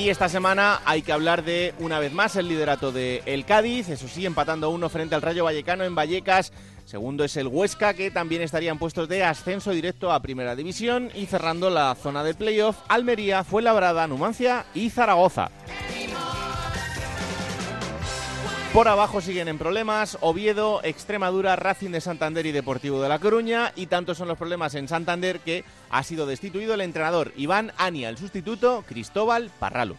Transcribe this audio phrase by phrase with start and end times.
[0.00, 3.90] Y esta semana hay que hablar de, una vez más, el liderato de El Cádiz,
[3.90, 6.54] eso sí, empatando uno frente al Rayo Vallecano en Vallecas.
[6.86, 11.10] Segundo es el Huesca, que también estaría en puestos de ascenso directo a Primera División.
[11.14, 15.50] Y cerrando la zona de playoff, Almería, Fuenlabrada, Numancia y Zaragoza.
[18.72, 23.72] Por abajo siguen en problemas Oviedo, Extremadura, Racing de Santander y Deportivo de La Coruña.
[23.74, 28.08] Y tantos son los problemas en Santander que ha sido destituido el entrenador Iván Ania,
[28.08, 29.96] el sustituto Cristóbal Parralo.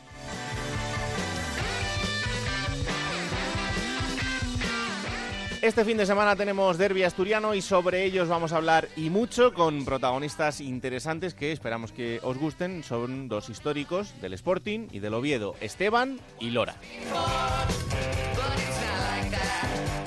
[5.62, 9.54] Este fin de semana tenemos derbi asturiano y sobre ellos vamos a hablar y mucho
[9.54, 12.84] con protagonistas interesantes que esperamos que os gusten.
[12.84, 16.74] Son dos históricos del Sporting y del Oviedo, Esteban y Lora.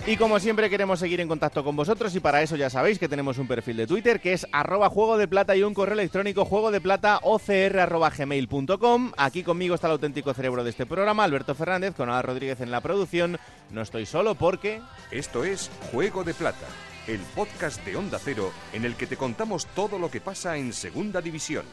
[0.06, 3.08] Y como siempre queremos seguir en contacto con vosotros y para eso ya sabéis que
[3.08, 6.44] tenemos un perfil de Twitter que es arroba juego de plata y un correo electrónico
[6.44, 9.12] juego de plata gmail.com.
[9.16, 12.70] Aquí conmigo está el auténtico cerebro de este programa, Alberto Fernández, con Ana Rodríguez en
[12.70, 13.38] la producción.
[13.70, 14.82] No estoy solo porque...
[15.10, 16.66] Esto es Juego de Plata,
[17.06, 20.74] el podcast de Onda Cero en el que te contamos todo lo que pasa en
[20.74, 21.64] Segunda División.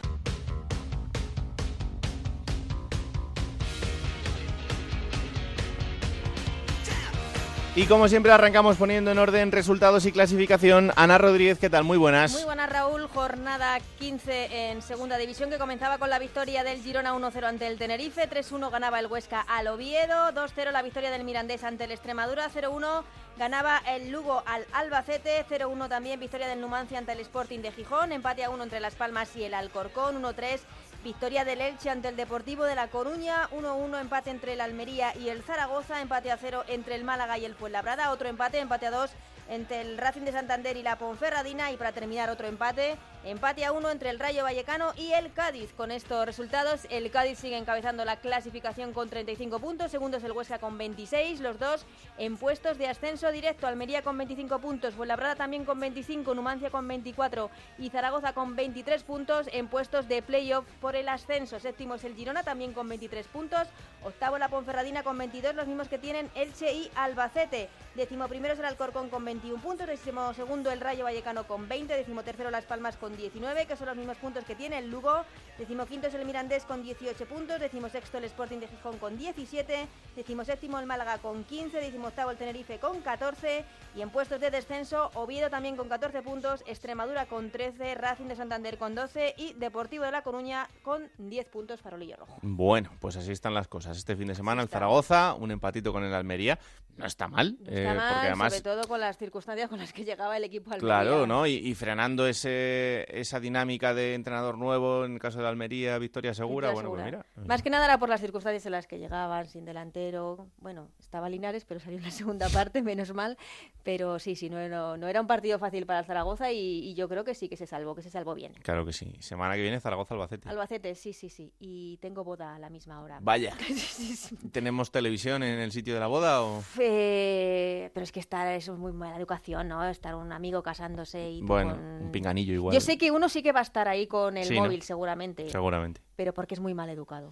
[7.74, 10.92] Y como siempre arrancamos poniendo en orden resultados y clasificación.
[10.98, 11.86] Ana Rodríguez, ¿qué tal?
[11.86, 12.34] Muy buenas.
[12.34, 13.08] Muy buenas, Raúl.
[13.08, 17.78] Jornada 15 en segunda división que comenzaba con la victoria del Girona 1-0 ante el
[17.78, 18.30] Tenerife.
[18.30, 20.34] 3-1 ganaba el Huesca al Oviedo.
[20.34, 22.50] 2-0 la victoria del Mirandés ante el Extremadura.
[22.50, 23.04] 0-1
[23.38, 25.46] ganaba el Lugo al Albacete.
[25.50, 28.12] 0-1 también victoria del Numancia ante el Sporting de Gijón.
[28.12, 30.22] Empate a 1 entre Las Palmas y el Alcorcón.
[30.22, 30.60] 1-3
[31.04, 35.30] Victoria del Elche ante el Deportivo de La Coruña, 1-1 empate entre el Almería y
[35.30, 38.92] el Zaragoza, empate a 0 entre el Málaga y el Fuenlabrada, otro empate, empate a
[38.92, 39.10] 2
[39.52, 42.96] entre el Racing de Santander y la Ponferradina y para terminar otro empate,
[43.26, 45.74] empate a uno entre el Rayo Vallecano y el Cádiz.
[45.74, 50.32] Con estos resultados, el Cádiz sigue encabezando la clasificación con 35 puntos, segundo es el
[50.32, 51.86] Huesca con 26, los dos
[52.18, 56.88] en puestos de ascenso directo, Almería con 25 puntos, Fuenlabrada también con 25, Numancia con
[56.88, 61.60] 24 y Zaragoza con 23 puntos en puestos de playoff por el ascenso.
[61.60, 63.68] Séptimo es el Girona también con 23 puntos,
[64.02, 67.68] octavo la Ponferradina con 22, los mismos que tienen Elche y Albacete.
[67.96, 71.94] Décimo primero es el Alcorcón con 21 puntos, décimo segundo el Rayo Vallecano con 20,
[71.94, 75.26] décimo tercero Las Palmas con 19, que son los mismos puntos que tiene el Lugo,
[75.58, 79.18] décimo quinto es el Mirandés con 18 puntos, décimo sexto el Sporting de Gijón con
[79.18, 84.10] 17, décimo séptimo el Málaga con 15, décimo octavo el Tenerife con 14 y en
[84.10, 88.96] puestos de descenso Oviedo también con 14 puntos, Extremadura con 13, Racing de Santander con
[88.96, 92.40] 12 y Deportivo de La Coruña con 10 puntos farolillo rojo.
[92.42, 93.98] Bueno, pues así están las cosas.
[93.98, 96.58] Este fin de semana el Zaragoza, un empatito con el Almería,
[96.96, 97.58] no está mal.
[97.62, 100.38] No está eh, mal, porque además sobre todo con las circunstancias con las que llegaba
[100.38, 101.02] el equipo Almería.
[101.02, 101.46] Claro, ¿no?
[101.48, 106.34] Y, y frenando ese, esa dinámica de entrenador nuevo, en el caso de Almería, victoria
[106.34, 107.24] segura, Victoria bueno, segura.
[107.34, 107.48] pues mira.
[107.48, 110.48] Más que nada era por las circunstancias en las que llegaban, sin delantero.
[110.58, 113.38] Bueno, estaba Linares, pero salió en la segunda parte, menos mal.
[113.84, 116.58] Pero sí, sí, no era, no era un partido fácil para el Zaragoza y,
[116.90, 118.54] y yo creo que sí que se salvó, que se salvó bien.
[118.62, 119.16] Claro que sí.
[119.20, 120.50] Semana que viene Zaragoza-Albacete.
[120.50, 121.52] Albacete, sí, sí, sí.
[121.60, 123.20] Y tengo boda a la misma hora.
[123.22, 123.56] Vaya.
[123.72, 124.36] Sí, sí, sí.
[124.52, 126.62] ¿Tenemos televisión en el sitio de la boda o...?
[126.80, 129.84] Eh, pero es que estar, eso es muy mala educación, ¿no?
[129.86, 132.74] Estar un amigo casándose y Bueno, con- un pinganillo igual.
[132.74, 134.64] Yo sé que uno sí que va a estar ahí con el Sí, ¿no?
[134.64, 135.50] móvil, seguramente.
[135.50, 136.02] Seguramente.
[136.16, 137.32] Pero porque es muy mal educado.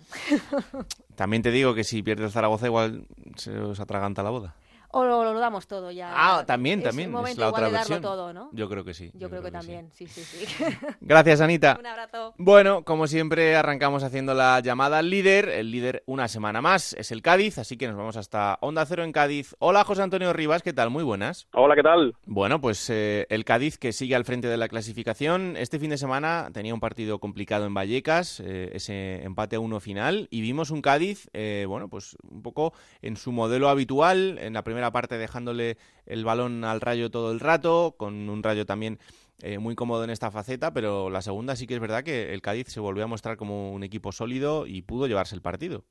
[1.16, 3.06] También te digo que si pierde el Zaragoza igual
[3.36, 4.56] se os atraganta la boda.
[4.92, 6.12] O lo, lo damos todo ya.
[6.16, 7.10] Ah, también, Es también.
[7.10, 8.02] Es momento la otra versión.
[8.02, 8.50] todo, ¿no?
[8.54, 9.12] Yo creo que sí.
[9.14, 10.64] Yo, creo, que, también, sí, sí, sí.
[11.02, 11.78] Gracias, Anita.
[11.80, 12.34] Un abrazo.
[12.38, 15.50] Bueno, como siempre, arrancamos haciendo la llamada al líder.
[15.50, 19.04] El líder una semana más es el Cádiz, así que nos vamos hasta Onda Cero
[19.04, 19.56] en Cádiz.
[19.60, 20.90] Hola, José Antonio Rivas, ¿qué tal?
[20.90, 21.48] Muy buenas.
[21.54, 22.16] Hola, ¿qué tal?
[22.26, 25.56] Bueno, pues eh, el Cádiz que sigue al frente de la clasificación.
[25.56, 29.80] Este fin de semana tenía un partido complicado en Vallecas, eh, ese empate a uno
[29.80, 34.54] final, y vimos un Cádiz, eh, bueno, pues un poco en su modelo habitual, en
[34.54, 39.00] la primera parte dejándole el balón al Rayo todo el rato, con un Rayo también
[39.42, 42.42] eh, muy cómodo en esta faceta, pero la segunda sí que es verdad que el
[42.42, 45.84] Cádiz se volvió a mostrar como un equipo sólido y pudo llevarse el partido.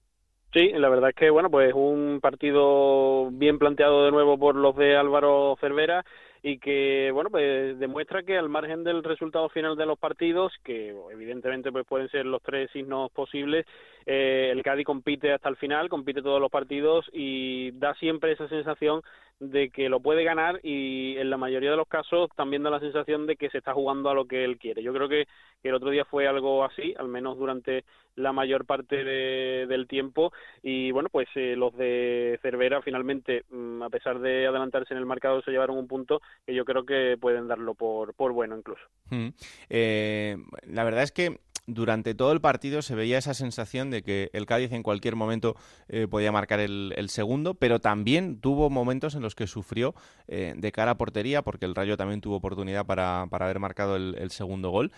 [0.52, 4.74] Sí, la verdad es que, bueno, pues un partido bien planteado de nuevo por los
[4.76, 6.04] de Álvaro Cervera
[6.42, 10.94] y que, bueno, pues demuestra que al margen del resultado final de los partidos, que
[11.10, 13.66] evidentemente pues pueden ser los tres signos posibles,
[14.10, 18.48] eh, el Cádiz compite hasta el final, compite todos los partidos y da siempre esa
[18.48, 19.02] sensación
[19.38, 22.80] de que lo puede ganar y en la mayoría de los casos también da la
[22.80, 24.82] sensación de que se está jugando a lo que él quiere.
[24.82, 25.26] Yo creo que,
[25.62, 27.84] el otro día fue algo así, al menos durante
[28.14, 30.32] la mayor parte del tiempo
[30.62, 35.06] y bueno, pues eh, los de Cervera finalmente, mm, a pesar de adelantarse en el
[35.06, 38.82] marcador, se llevaron un punto que yo creo que pueden darlo por, por bueno incluso.
[39.10, 39.28] Mm.
[39.68, 41.38] Eh, la verdad es que
[41.68, 45.54] durante todo el partido se veía esa sensación de que el Cádiz en cualquier momento
[45.88, 49.94] eh, podía marcar el, segundo, pero también tuvo momentos en los que sufrió
[50.26, 54.30] eh, de cara a portería, porque el Rayo también tuvo oportunidad para, haber marcado el,
[54.30, 54.92] segundo gol.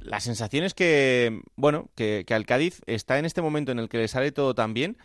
[0.00, 3.88] La sensación es que, bueno, que, que al Cádiz está en este momento en el
[3.88, 4.98] que le sale todo tan bien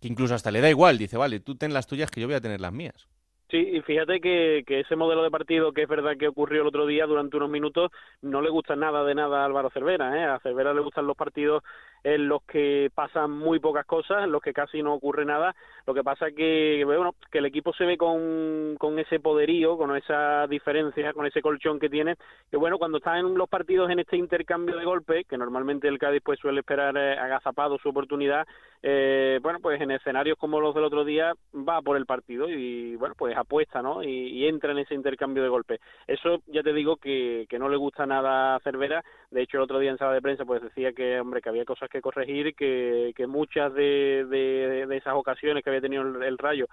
[0.00, 2.36] que incluso hasta le da igual, dice, vale, tú ten las tuyas que yo voy
[2.36, 3.08] a tener las mías.
[3.48, 6.66] Sí, y fíjate que, que, ese modelo de partido que es verdad que ocurrió el
[6.66, 10.16] otro día durante unos minutos no le gusta nada de nada a Álvaro Cervera.
[10.20, 10.24] ¿eh?
[10.24, 11.62] A Cervera le gustan los partidos
[12.04, 15.54] en los que pasan muy pocas cosas, en los que casi no ocurre nada.
[15.86, 19.96] Lo que pasa que bueno, que el equipo se ve con, con ese poderío, con
[19.96, 22.16] esa diferencia, con ese colchón que tiene,
[22.50, 26.22] que bueno, cuando están los partidos en este intercambio de golpes, que normalmente el Cádiz
[26.24, 28.46] pues suele esperar eh, agazapado su oportunidad,
[28.82, 32.96] eh, bueno, pues en escenarios como los del otro día va por el partido y
[32.96, 34.02] bueno, pues apuesta, ¿no?
[34.02, 35.80] Y, y entra en ese intercambio de golpes.
[36.06, 39.64] Eso ya te digo que, que no le gusta nada a Cervera, de hecho el
[39.64, 42.54] otro día en sala de prensa pues decía que, hombre, que había cosas que corregir
[42.54, 46.66] que, que muchas de, de, esas ocasiones que había tenido el, Rayo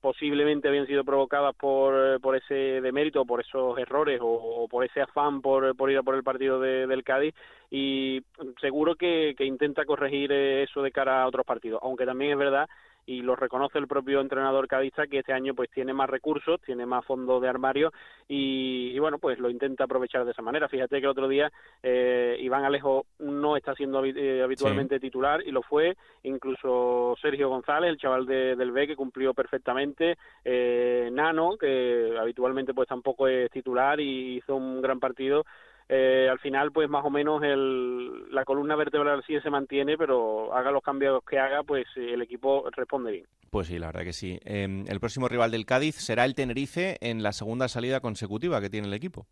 [0.00, 5.40] posiblemente habían sido provocadas por, por ese demérito, por esos errores o, por ese afán
[5.40, 7.34] por, por ir a por el partido del Cádiz.
[7.70, 8.22] Y
[8.60, 12.68] seguro que, que intenta corregir eso de cara a otros partidos, aunque también es verdad
[13.06, 16.84] y lo reconoce el propio entrenador cadista que este año pues tiene más recursos, tiene
[16.84, 17.92] más fondo de armario
[18.28, 20.68] y, bueno pues lo intenta aprovechar de esa manera.
[20.68, 21.50] Fíjate que el otro día
[21.82, 27.90] eh, Iván Alejo no está siendo eh, habitualmente titular y lo fue, incluso Sergio González,
[27.90, 34.00] el chaval del B que cumplió perfectamente, eh, Nano que habitualmente pues tampoco es titular
[34.00, 35.44] y hizo un gran partido
[35.88, 40.52] eh, al final pues más o menos el, la columna vertebral sí se mantiene, pero
[40.52, 43.26] haga los cambios que haga, pues eh, el equipo responde bien.
[43.50, 44.38] Pues sí, la verdad que sí.
[44.44, 48.70] Em, el próximo rival del Cádiz será el Tenerife en la segunda salida consecutiva que
[48.70, 49.26] tiene el equipo.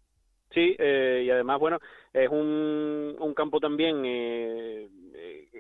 [0.53, 1.81] Sí, eh, y además, bueno,
[2.13, 4.03] es un, un campo también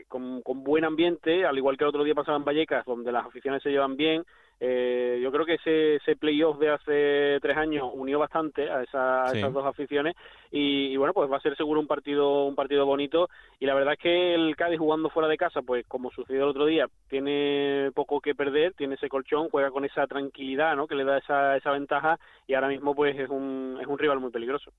[0.07, 3.27] con, con, buen ambiente, al igual que el otro día pasaba en Vallecas, donde las
[3.27, 4.25] aficiones se llevan bien,
[4.61, 9.53] eh, yo creo que ese, ese playoff de hace tres años unió bastante a, esas
[9.53, 10.15] dos aficiones
[10.51, 13.29] y, bueno, pues va a ser seguro un partido un partido bonito
[13.59, 16.51] y la verdad es que el Cádiz jugando fuera de casa, pues como sucedió el
[16.51, 20.87] otro día, tiene poco que perder, tiene ese colchón, juega con esa tranquilidad, ¿no?
[20.87, 24.21] Que le da esa, esa ventaja y ahora mismo pues es un, es un rival
[24.21, 24.73] muy peligroso.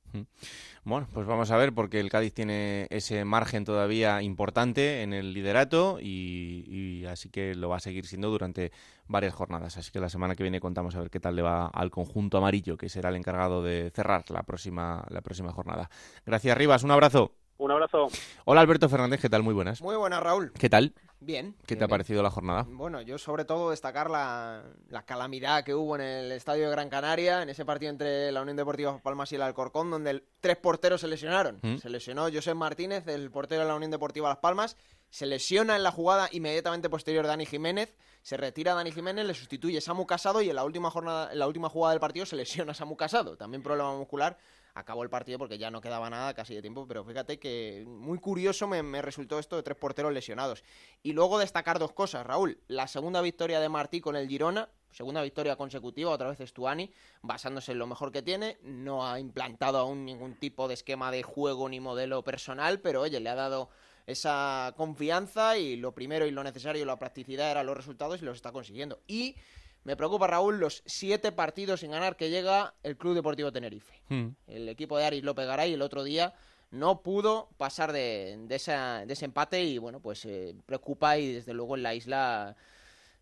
[0.83, 5.33] Bueno, pues vamos a ver porque el Cádiz tiene ese margen todavía importante en el
[5.33, 8.71] liderato y, y así que lo va a seguir siendo durante
[9.07, 9.77] varias jornadas.
[9.77, 12.37] Así que la semana que viene contamos a ver qué tal le va al conjunto
[12.37, 15.89] amarillo, que será el encargado de cerrar la próxima, la próxima jornada.
[16.25, 16.83] Gracias, Rivas.
[16.83, 17.31] Un abrazo.
[17.57, 18.07] Un abrazo.
[18.43, 19.21] Hola, Alberto Fernández.
[19.21, 19.43] ¿Qué tal?
[19.43, 19.81] Muy buenas.
[19.81, 20.51] Muy buenas, Raúl.
[20.53, 20.93] ¿Qué tal?
[21.19, 21.55] Bien.
[21.65, 22.65] ¿Qué te ha parecido la jornada?
[22.69, 24.63] Bueno, yo sobre todo destacar la,
[25.05, 28.57] calamidad que hubo en el estadio de Gran Canaria, en ese partido entre la Unión
[28.57, 31.59] Deportiva Palmas y el Alcorcón, donde tres porteros se lesionaron.
[31.61, 31.77] ¿Mm?
[31.77, 34.77] Se lesionó José Martínez, el portero de la Unión Deportiva Las Palmas,
[35.09, 39.79] se lesiona en la jugada inmediatamente posterior Dani Jiménez, se retira Dani Jiménez, le sustituye
[39.79, 42.73] Samu Casado y en la última jornada, en la última jugada del partido se lesiona
[42.73, 44.37] Samu Casado, también problema muscular.
[44.75, 48.19] Acabó el partido porque ya no quedaba nada casi de tiempo, pero fíjate que muy
[48.19, 50.65] curioso me, resultó esto de tres porteros lesionados.
[51.01, 52.59] Y luego destacar dos cosas, Raúl.
[52.67, 56.91] La segunda victoria de Martí con el Girona, segunda victoria consecutiva, otra vez Estuani,
[57.21, 58.57] basándose en lo mejor que tiene.
[58.63, 63.21] No ha implantado aún ningún tipo de esquema de juego ni modelo personal, pero oye,
[63.21, 63.69] le ha dado
[64.07, 68.35] esa confianza y lo primero y lo necesario, la practicidad eran los resultados y los
[68.35, 68.99] está consiguiendo.
[69.07, 69.37] Y
[69.85, 74.01] me preocupa, Raúl, los siete partidos sin ganar que llega el Club Deportivo Tenerife.
[74.09, 74.29] Hmm.
[74.47, 76.33] El equipo de Aris López Garay el otro día
[76.71, 81.77] no pudo pasar de, de, ese empate y bueno, pues eh, preocupa y desde luego
[81.77, 82.57] en la isla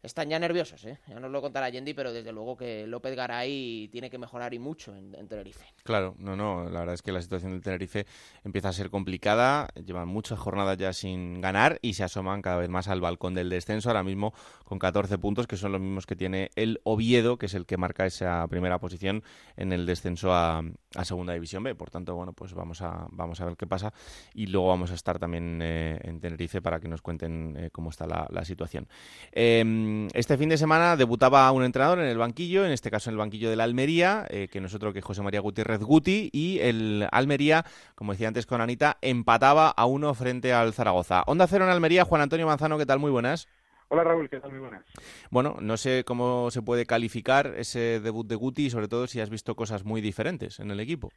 [0.04, 1.00] están ya nerviosos, ¿eh?
[1.08, 4.60] Ya nos lo contará Yendi, pero desde luego que López Garay tiene que mejorar y
[4.60, 5.66] mucho en, Tenerife.
[5.84, 8.06] Claro, no, no, la verdad es que la situación del Tenerife
[8.44, 12.70] empieza a ser complicada, llevan muchas jornadas ya sin ganar y se asoman cada vez
[12.70, 14.34] más al balcón del descenso, ahora mismo
[14.66, 17.78] con 14 puntos, que son los mismos que tiene el Oviedo, que es el que
[17.78, 19.24] marca esa primera posición
[19.56, 20.64] en el descenso a,
[21.04, 21.74] Segunda División B.
[21.74, 23.94] Por tanto, bueno, pues vamos a, vamos a ver qué pasa
[24.34, 27.90] y luego vamos a estar también eh, en Tenerife para que nos cuenten eh, cómo
[27.90, 28.88] está la, situación.
[29.32, 33.16] Em, este fin de semana debutaba un entrenador en el banquillo, en este caso en
[33.16, 37.08] el banquillo de la Almería, eh, que nosotros que José María Gutiérrez Guti, y el
[37.12, 41.24] Almería, como decía antes con Anita, empataba a uno frente al Zaragoza.
[41.28, 43.00] Onda Cero en Almería, Juan Antonio Manzano, ¿qué tal?
[43.00, 43.48] Muy buenas.
[43.90, 44.52] Hola Raúl, ¿qué tal?
[44.52, 44.84] Muy buenas.
[45.30, 49.30] Bueno, no sé cómo se puede calificar ese debut de Guti, sobre todo si has
[49.30, 51.12] visto cosas muy diferentes en el equipo.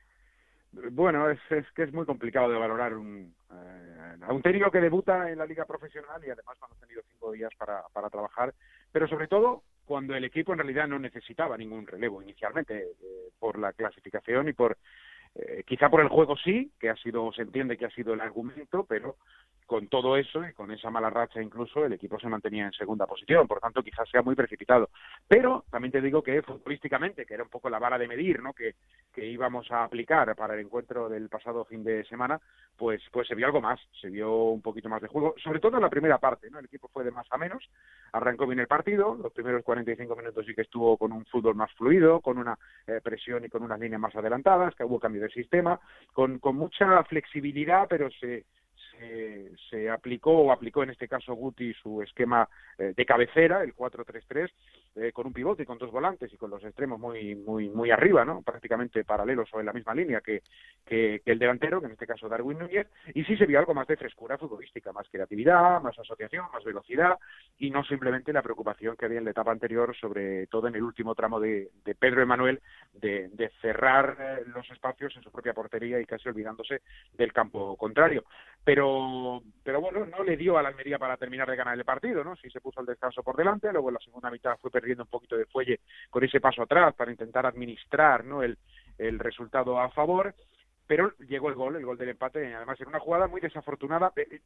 [0.92, 1.40] Bueno, es,
[1.74, 5.46] que es muy complicado de valorar un, eh, a un técnico que debuta en la
[5.46, 8.54] liga profesional y además cuando ha tenido cinco días para, para trabajar,
[8.92, 13.58] pero sobre todo cuando el equipo en realidad no necesitaba ningún relevo inicialmente eh, por
[13.58, 14.76] la clasificación y por
[15.38, 18.20] eh, quizá por el juego sí, que ha sido se entiende que ha sido el
[18.20, 19.16] argumento, pero
[19.66, 23.06] con todo eso y con esa mala racha incluso el equipo se mantenía en segunda
[23.06, 24.88] posición, por tanto quizás sea muy precipitado.
[25.28, 28.52] Pero también te digo que futbolísticamente, que era un poco la vara de medir ¿no?
[28.54, 28.76] que,
[29.12, 32.40] que íbamos a aplicar para el encuentro del pasado fin de semana,
[32.76, 35.76] pues, pues se vio algo más, se vio un poquito más de juego, sobre todo
[35.76, 36.60] en la primera parte, ¿no?
[36.60, 37.68] el equipo fue de más a menos,
[38.12, 41.72] arrancó bien el partido, los primeros 45 minutos sí que estuvo con un fútbol más
[41.72, 45.25] fluido, con una eh, presión y con unas líneas más adelantadas, que hubo cambio de
[45.30, 45.80] sistema,
[46.12, 48.44] con, con mucha flexibilidad, pero se
[49.70, 54.50] se, aplicó o aplicó en este caso Guti su esquema eh, de cabecera, el 4-3-3,
[54.96, 57.90] eh, con un pivote y con dos volantes y con los extremos muy muy muy
[57.90, 58.42] arriba, ¿no?
[58.42, 60.42] prácticamente paralelos o en la misma línea que,
[60.84, 63.86] que, el delantero, que en este caso Darwin Núñez, y sí se vio algo más
[63.86, 67.18] de frescura futbolística, más creatividad, más asociación, más velocidad
[67.58, 70.82] y no simplemente la preocupación que había en la etapa anterior, sobre todo en el
[70.82, 72.60] último tramo de, de Pedro Emanuel,
[72.94, 76.82] de, de cerrar eh, los espacios en su propia portería y casi olvidándose
[77.14, 78.24] del campo contrario.
[78.64, 82.22] Pero pero, bueno, no le dio a la Almería para terminar de ganar el partido,
[82.22, 82.36] ¿no?
[82.36, 85.10] Sí se puso el descanso por delante, luego en la segunda mitad fue perdiendo un
[85.10, 88.44] poquito de fuelle con ese paso atrás para intentar administrar, ¿no?
[88.44, 88.56] El,
[88.98, 90.32] el resultado a favor
[90.86, 94.40] pero llegó el gol, el gol del empate, además en una jugada muy desafortunada, eh,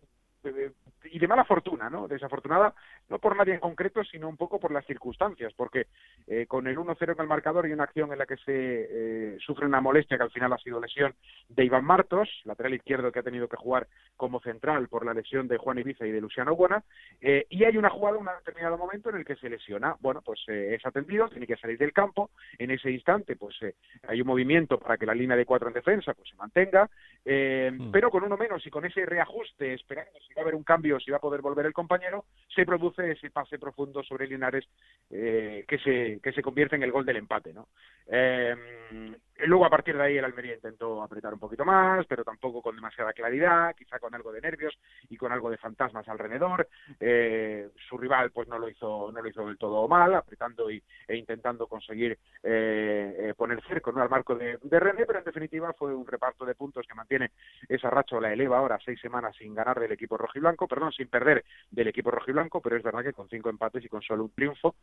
[1.05, 2.09] y de mala fortuna, ¿no?
[2.09, 2.75] Desafortunada,
[3.09, 5.87] no por nadie en concreto, sino un poco por las circunstancias, porque
[6.27, 9.39] eh, con el 1-0 en el marcador y una acción en la que se eh,
[9.41, 11.15] sufre una molestia que al final ha sido lesión
[11.49, 15.49] de Iván Martos, lateral izquierdo que ha tenido que jugar como central por la lesión
[15.49, 16.85] de Juan Ibiza y de Luciano Buena,
[17.21, 20.41] eh, y hay una jugada, un determinado momento en el que se lesiona, bueno, pues
[20.49, 23.57] es atendido, tiene que salir del campo, en ese instante, pues
[24.07, 26.89] hay un movimiento para que la línea de cuatro en defensa pues se mantenga,
[27.25, 27.91] mm.
[27.91, 31.01] pero con uno menos y con ese reajuste, esperando si va a haber un cambio,
[31.01, 34.67] si va a poder volver el compañero, se produce ese pase profundo sobre Linares
[35.11, 37.53] eh, que, se, que se convierte en el gol del empate.
[37.53, 37.69] ¿no?
[38.07, 38.55] Eh,
[39.47, 42.77] luego a partir de ahí el Almería intentó apretar un poquito más, pero tampoco con
[42.77, 44.79] demasiada claridad, quizá con algo de nervios
[45.09, 46.69] y con algo de fantasmas alrededor.
[46.99, 50.83] Eh, su rival pues no lo hizo no lo hizo del todo mal, apretando y,
[51.07, 52.19] e intentando conseguir
[53.37, 54.03] poner cerco ¿no?
[54.03, 57.31] al marco de, de René, pero en definitiva fue un reparto de puntos que mantiene
[57.69, 61.09] esa racha o la eleva ahora seis semanas sin ganar del equipo rojiblanco, perdón, sin
[61.09, 64.31] perder del equipo rojiblanco, pero es verdad que con cinco empates y con solo un
[64.31, 64.75] triunfo,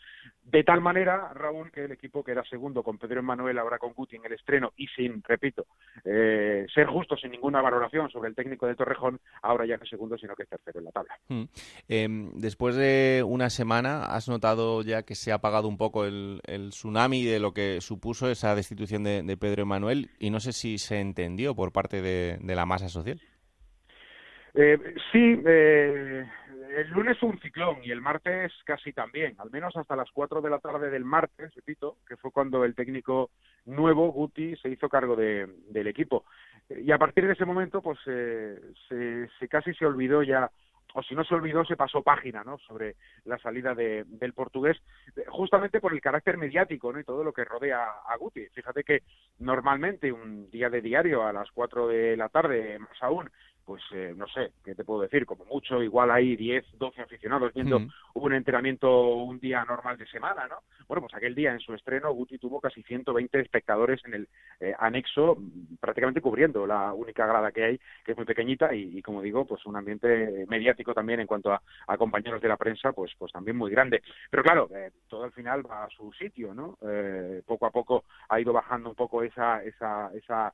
[0.43, 4.15] de tal manera, Raúl, que el equipo queda segundo con Pedro Emanuel, ahora con Guti
[4.15, 5.65] en el estreno y sin, repito,
[6.05, 9.89] eh, ser justo sin ninguna valoración sobre el técnico de Torrejón, ahora ya no es
[9.89, 11.13] segundo, sino que es tercero en la tabla.
[11.27, 11.43] Hmm.
[11.89, 16.41] Em, después de una semana, ¿has notado ya que se ha apagado un poco el,
[16.69, 20.09] tsunami de lo que supuso esa destitución de, Pedro Emanuel?
[20.19, 23.19] Y no sé si se entendió por parte de la masa social.
[24.59, 24.75] Eh,
[25.11, 26.25] sí, eh,
[26.77, 30.49] el lunes un ciclón y el martes casi también, al menos hasta las 4 de
[30.51, 33.31] la tarde del martes, repito, que fue cuando el técnico
[33.65, 36.23] nuevo, Guti, se hizo cargo de, del equipo.
[36.69, 40.51] Y a partir de ese momento, pues eh, se, se, casi se olvidó ya
[40.93, 42.57] o si no se olvidó, se pasó página ¿no?
[42.59, 44.77] sobre la salida de, del portugués,
[45.27, 48.47] justamente por el carácter mediático y todo lo que rodea a Guti.
[48.49, 49.03] Fíjate que
[49.39, 53.29] normalmente un día de diario a las 4 de la tarde, más aún,
[53.67, 55.25] pues eh, no sé, ¿qué te puedo decir?
[55.25, 57.81] Como mucho, igual hay 10, 12 aficionados viendo
[58.13, 60.59] un entrenamiento un día normal de semana, ¿no?
[60.87, 64.29] Bueno, pues aquel día en su estreno Guti tuvo casi 120 espectadores en el
[64.61, 65.37] eh, anexo,
[65.81, 69.65] prácticamente cubriendo la única grada que hay, que es muy pequeñita y, como digo, pues
[69.65, 71.61] un ambiente mediático también en cuanto a,
[71.97, 74.01] compañeros de la prensa, pues, pues también muy grande.
[74.31, 76.77] Pero claro, eh, todo al final va a su sitio, ¿no?
[77.45, 80.53] poco a poco ha ido bajando un poco esa, esa, esa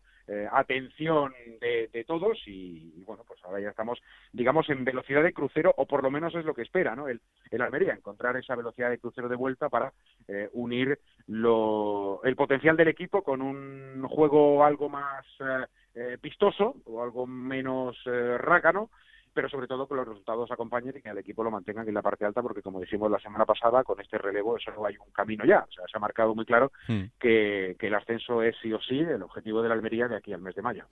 [0.52, 4.00] atención de, de todos y, bueno, pues ahora ya estamos,
[4.32, 7.08] digamos, en velocidad de crucero, o por lo menos es lo que espera, ¿no?
[7.08, 7.20] El,
[7.52, 9.92] el Almería, encontrar esa velocidad de crucero de vuelta para
[10.28, 15.66] eh, unir lo, el potencial del equipo con un juego algo más eh,
[15.96, 18.90] eh, vistoso o algo menos rácano
[19.34, 22.02] pero sobre todo que los resultados acompañen y que el equipo lo mantengan en la
[22.02, 25.12] parte alta, porque como decimos la semana pasada, con este relevo eso no hay un
[25.12, 25.66] camino ya.
[25.68, 27.04] O sea, se ha marcado muy claro hmm.
[27.20, 30.34] que, que, el ascenso es sí o sí el objetivo de la Almería de aquí
[30.34, 30.86] al mes de mayo.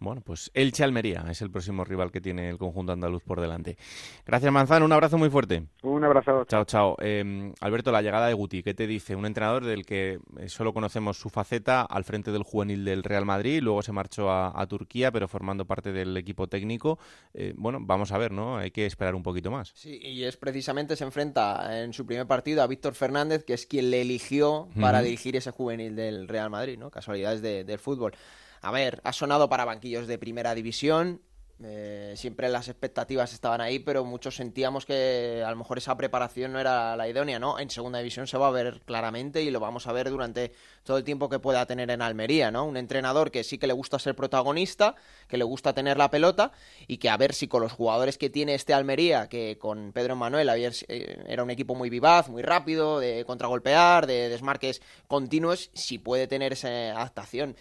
[0.00, 3.76] Bueno, pues Elche Almería es el próximo rival que tiene el conjunto andaluz por delante.
[4.24, 4.84] Gracias, Manzano.
[4.84, 5.64] Un abrazo muy fuerte.
[5.82, 6.44] Un abrazo.
[6.44, 6.96] Chao, chao.
[7.00, 9.16] Em, Alberto, la llegada de Guti, ¿qué te dice?
[9.16, 13.24] Un entrenador del que eh, solo conocemos su faceta al frente del juvenil del Real
[13.24, 16.98] Madrid, luego se marchó a, Turquía, pero formando parte del equipo técnico.
[17.32, 18.56] Eh, bueno, vamos a ver, ¿no?
[18.56, 19.72] Hay que esperar un poquito más.
[19.74, 23.66] Sí, y es precisamente se enfrenta en su primer partido a Víctor Fernández, que es
[23.66, 26.90] quien le eligió para dirigir ese juvenil del Real Madrid, ¿no?
[26.90, 28.14] Casualidades del fútbol.
[28.60, 31.22] A ver, ha sonado para banquillos de primera división.
[31.60, 36.52] Eh, siempre las expectativas estaban ahí, pero muchos sentíamos que a lo mejor esa preparación
[36.52, 37.58] no era la idónea, ¿no?
[37.58, 40.52] En segunda división se va a ver claramente y lo vamos a ver durante
[40.84, 42.64] todo el tiempo que pueda tener en Almería, ¿no?
[42.64, 44.94] Un entrenador que sí que le gusta ser protagonista,
[45.26, 46.52] que le gusta tener la pelota
[46.86, 50.14] y que a ver si con los jugadores que tiene este Almería, que con Pedro
[50.14, 55.98] Manuel eh, era un equipo muy vivaz, muy rápido, de contragolpear, de desmarques continuos, si
[55.98, 57.56] puede tener esa adaptación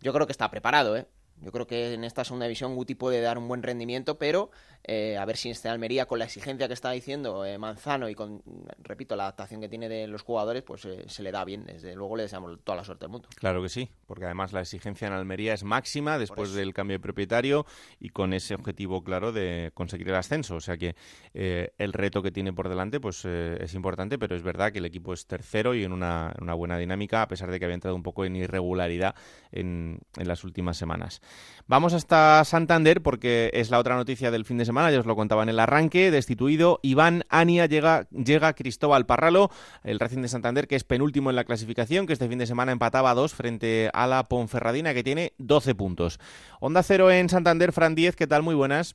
[0.00, 1.06] yo creo que está preparado, ¿eh?
[1.40, 4.50] Yo creo que en esta segunda división Guti puede dar un buen rendimiento, pero
[4.84, 8.14] eh, a ver si este Almería, con la exigencia que está diciendo eh, Manzano y
[8.14, 8.42] con,
[8.78, 11.64] repito, la adaptación que tiene de los jugadores, pues eh, se le da bien.
[11.64, 13.28] Desde luego le deseamos toda la suerte del mundo.
[13.34, 17.00] Claro que sí, porque además la exigencia en Almería es máxima después del cambio de
[17.00, 17.66] propietario
[17.98, 20.54] y con ese objetivo claro de conseguir el ascenso.
[20.54, 20.94] O sea que
[21.34, 25.12] el reto que tiene por delante pues es importante, pero es verdad que el equipo
[25.12, 28.24] es tercero y en una, buena dinámica, a pesar de que había entrado un poco
[28.24, 29.14] en irregularidad
[29.50, 31.20] en, en las últimas semanas.
[31.68, 35.16] Vamos hasta Santander porque es la otra noticia del fin de semana, ya os lo
[35.16, 39.50] contaba en el arranque, destituido Iván Ania, llega, llega Cristóbal Parralo,
[39.82, 42.70] el Racing de Santander que es penúltimo en la clasificación, que este fin de semana
[42.70, 46.20] empataba a dos frente a la Ponferradina que tiene 12 puntos.
[46.60, 48.44] Onda Cero en Santander, Fran 10, ¿qué tal?
[48.44, 48.94] Muy buenas.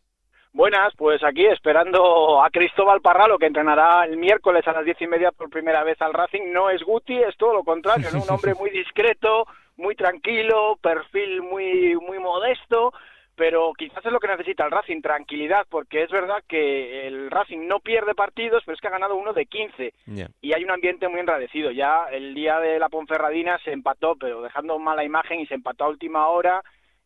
[0.53, 5.07] Buenas, pues aquí esperando a Cristóbal Parralo, que entrenará el miércoles a las diez y
[5.07, 6.51] media por primera vez al Racing.
[6.51, 8.21] No es Guti, es todo lo contrario, ¿no?
[8.21, 9.45] un hombre muy discreto,
[9.77, 12.93] muy tranquilo, perfil muy, muy modesto,
[13.35, 17.67] pero quizás es lo que necesita el Racing, tranquilidad, porque es verdad que el Racing
[17.67, 19.93] no pierde partidos, pero es que ha ganado uno de 15
[20.41, 21.71] y hay un ambiente muy enradecido.
[21.71, 25.85] Ya el día de la Ponferradina se empató, pero dejando mala imagen y se empató
[25.85, 26.61] a última hora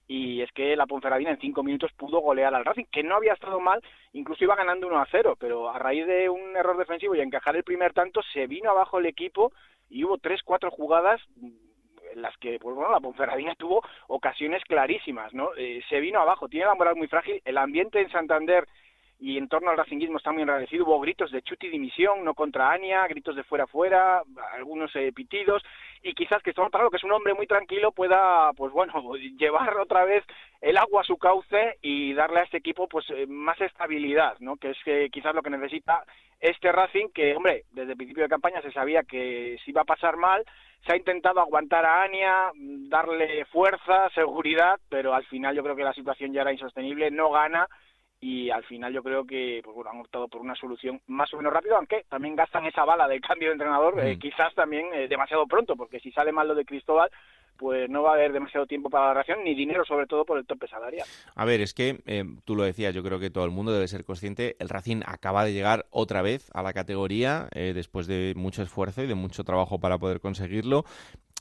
[0.08, 3.34] y es que la Ponferradina en cinco minutos pudo golear al Racing, que no había
[3.34, 3.82] estado mal,
[4.14, 7.56] incluso iba ganando 1 a 0, pero a raíz de un error defensivo y encajar
[7.56, 9.52] el primer tanto se vino abajo el equipo
[9.90, 11.22] y hubo tres, cuatro jugadas
[12.16, 16.48] en las que pues bueno la Ponferradina tuvo ocasiones clarísimas no eh, se vino abajo
[16.48, 18.68] tiene la moral muy frágil el ambiente en Santander
[19.20, 20.86] y en torno al racinguismo está muy enrarecido.
[20.86, 24.22] Hubo gritos de chuti dimisión, no contra Ania, gritos de fuera fuera,
[24.54, 25.64] algunos eh, pitidos,
[26.04, 28.94] y quizás que Cristóbal Parralo, que es un hombre muy tranquilo, pueda, pues bueno,
[29.38, 30.24] llevar otra vez
[30.62, 34.58] el agua a su cauce y darle a este equipo pues eh, más estabilidad, ¿no?
[34.58, 36.04] Que es que quizás lo que necesita
[36.40, 39.86] este Racing, que, hombre, desde el principio de campaña se sabía que si iba a
[39.86, 40.44] pasar mal,
[40.86, 45.84] se ha intentado aguantar a Ania, darle fuerza, seguridad, pero al final yo creo que
[45.84, 47.68] la situación ya era insostenible, no gana
[48.25, 51.38] y al final yo creo que pues bueno, han optado por una solución más o
[51.38, 55.07] menos rápida, aunque también gastan esa bala del cambio de entrenador, eh, quizás también eh,
[55.07, 57.11] demasiado pronto, porque si sale mal lo de Cristóbal,
[57.55, 60.40] pues no va a haber demasiado tiempo para la reacción, ni dinero sobre todo por
[60.40, 61.07] el tope salarial.
[61.35, 63.88] A ver, es que eh, tú lo decías, yo creo que todo el mundo debe
[63.88, 68.64] ser consciente, el Racing acaba de llegar otra vez a la categoría después de mucho
[68.64, 70.83] esfuerzo y de mucho trabajo para poder conseguirlo,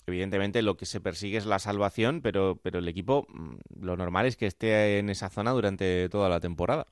[0.07, 4.27] evidentemente lo que se persigue es la salvación, pero, pero el equipo mm, lo normal
[4.27, 6.87] es que esté en esa zona durante toda la temporada.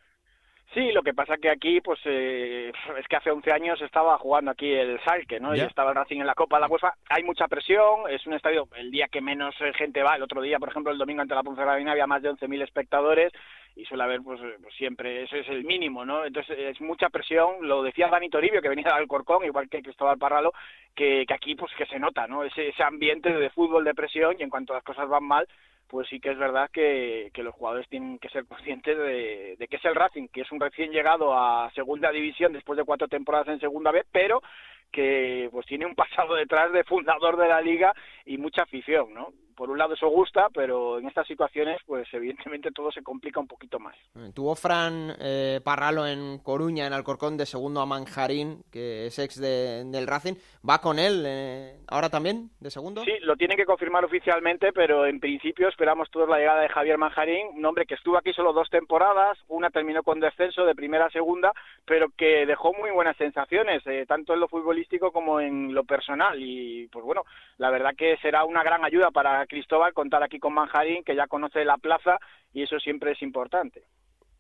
[0.74, 4.50] Sí, lo que pasa que aquí, pues, eh, es que hace 11 años estaba jugando
[4.50, 5.54] aquí el Salque, ¿no?
[5.54, 6.94] Y estaba el Racing en la Copa de la UEFA.
[7.10, 10.40] Hay mucha presión, es un estadio, el día que menos eh, gente va, el otro
[10.40, 13.32] día, por ejemplo, el domingo ante la Ponferradina había más de 11.000 espectadores
[13.76, 16.24] y suele haber, pues, eh, pues, siempre, eso es el mínimo, ¿no?
[16.24, 20.18] Entonces, es mucha presión, lo decía Dani Toribio, que venía del Corcón, igual que Cristóbal
[20.18, 20.52] Parralo,
[20.94, 22.44] que, que aquí, pues, que se nota, ¿no?
[22.44, 25.46] Ese, ese ambiente de fútbol, de presión, y en cuanto las cosas van mal,
[25.92, 29.76] pues sí que es verdad que, los jugadores tienen que ser conscientes de, de, que
[29.76, 33.48] es el Racing, que es un recién llegado a segunda división después de cuatro temporadas
[33.48, 34.42] en segunda vez, pero
[34.90, 37.92] que pues tiene un pasado detrás de fundador de la liga
[38.24, 39.34] y mucha afición, ¿no?
[39.62, 43.46] Por un lado eso gusta, pero en estas situaciones, pues evidentemente todo se complica un
[43.46, 43.94] poquito más.
[44.16, 49.20] Eh, tuvo Fran eh, Parralo en Coruña, en Alcorcón, de segundo a Manjarín, que es
[49.20, 50.34] ex del Racing.
[50.68, 53.04] ¿Va con él eh, ahora también, de segundo?
[53.04, 56.98] Sí, lo tienen que confirmar oficialmente, pero en principio esperamos todos la llegada de Javier
[56.98, 61.06] Manjarín, un hombre que estuvo aquí solo dos temporadas, una terminó con descenso de primera
[61.06, 61.52] a segunda,
[61.84, 66.36] pero que dejó muy buenas sensaciones, tanto en lo futbolístico como en lo personal.
[66.42, 67.22] Y pues bueno,
[67.58, 71.26] la verdad que será una gran ayuda para Cristóbal contar aquí con Manjarín, que ya
[71.26, 72.18] conoce la plaza
[72.54, 73.84] y eso siempre es importante.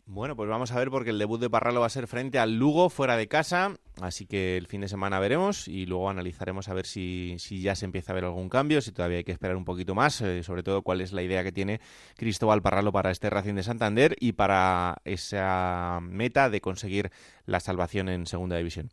[0.06, 2.56] Bueno, pues vamos a ver porque el debut de Parralo va a ser frente al
[2.56, 6.74] Lugo fuera de casa, así que el fin de semana veremos y luego analizaremos a
[6.74, 9.54] ver si, si ya se empieza a ver algún cambio, si todavía hay que esperar
[9.54, 11.80] un poquito más, eh, sobre todo cuál es la idea que tiene
[12.16, 17.10] Cristóbal Parralo para este Racing de Santander y para esa meta de conseguir
[17.44, 18.88] la salvación en Segunda División.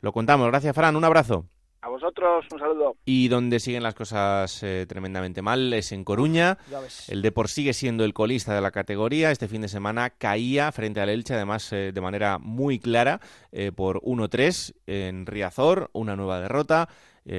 [0.00, 1.46] Lo contamos, gracias Fran, un abrazo.
[1.84, 2.96] A vosotros, un saludo.
[3.04, 6.56] Y donde siguen las cosas eh, tremendamente mal es en Coruña.
[7.08, 9.30] El Depor sigue siendo el colista de la categoría.
[9.30, 13.20] Este fin de semana caía frente al Elche, además eh, de manera muy clara,
[13.52, 16.88] eh, por 1-3 en Riazor, una nueva derrota.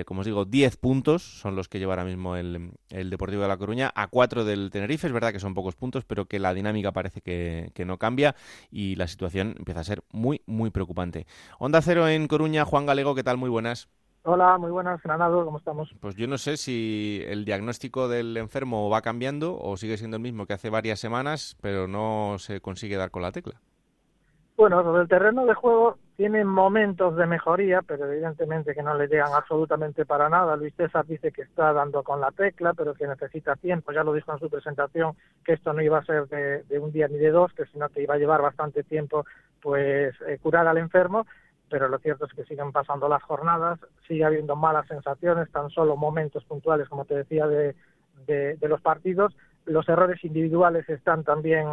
[0.06, 3.48] como os digo, 10 puntos son los que lleva ahora mismo el, el, Deportivo de
[3.48, 5.08] La Coruña, a 4 del Tenerife.
[5.08, 8.36] Es verdad que son pocos puntos, pero que la dinámica parece que, que, no cambia
[8.70, 11.26] y la situación empieza a ser muy, muy preocupante.
[11.58, 13.38] Onda Cero en Coruña, Juan Galego, ¿qué tal?
[13.38, 13.90] Muy buenas.
[14.28, 15.94] Hola, muy buenas, Granado, ¿cómo estamos?
[16.00, 20.24] Pues yo no sé si el diagnóstico del enfermo va cambiando o sigue siendo el
[20.24, 23.62] mismo que hace varias semanas, pero no se consigue dar con la tecla.
[24.58, 29.08] Bueno, sobre el terreno de juego tiene momentos de mejoría, pero evidentemente que no le
[29.08, 30.56] llegan absolutamente para nada.
[30.56, 33.92] Luis César dice que está dando con la tecla, pero que necesita tiempo.
[33.92, 37.08] Ya lo dijo en su presentación que esto no iba a ser de, un día
[37.10, 39.24] ni de dos, que sino que iba a llevar bastante tiempo
[39.62, 41.28] pues eh, curar al enfermo
[41.70, 45.96] pero lo cierto es que siguen pasando las jornadas, sigue habiendo malas sensaciones, tan solo
[45.96, 47.76] momentos puntuales, como te decía, de,
[48.62, 49.36] los partidos.
[49.66, 51.68] Los errores individuales están también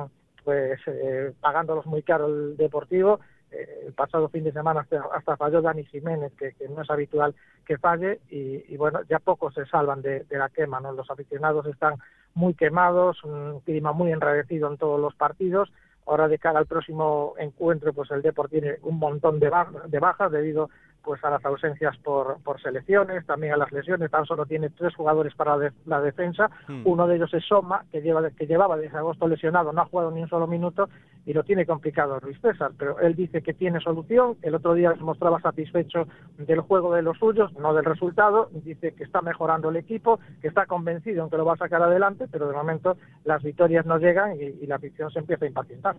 [0.45, 3.21] pues eh, pagándolos muy caro el Deportivo.
[3.51, 7.35] Eh, el pasado fin de semana hasta, falló Dani Jiménez, que, no es habitual
[7.67, 10.93] que falle, y, bueno, ya pocos se salvan de, de, la quema, ¿no?
[10.93, 11.95] Los aficionados están
[12.35, 15.71] muy quemados, un clima muy enrarecido en todos los partidos,
[16.07, 20.71] Ahora de cara al próximo encuentro, pues el Deport tiene un montón de, bajas debido
[21.03, 24.95] pues a las ausencias por, por selecciones, también a las lesiones, tan solo tiene tres
[24.95, 26.83] jugadores para la defensa, hmm.
[26.85, 30.11] uno de ellos es Soma, que, lleva, que llevaba desde agosto lesionado, no ha jugado
[30.11, 30.89] ni un solo minuto
[31.25, 34.95] y lo tiene complicado Luis César, pero él dice que tiene solución, el otro día
[34.95, 36.07] se mostraba satisfecho
[36.39, 40.49] del juego de los suyos, no del resultado, dice que está mejorando el equipo, que
[40.49, 43.99] está convencido en que lo va a sacar adelante, pero de momento las victorias no
[43.99, 45.97] llegan y, y la afición se empieza a impacientar.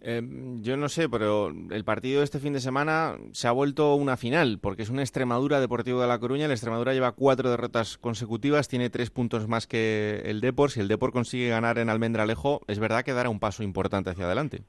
[0.00, 0.22] Eh,
[0.60, 4.16] yo no sé, pero el partido de este fin de semana se ha vuelto una
[4.16, 6.44] final, porque es una Extremadura Deportivo de La Coruña.
[6.44, 10.70] El Extremadura lleva cuatro derrotas consecutivas, tiene tres puntos más que el Depor.
[10.70, 14.26] Si el Depor consigue ganar en Almendralejo, es verdad que dará un paso importante hacia
[14.26, 14.62] adelante.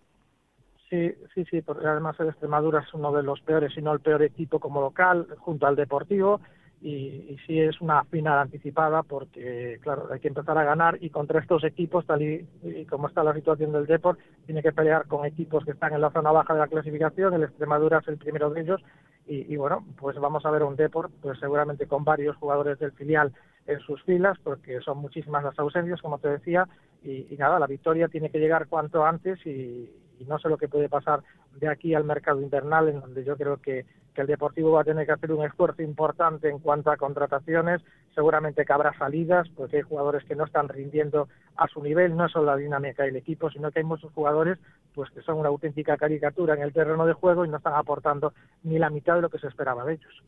[0.90, 4.00] Sí, sí, sí, porque además el Extremadura es uno de los peores, si no el
[4.00, 6.40] peor equipo como local, junto al Deportivo
[6.82, 11.10] y, y, sí es una final anticipada porque, claro, hay que empezar a ganar y
[11.10, 12.46] contra estos equipos, tal y,
[12.90, 16.12] como está la situación del Deport, tiene que pelear con equipos que están en la
[16.12, 18.82] zona baja de la clasificación, el Extremadura es el primero de ellos
[19.30, 23.34] y, bueno, pues vamos a ver un Deport, pues seguramente con varios jugadores del filial
[23.66, 26.66] en sus filas, porque son muchísimas las ausencias, como te decía,
[27.04, 30.58] y, y nada, la victoria tiene que llegar cuanto antes y, y no sé lo
[30.58, 31.24] que puede pasar
[31.60, 33.86] de aquí al mercado invernal, en donde yo creo que,
[34.18, 37.82] que, el Deportivo va a tener que hacer un esfuerzo importante en cuanto a contrataciones.
[38.16, 42.28] Seguramente que habrá salidas, porque hay jugadores que no están rindiendo a su nivel, no
[42.28, 44.58] solo la dinámica del equipo, sino que hay muchos jugadores
[44.96, 48.34] pues que son una auténtica caricatura en el terreno de juego y no están aportando
[48.64, 50.24] ni la mitad de lo que se esperaba de ellos.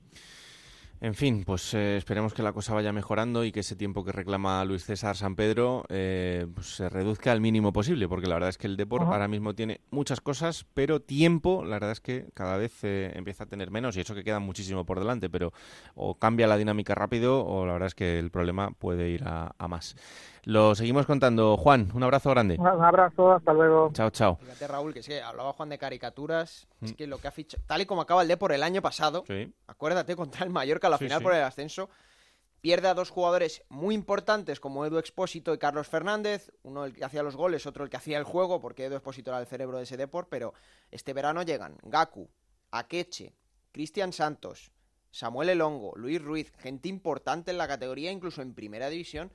[1.02, 4.12] En fin, pues eh, esperemos que la cosa vaya mejorando y que ese tiempo que
[4.12, 8.50] reclama Luis César San Pedro eh, pues se reduzca al mínimo posible, porque la verdad
[8.50, 12.30] es que el deporte ahora mismo tiene muchas cosas, pero tiempo, la verdad es que
[12.34, 15.54] cada vez eh, empieza a tener menos y eso que queda muchísimo por delante, pero
[15.96, 19.56] o cambia la dinámica rápido o la verdad es que el problema puede ir a,
[19.58, 19.96] a más.
[20.50, 21.58] Lo seguimos contando.
[21.58, 22.56] Juan, un abrazo grande.
[22.58, 23.92] Un abrazo, hasta luego.
[23.94, 24.38] Chao, chao.
[24.38, 26.68] Fíjate, Raúl, que sí, hablaba Juan de caricaturas.
[26.82, 26.96] Es mm.
[26.96, 29.24] que lo que ha fichado, tal y como acaba el D por el año pasado,
[29.68, 31.90] acuérdate, contra el Mallorca, la final por el ascenso,
[32.62, 37.06] pierde a dos jugadores muy importantes como Edu Expósito y Carlos Fernández, uno el que
[37.06, 39.78] hacía los goles, otro el que hacía el juego, porque Edu Expósito era el cerebro
[39.78, 40.54] de ese Depor, pero
[40.92, 42.30] este verano llegan Gaku,
[42.72, 43.34] Akeche,
[43.72, 44.72] Cristian Santos,
[45.12, 49.32] Samuel Elongo, Luis Ruiz, gente importante en la categoría, incluso en primera división,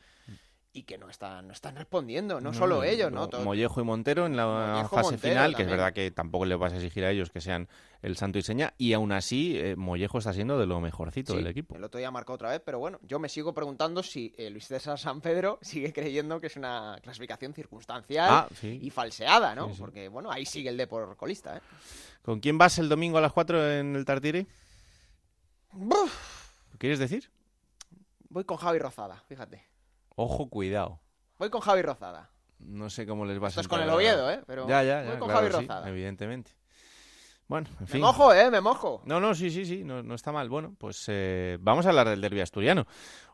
[0.76, 3.30] y que no están, no están respondiendo, no, solo ellos, ¿no?
[3.44, 6.76] Mollejo y Montero en la fase final, que es verdad que tampoco le vas a
[6.76, 7.68] exigir a ellos que sean
[8.02, 11.46] el santo y seña, y aún así eh, Mollejo está siendo de lo mejorcito del
[11.46, 11.76] equipo.
[11.76, 14.66] El otro día marcó otra vez, pero bueno, yo me sigo preguntando si eh, Luis
[14.66, 19.68] César San Pedro sigue creyendo que es una clasificación circunstancial ah, y falseada, ¿no?
[19.78, 21.60] Porque bueno, ahí sigue el de por colista, ¿eh?
[22.22, 24.44] ¿Con quién vas el domingo a las 4 en el Tartiri?
[26.78, 27.30] ¿Quieres decir?
[28.28, 29.73] Voy con Javi Rozada, fíjate.
[30.14, 31.00] Ojo, cuidado.
[31.38, 32.30] Voy con Javi Rozada.
[32.58, 34.40] No sé cómo les va a Estás con el Oviedo, ¿eh?
[34.46, 35.88] Pero ya, ya, ya, voy con Javi Rozada.
[35.88, 36.52] evidentemente.
[37.46, 38.00] Bueno, en fin.
[38.00, 38.50] Me mojo, ¿eh?
[38.50, 39.02] Me mojo.
[39.04, 40.48] No, no, sí, sí, sí, no, no está mal.
[40.48, 42.86] Bueno, pues eh, vamos a hablar del derbi asturiano.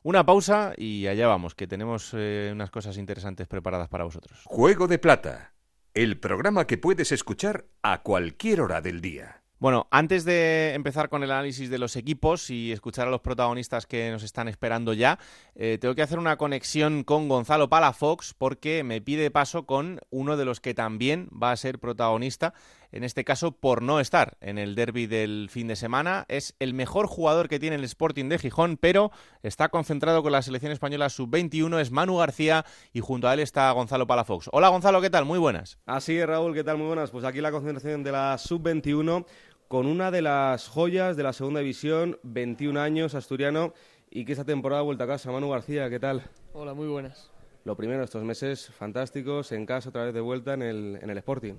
[0.02, 4.40] Una pausa y allá vamos, que tenemos eh, unas cosas interesantes preparadas para vosotros.
[4.46, 5.52] Juego de Plata,
[5.94, 9.39] el programa que puedes escuchar a cualquier hora del día.
[9.60, 13.84] Bueno, antes de empezar con el análisis de los equipos y escuchar a los protagonistas
[13.84, 15.18] que nos están esperando ya,
[15.54, 20.38] eh, tengo que hacer una conexión con Gonzalo Palafox porque me pide paso con uno
[20.38, 22.54] de los que también va a ser protagonista,
[22.90, 26.24] en este caso por no estar en el derby del fin de semana.
[26.28, 30.40] Es el mejor jugador que tiene el Sporting de Gijón, pero está concentrado con la
[30.40, 34.48] selección española sub-21, es Manu García y junto a él está Gonzalo Palafox.
[34.52, 35.26] Hola Gonzalo, ¿qué tal?
[35.26, 35.78] Muy buenas.
[35.84, 36.78] Así es, Raúl, ¿qué tal?
[36.78, 37.10] Muy buenas.
[37.10, 39.26] Pues aquí la concentración de la sub-21
[39.70, 43.72] con una de las joyas de la segunda división, 21 años, asturiano,
[44.10, 45.30] y que esta temporada ha vuelto a casa.
[45.30, 46.24] Manu García, ¿qué tal?
[46.54, 47.30] Hola, muy buenas.
[47.64, 51.18] Lo primero, estos meses fantásticos, en casa, otra vez de vuelta en el, en el
[51.18, 51.54] Sporting.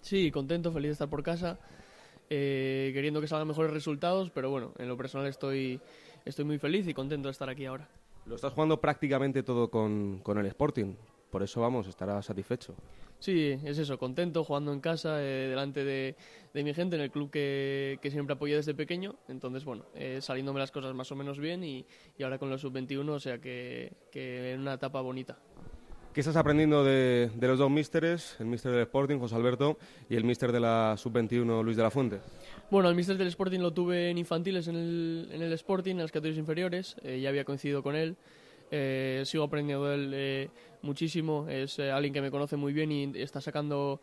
[0.00, 1.58] Sí, contento, feliz de estar por casa,
[2.30, 5.82] eh, queriendo que salgan mejores resultados, pero bueno, en lo personal estoy,
[6.24, 7.86] estoy muy feliz y contento de estar aquí ahora.
[8.24, 10.94] Lo estás jugando prácticamente todo con, con el Sporting,
[11.30, 12.74] por eso vamos, estará satisfecho.
[13.24, 16.14] Sí, es eso, contento, jugando en casa, eh, delante de,
[16.52, 19.14] mi gente, en el club que, siempre apoyé desde pequeño.
[19.28, 21.86] Entonces, bueno, eh, saliéndome las cosas más o menos bien y,
[22.22, 25.38] ahora con los sub-21, o sea que, en una etapa bonita.
[26.12, 29.78] ¿Qué estás aprendiendo de, los dos místeres, el míster del Sporting, José Alberto,
[30.10, 32.20] y el míster de la sub-21, Luis de la Fuente?
[32.70, 36.02] Bueno, el míster del Sporting lo tuve en infantiles en el, en el Sporting, en
[36.02, 38.18] las categorías inferiores, eh, ya había coincidido con él.
[38.76, 40.50] Eh, sigo aprendiendo de él eh,
[40.82, 44.00] muchísimo, es eh, alguien que me conoce muy bien y está sacando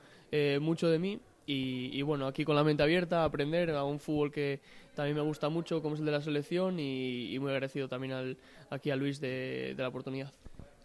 [0.62, 1.19] mucho de mí.
[1.45, 4.62] Y, bueno, aquí con la mente abierta, aprender a un fútbol que
[4.95, 8.38] también me gusta mucho, como es el de la selección, y, muy agradecido también al,
[8.69, 10.31] aquí a Luis de, la oportunidad.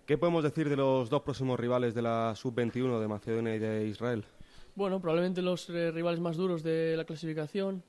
[0.04, 3.86] ¿Qué podemos decir de los dos próximos rivales de la Sub-21 de Macedonia y de
[3.86, 4.24] Israel?
[4.74, 7.84] Bueno, probablemente los rivales más duros de la clasificación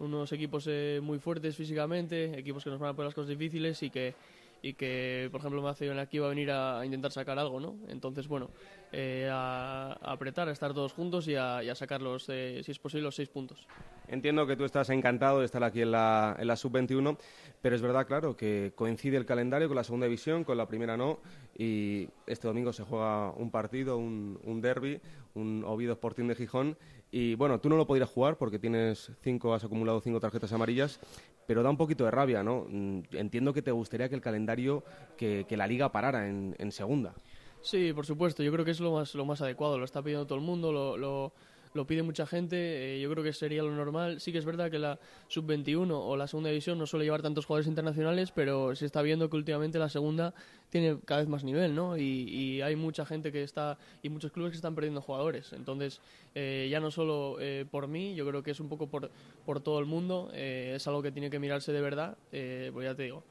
[0.00, 0.68] unos equipos
[1.00, 4.16] muy fuertes físicamente, equipos que nos van a poner las cosas difíciles y que
[4.62, 7.76] y que, por ejemplo, Macedonio aquí va a venir a, intentar sacar algo, ¿no?
[7.88, 8.50] Entonces, bueno,
[8.92, 13.02] eh, a, apretar, a estar todos juntos y a, sacar los, eh, si es posible,
[13.02, 13.66] los seis puntos.
[14.06, 17.18] Entiendo que tú estás encantado de estar aquí en la, en la sub-21,
[17.60, 20.96] pero es verdad, claro, que coincide el calendario con la segunda división, con la primera
[20.96, 21.18] no,
[21.58, 25.00] y este domingo se juega un partido, un, un derby,
[25.34, 26.76] un Oviedo Sporting de Gijón,
[27.14, 30.98] y bueno, tú no lo podrías jugar porque tienes cinco, has acumulado cinco tarjetas amarillas,
[31.46, 32.66] pero da un poquito de rabia, ¿no?
[32.68, 34.82] Mm, entiendo que te gustaría que el calendario,
[35.18, 37.14] que, la liga parara en, en, segunda.
[37.60, 40.26] Sí, por supuesto, yo creo que es lo más, lo más adecuado, lo está pidiendo
[40.26, 41.32] todo el mundo, lo
[41.74, 44.20] lo pide mucha gente, eh, yo creo que sería lo normal.
[44.20, 47.46] Sí que es verdad que la sub-21 o la segunda división no suele llevar tantos
[47.46, 50.34] jugadores internacionales, pero se está viendo que últimamente la segunda
[50.70, 51.96] tiene cada vez más nivel, ¿no?
[51.96, 55.52] Y, hay mucha gente que está, y muchos clubes que están perdiendo jugadores.
[55.52, 56.00] Entonces,
[56.34, 59.10] eh, ya no solo eh, por mí, yo creo que es un poco por,
[59.44, 63.04] por todo el mundo, es algo que tiene que mirarse de verdad, pues ya te
[63.04, 63.24] digo.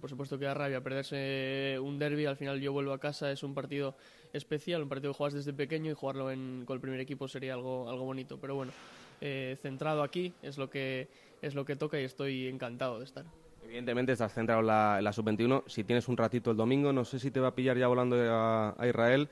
[0.00, 3.42] por supuesto que da rabia perderse un derby, al final yo vuelvo a casa, es
[3.42, 3.94] un partido
[4.32, 7.54] especial, un partido que juegas desde pequeño y jugarlo en, con el primer equipo sería
[7.54, 8.38] algo, algo bonito.
[8.38, 8.72] Pero bueno,
[9.20, 11.08] eh, centrado aquí es lo, que,
[11.40, 13.24] es lo que toca y estoy encantado de estar.
[13.64, 15.64] Evidentemente estás centrado en la, la sub-21.
[15.66, 18.16] Si tienes un ratito el domingo, no sé si te va a pillar ya volando
[18.18, 19.28] a, Israel.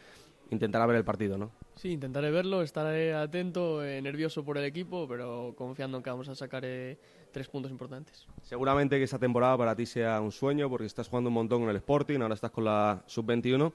[0.50, 1.52] Intentará ver el partido, ¿no?
[1.76, 6.28] Sí, intentaré verlo, estaré atento, eh, nervioso por el equipo, pero confiando en que vamos
[6.28, 6.98] a sacar eh,
[7.30, 8.26] tres puntos importantes.
[8.42, 11.68] Seguramente que esta temporada para ti sea un sueño, porque estás jugando un montón en
[11.68, 13.72] el Sporting, ahora estás con la sub-21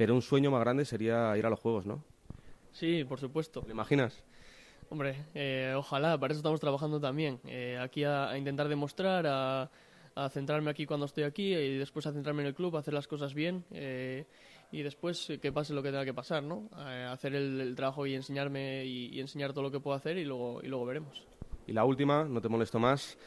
[0.00, 2.02] pero un sueño más grande sería ir a los Juegos, ¿no?
[2.72, 3.60] Sí, por supuesto.
[3.60, 4.24] ¿Te imaginas?
[4.88, 7.38] Hombre, eh, ojalá, para eso estamos trabajando también.
[7.44, 9.68] Eh, aquí a, intentar demostrar, a,
[10.30, 13.06] centrarme aquí cuando estoy aquí y después a centrarme en el club, a hacer las
[13.06, 14.24] cosas bien eh,
[14.72, 16.70] y después que pase lo que tenga que pasar, ¿no?
[17.10, 20.68] hacer el, trabajo y enseñarme y, enseñar todo lo que puedo hacer y luego, y
[20.68, 21.26] luego veremos.
[21.66, 23.18] Y la última, no te molesto más,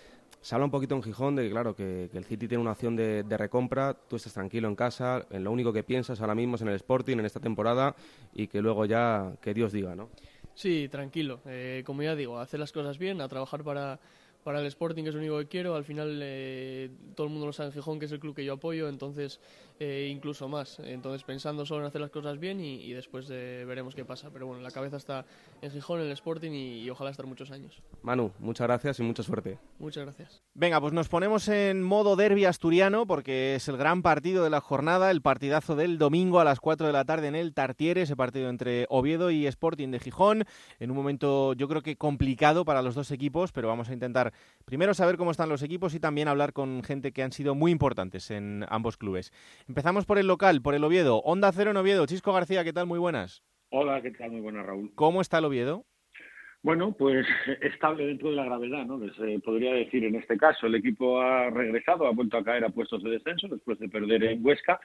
[0.43, 2.97] se habla un poquito en Gijón de que, claro, que, el City tiene una opción
[2.97, 6.61] de, recompra, tú estás tranquilo en casa, en lo único que piensas ahora mismo es
[6.61, 7.95] en el Sporting, en esta temporada,
[8.33, 10.09] y que luego ya, que Dios diga, ¿no?
[10.53, 11.39] Sí, tranquilo.
[11.45, 14.01] Eh, como ya digo, hacer las cosas bien, a trabajar para,
[14.43, 15.75] para el Sporting, que es lo único que quiero.
[15.75, 18.43] Al final, eh, todo el mundo lo sabe en Gijón, que es el club que
[18.43, 19.39] yo apoyo, entonces
[19.83, 20.79] eh, incluso más.
[20.79, 24.29] Entonces, pensando solo en hacer las cosas bien y, después eh, veremos qué pasa.
[24.31, 25.25] Pero bueno, la cabeza está
[25.61, 27.81] en Gijón, en el Sporting y, ojalá estar muchos años.
[28.01, 29.59] Manu, muchas gracias y mucha suerte.
[29.79, 30.41] Muchas gracias.
[30.53, 34.61] Venga, pues nos ponemos en modo derby asturiano porque es el gran partido de la
[34.61, 38.15] jornada, el partidazo del domingo a las 4 de la tarde en el Tartiere, ese
[38.15, 40.45] partido entre Oviedo y Sporting de Gijón,
[40.79, 44.31] en un momento yo creo que complicado para los dos equipos, pero vamos a intentar
[44.63, 47.71] primero saber cómo están los equipos y también hablar con gente que han sido muy
[47.71, 49.33] importantes en ambos clubes.
[49.73, 51.17] Empezamos por el local, por el Oviedo.
[51.21, 52.05] Onda Cero en Oviedo.
[52.05, 52.85] Chisco García, ¿qué tal?
[52.85, 53.41] Muy buenas.
[53.71, 54.29] Hola, ¿qué tal?
[54.29, 54.91] Muy buenas, Raúl.
[54.93, 55.83] ¿Cómo está el Oviedo?
[56.61, 57.25] Bueno, pues
[57.61, 58.99] estable dentro de la gravedad, ¿no?
[58.99, 60.67] Se podría decir en este caso.
[60.67, 64.23] El equipo ha regresado, ha vuelto a caer a puestos de descenso después de perder
[64.25, 64.79] en Huesca.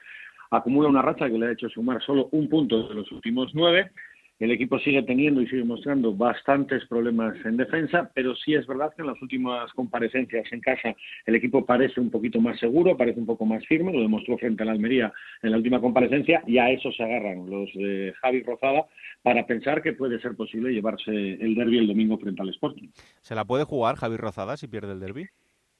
[0.49, 3.91] Acumula una racha que le ha hecho sumar solo un punto de los últimos nueve
[4.39, 8.93] el equipo sigue teniendo y sigue mostrando bastantes problemas en defensa, pero sí es verdad
[8.95, 13.19] que en las últimas comparecencias en casa el equipo parece un poquito más seguro, parece
[13.19, 16.57] un poco más firme, lo demostró frente a la Almería en la última comparecencia y
[16.57, 18.85] a eso se agarran los de Javi Rozada
[19.21, 22.89] para pensar que puede ser posible llevarse el derby el domingo frente al Sporting.
[23.21, 25.27] ¿Se la puede jugar Javi Rozada si pierde el derby?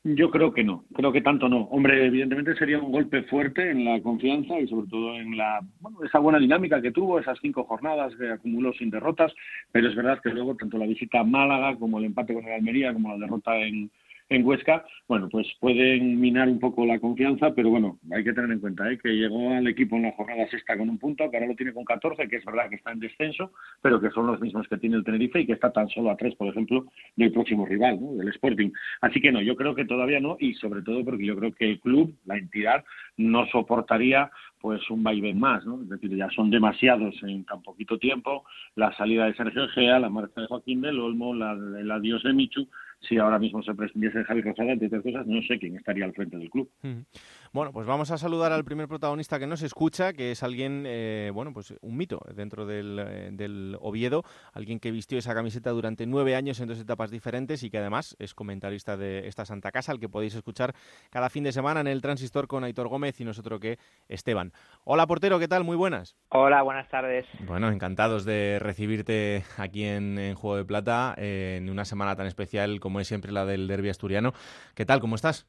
[0.04, 1.64] Yo creo que no, creo que tanto no.
[1.64, 5.98] Hombre, evidentemente sería un golpe fuerte en la confianza y sobre todo en la bueno,
[6.06, 9.34] esa buena dinámica que tuvo, esas cinco jornadas que acumuló sin derrotas,
[9.74, 12.54] pero es verdad que luego tanto la visita a Málaga como el empate con el
[12.54, 13.92] Almería como la derrota en,
[14.30, 18.52] en Huesca, bueno, pues pueden minar un poco la confianza, pero bueno, hay que tener
[18.52, 19.00] en cuenta ¿eh?
[19.02, 21.74] que llegó al equipo en la jornada sexta con un punto, que ahora lo tiene
[21.74, 24.78] con 14, que es verdad que está en descenso, pero que son los mismos que
[24.78, 28.00] tiene el Tenerife y que está tan solo a tres, por ejemplo, del próximo rival,
[28.00, 28.14] ¿no?
[28.14, 28.70] del Sporting.
[29.02, 31.66] Así que no, yo creo que todavía no, y sobre todo porque yo creo que
[31.66, 32.86] el club, la entidad,
[33.18, 34.30] no soportaría
[34.62, 35.82] pues un vaivén más, ¿no?
[35.82, 38.44] Es decir, ya son demasiados en tan poquito tiempo,
[38.76, 42.34] la salida de Sergio Gea, la marcha de Joaquín del Olmo, la, el adiós de
[42.34, 42.68] Michu,
[43.02, 46.14] si ahora mismo se prescindiese Javi Rosada, entre otras cosas, no sé quién estaría al
[46.14, 46.70] frente del club.
[47.52, 51.32] Bueno, pues vamos a saludar al primer protagonista que nos escucha, que es alguien, eh,
[51.34, 56.06] bueno, pues un mito dentro del, eh, del, Oviedo, alguien que vistió esa camiseta durante
[56.06, 59.92] nueve años en dos etapas diferentes y que además es comentarista de esta Santa Casa,
[59.92, 60.76] al que podéis escuchar
[61.10, 64.54] cada fin de semana en el Transistor con Aitor Gómez y nosotros que Esteban.
[64.84, 65.64] Hola portero, ¿qué tal?
[65.64, 66.16] Muy buenas.
[66.30, 67.26] Hola, buenas tardes.
[67.48, 72.80] Bueno, encantados de recibirte aquí en, Juego de Plata eh, en una semana tan especial
[72.80, 74.34] como es siempre la del derbi asturiano.
[74.76, 75.00] ¿Qué tal?
[75.00, 75.48] ¿Cómo estás?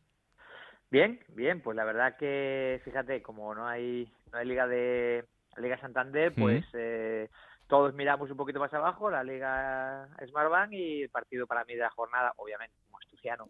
[0.90, 5.24] Bien, bien, pues la verdad que, fíjate, como no hay, no hay liga de
[5.56, 7.28] Liga Santander, pues eh,
[7.68, 11.80] todos miramos un poquito más abajo, la Liga Smartbank y el partido para mí de
[11.82, 12.74] la jornada, obviamente,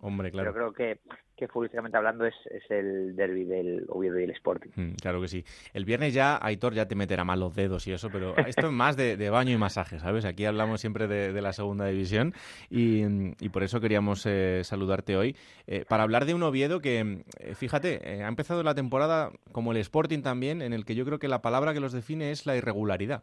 [0.00, 0.52] Hombre, claro.
[0.52, 1.00] Pero creo que,
[1.36, 4.70] que futbolísticamente hablando es, es el derby del Oviedo y el Sporting.
[4.74, 5.44] Mm, claro que sí.
[5.72, 8.72] El viernes ya, Aitor ya te meterá mal los dedos y eso, pero esto es
[8.72, 10.24] más de, baño y masaje, ¿sabes?
[10.24, 12.34] Aquí hablamos siempre de, la segunda división
[12.68, 13.02] y,
[13.42, 17.54] y por eso queríamos eh, saludarte hoy eh, para hablar de un Oviedo que, eh,
[17.54, 21.28] fíjate, ha empezado la temporada como el Sporting también, en el que yo creo que
[21.28, 23.22] la palabra que los define es la irregularidad.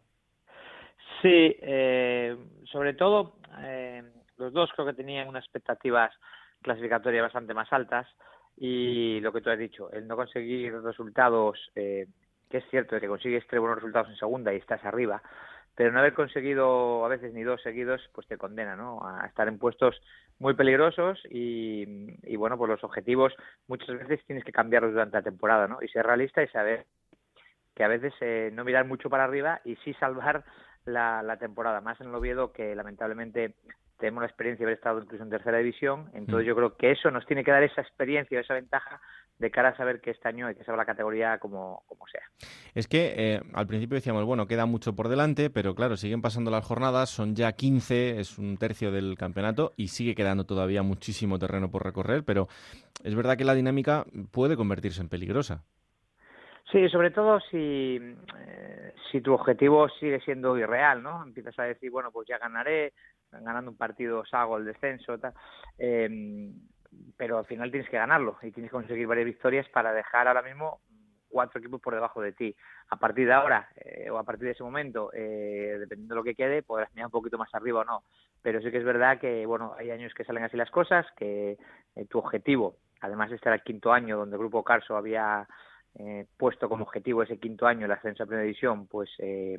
[1.22, 1.56] Sí,
[2.72, 3.38] sobre todo
[4.38, 6.13] los dos creo que tenían unas expectativas
[6.62, 8.08] clasificatorias bastante más altas
[8.58, 12.08] y lo que tú has dicho, el no conseguir resultados, eh,
[12.50, 15.21] que es cierto de que consigues tres buenos resultados en segunda y estás arriba,
[15.76, 19.08] pero no haber conseguido a veces ni dos seguidos, pues te condena, ¿no?
[19.08, 20.02] A estar en puestos
[20.39, 21.86] muy peligrosos y,
[22.23, 23.34] y bueno, pues los objetivos
[23.67, 25.78] muchas veces tienes que cambiarlos durante la temporada, ¿no?
[25.82, 26.88] Y ser realista y saber
[27.76, 30.43] que a veces eh, no mirar mucho para arriba y sí salvar
[30.86, 33.54] la, la temporada, más en el Oviedo que lamentablemente
[33.98, 36.48] tenemos la experiencia de haber estado incluso en tercera división, entonces mm.
[36.48, 39.02] yo creo que eso nos tiene que dar esa experiencia, esa ventaja
[39.40, 42.24] de cara a saber que este año hay que saber la categoría como, como sea.
[42.74, 46.50] Es que eh, al principio decíamos, bueno, queda mucho por delante, pero claro, siguen pasando
[46.50, 51.38] las jornadas, son ya 15, es un tercio del campeonato y sigue quedando todavía muchísimo
[51.38, 52.48] terreno por recorrer, pero
[53.04, 55.64] es verdad que la dinámica puede convertirse en peligrosa.
[56.72, 61.24] Sí, sobre todo si, eh, si tu objetivo sigue siendo irreal, ¿no?
[61.24, 62.94] Empiezas a decir, bueno, pues ya ganaré,
[63.32, 65.18] ganando un partido sago el descenso,
[65.78, 66.52] eh,
[67.16, 70.42] pero al final tienes que ganarlo y tienes que conseguir varias victorias para dejar ahora
[70.42, 70.82] mismo
[71.30, 72.56] cuatro equipos por debajo de ti.
[72.90, 76.24] A partir de ahora eh, o a partir de ese momento, eh, dependiendo de lo
[76.24, 78.04] que quede, podrás mirar un poquito más arriba o no.
[78.42, 81.58] Pero sí que es verdad que bueno, hay años que salen así las cosas, que
[81.96, 85.48] eh, tu objetivo, además de estar al quinto año donde el grupo Carso había
[85.96, 89.58] eh, puesto como objetivo ese quinto año el ascenso a primera división, pues eh,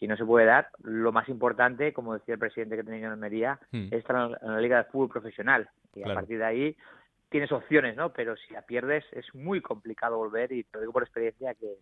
[0.00, 3.12] si no se puede dar, lo más importante, como decía el presidente que tenía en
[3.12, 3.88] Almería, hmm.
[3.88, 5.68] es estar en la, liga de fútbol profesional.
[5.94, 6.76] Y a partir de ahí
[7.28, 8.10] tienes opciones, ¿no?
[8.14, 11.76] Pero si la pierdes es muy complicado volver y te lo digo por experiencia que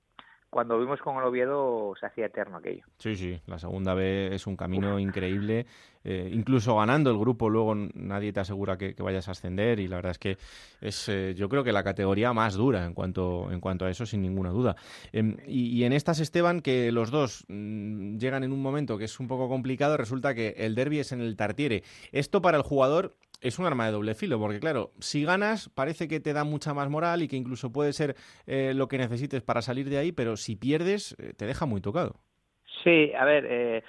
[0.50, 2.84] cuando vimos con el Oviedo se hacía eterno aquello.
[2.98, 5.66] Sí, sí, la segunda vez es un camino increíble.
[6.04, 9.96] Eh, incluso ganando el grupo, luego nadie te asegura que, vayas a ascender y la
[9.96, 10.38] verdad es que
[10.80, 14.06] es, eh, yo creo que la categoría más dura en cuanto, en cuanto a eso,
[14.06, 14.76] sin ninguna duda.
[15.12, 19.20] Em, y, en estas, Esteban, que los dos mm, llegan en un momento que es
[19.20, 21.82] un poco complicado, resulta que el derby es en el Tartiere.
[22.12, 26.08] Esto para el jugador es un arma de doble filo, porque claro, si ganas parece
[26.08, 29.42] que te da mucha más moral y que incluso puede ser eh, lo que necesites
[29.42, 32.16] para salir de ahí, pero si pierdes eh, te deja muy tocado.
[32.82, 33.84] Sí, a ver, eh,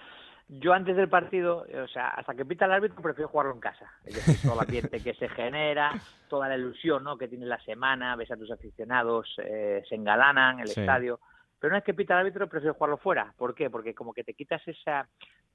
[0.48, 3.92] yo antes del partido, o sea, hasta que pita el árbitro prefiero jugarlo en casa.
[4.04, 5.92] Es decir, todo el ambiente que se genera,
[6.28, 7.18] toda la ilusión ¿no?
[7.18, 11.20] que tiene la semana, ves a tus aficionados, se engalanan el estadio.
[11.60, 13.32] pero una vez que pita el árbitro prefiero jugarlo fuera.
[13.38, 13.70] ¿Por qué?
[13.70, 15.08] Porque como que te quitas esa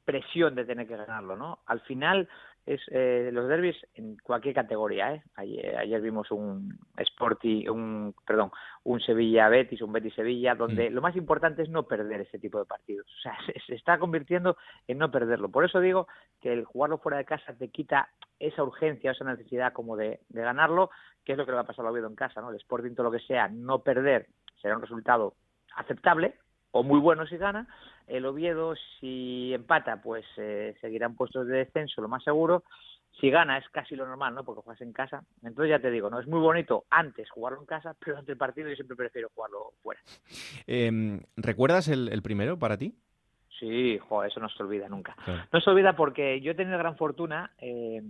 [0.04, 1.60] presión de tener que ganarlo, ¿no?
[1.66, 2.28] Al final
[2.66, 5.22] es eh, los derbis en cualquier categoría, ¿eh?
[5.36, 8.50] Ayer, vimos un Sporting, un perdón,
[8.84, 10.94] un Sevilla Betis, un Betis Sevilla, donde mm.
[10.94, 13.06] lo más importante es no perder ese tipo de partidos.
[13.06, 13.36] O sea,
[13.66, 14.56] se, está convirtiendo
[14.88, 15.50] en no perderlo.
[15.50, 16.08] Por eso digo
[16.40, 18.08] que el jugarlo fuera de casa te quita
[18.38, 20.90] esa urgencia, esa necesidad como de, de ganarlo,
[21.24, 22.50] que es lo que le va a pasar a Oviedo en casa, ¿no?
[22.50, 24.28] El Sporting todo lo que sea, no perder
[24.60, 25.34] será un resultado
[25.76, 26.34] aceptable
[26.70, 27.68] o muy bueno si gana.
[28.06, 32.64] El Oviedo, si empata, pues eh, seguirán puestos de descenso, lo más seguro.
[33.20, 34.44] Si gana es casi lo normal, ¿no?
[34.44, 35.24] Porque juegas en casa.
[35.42, 38.38] Entonces ya te digo, no es muy bonito antes jugarlo en casa, pero ante el
[38.38, 40.00] partido yo siempre prefiero jugarlo fuera.
[40.66, 42.94] Em, ¿Recuerdas el, primero para ti?
[43.60, 45.16] Sí, joder, eso no se olvida nunca.
[45.52, 48.02] No se olvida porque yo he tenido gran fortuna eh,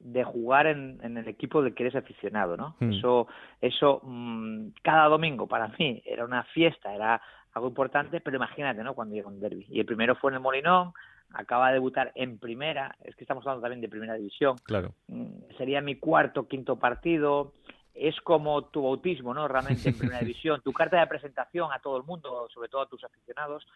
[0.00, 2.74] de jugar en, el equipo del que eres aficionado, ¿no?
[2.80, 2.92] Hmm.
[2.92, 3.28] Eso,
[3.60, 7.20] eso mm, cada domingo para mí era una fiesta, era
[7.52, 8.94] algo importante, pero imagínate, ¿no?
[8.94, 9.66] Cuando llega un derby.
[9.68, 10.92] Y el primero fue en el Molinón,
[11.32, 14.56] acaba de debutar en primera, es que estamos hablando también de primera división.
[14.64, 14.94] Claro.
[15.08, 17.52] Mm, sería mi cuarto, quinto partido.
[17.94, 19.48] Es como tu bautismo, ¿no?
[19.48, 22.88] Realmente en primera división, tu carta de presentación a todo el mundo, sobre todo a
[22.88, 23.66] tus aficionados,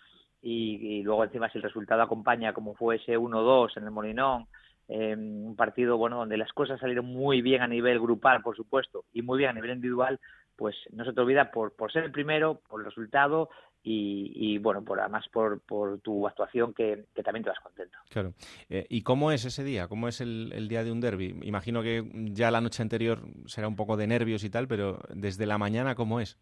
[0.41, 4.47] y, y luego encima si el resultado acompaña como fue ese 1-2 en el Molinón,
[4.89, 9.22] un partido bueno donde las cosas salieron muy bien a nivel grupal, por supuesto, y
[9.22, 10.20] muy bien a nivel individual,
[10.57, 13.50] pues no se te olvida por, por ser el primero, por el resultado
[13.86, 17.98] y, bueno, por además por, por tu actuación que, también te vas contento.
[18.09, 18.32] Claro.
[18.70, 19.88] Eh, ¿Y cómo es ese día?
[19.88, 21.38] ¿Cómo es el, el día de un derby?
[21.42, 22.02] Imagino que
[22.32, 25.94] ya la noche anterior será un poco de nervios y tal, pero desde la mañana,
[25.94, 26.38] ¿cómo es?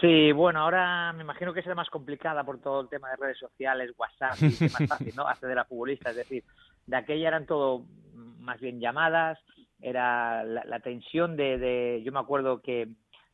[0.00, 3.38] Sí, bueno, ahora me imagino que será más complicada por todo el tema de redes
[3.38, 5.26] sociales, WhatsApp, y es más fácil, ¿no?
[5.26, 6.44] Acceder a futbolistas, es decir,
[6.86, 7.84] de aquella eran todo
[8.38, 9.38] más bien llamadas,
[9.82, 12.88] era la, tensión de, de, yo me acuerdo que,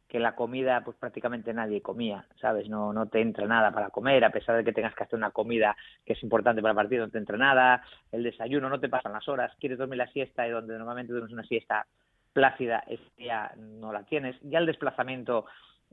[0.09, 2.69] que la comida pues prácticamente nadie comía, ¿sabes?
[2.69, 5.31] No, no te entra nada para comer, a pesar de que tengas que hacer una
[5.31, 7.83] comida que es importante para el partido, no te entra nada,
[8.13, 11.33] el desayuno, no te pasan las horas, quieres dormir la siesta y donde normalmente duermes
[11.33, 11.87] una siesta
[12.33, 15.47] plácida, ese día no la tienes, ya el desplazamiento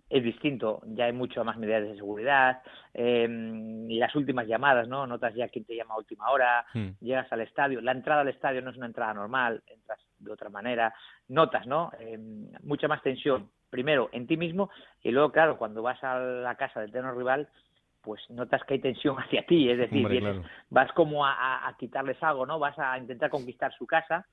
[0.10, 2.62] es distinto, ya hay mucho más medidas de seguridad,
[2.94, 3.28] eh,
[3.90, 5.08] las últimas llamadas, ¿no?
[5.08, 6.90] Notas ya quién te llama a última hora, hmm.
[7.02, 10.50] llegas al estadio, la entrada al estadio no es una entrada normal, entras de otra
[10.50, 10.94] manera,
[11.30, 11.92] notas, ¿no?
[12.00, 12.20] Eh,
[12.62, 14.70] mucha más tensión, primero en ti mismo
[15.02, 17.50] y luego, claro, cuando vas a la casa del tenor rival,
[18.02, 22.46] pues notas que hay tensión hacia ti, es decir, vas como a, a quitarles algo,
[22.46, 22.60] ¿no?
[22.60, 24.28] Vas a intentar conquistar su casa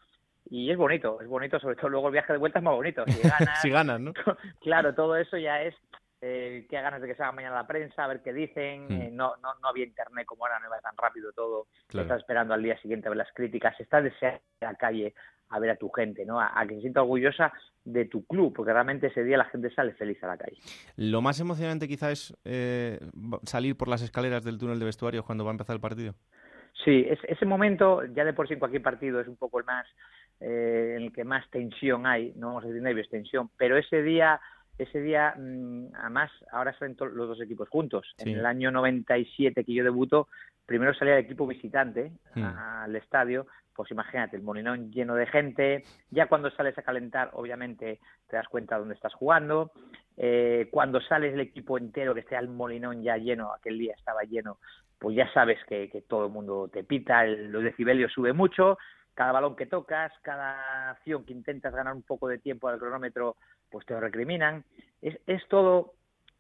[0.49, 3.05] y es bonito, es bonito, sobre todo luego el viaje de vuelta es más bonito.
[3.07, 4.13] Si ganas, si ganas ¿no?
[4.61, 5.75] Claro, todo eso ya es
[6.23, 8.87] eh, que ganas de que salga mañana la prensa, a ver qué dicen.
[8.89, 9.01] Hmm.
[9.01, 11.67] Eh, no, no, no había internet como ahora, no iba tan rápido todo.
[11.89, 13.79] Estás esperando al día siguiente a ver las críticas.
[13.81, 15.15] Estás deseando ir a la calle
[15.51, 16.41] a ver a tu gente, ¿no?
[16.41, 17.53] A, que se sienta orgullosa
[17.85, 20.57] de tu club, porque realmente ese día la gente sale feliz a la calle.
[20.97, 23.01] Lo más emocionante quizá es eh,
[23.43, 26.15] salir por las escaleras del túnel de vestuario cuando va a empezar el partido.
[26.85, 29.65] Sí, es, ese momento, ya de por sí en cualquier partido es un poco el
[29.65, 29.87] más
[30.41, 34.03] eh, en el que más tensión hay, no vamos a decir nervios, tensión, pero ese
[34.03, 34.41] día,
[34.79, 38.15] ese día, mm, además, ahora salen los dos equipos juntos.
[38.19, 40.29] En el año 97 que yo debuto,
[40.65, 42.43] primero salía el equipo visitante hmm.
[42.43, 47.99] al estadio, pues imagínate, el Molinón lleno de gente, ya cuando sales a calentar, obviamente
[48.29, 49.73] te das cuenta dónde estás jugando,
[50.17, 54.23] eh, cuando sales el equipo entero, que esté al Molinón ya lleno, aquel día estaba
[54.23, 54.59] lleno,
[54.99, 58.77] pues ya sabes que, que todo el mundo te pita, el, los decibelios sube mucho,
[59.21, 63.37] cada balón que tocas, cada acción que intentas ganar un poco de tiempo al cronómetro,
[63.71, 64.65] pues te lo recriminan.
[65.03, 65.93] Es, es todo,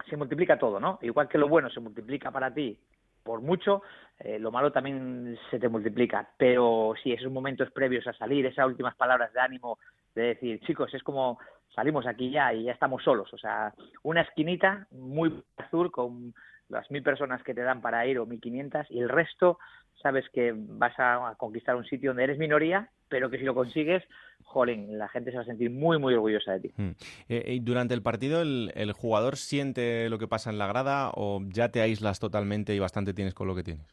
[0.08, 0.98] se multiplica todo, ¿no?
[1.02, 2.78] Igual que lo bueno se multiplica para ti
[3.22, 3.82] por mucho,
[4.18, 6.26] eh, lo malo también se te multiplica.
[6.38, 9.78] Pero sí, esos momentos previos a salir, esas últimas palabras de ánimo,
[10.14, 11.38] de decir, chicos, es como
[11.74, 13.30] salimos aquí ya y ya estamos solos.
[13.34, 13.74] O sea,
[14.04, 16.32] una esquinita muy azul con
[16.70, 19.58] las mil personas que te dan para ir o mil quinientas y el resto
[20.02, 24.02] sabes que vas a conquistar un sitio donde eres minoría, pero que si lo consigues,
[24.44, 26.72] jolín, la gente se va a sentir muy, muy orgullosa de ti.
[26.76, 26.90] Mm.
[27.28, 31.40] Eh, ¿Y durante el partido el, jugador siente lo que pasa en la grada o
[31.48, 33.86] ya te aíslas totalmente y bastante tienes con lo que tienes?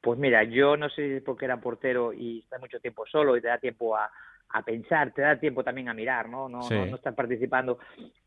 [0.00, 3.40] Pues mira, yo no sé por qué era portero y está mucho tiempo solo y
[3.40, 4.10] te da tiempo a,
[4.66, 6.48] pensar, te da tiempo también a mirar, ¿no?
[6.48, 7.78] No, no, estás participando,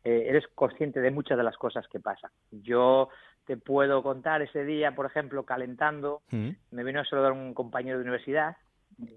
[0.02, 2.32] eh, eres consciente de muchas de las cosas que pasan.
[2.50, 3.10] Yo
[3.46, 6.50] te puedo contar ese día, por ejemplo, calentando, mm.
[6.72, 8.56] me vino a saludar un compañero de universidad,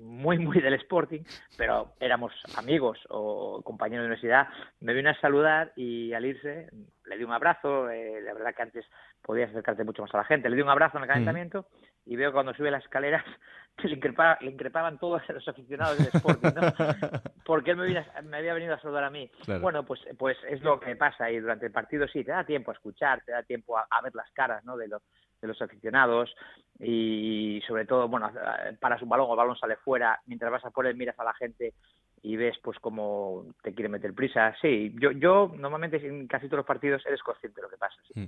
[0.02, 1.22] muy, muy del Sporting,
[1.58, 4.48] pero éramos amigos o compañeros de universidad,
[4.82, 6.70] me vino a saludar y al irse
[7.06, 8.86] le di un abrazo, eh, la verdad que antes
[9.22, 11.64] podías acercarte mucho más a la gente, le di un abrazo en el mm.
[12.10, 13.24] Y veo cuando sube las escaleras
[13.78, 14.00] que le,
[14.42, 16.74] le increpaban todos los aficionados del Sporting, ¿no?
[17.46, 19.30] Porque él me, había venido a saludar a mí.
[19.62, 22.72] Bueno, pues, pues es lo que pasa y durante el partido sí, te da tiempo
[22.72, 24.76] a escuchar, te da tiempo a, ver las caras, ¿no?
[24.76, 25.04] De los,
[25.40, 26.36] de los aficionados
[26.80, 28.32] y sobre todo, bueno,
[28.80, 31.24] para su balón o el balón sale fuera, mientras vas a por él miras a
[31.24, 31.74] la gente
[32.22, 34.56] y ves pues cómo te quiere meter prisa.
[34.62, 37.96] Sí, yo, yo normalmente en casi todos los partidos eres consciente de lo que pasa.
[38.16, 38.26] Mm.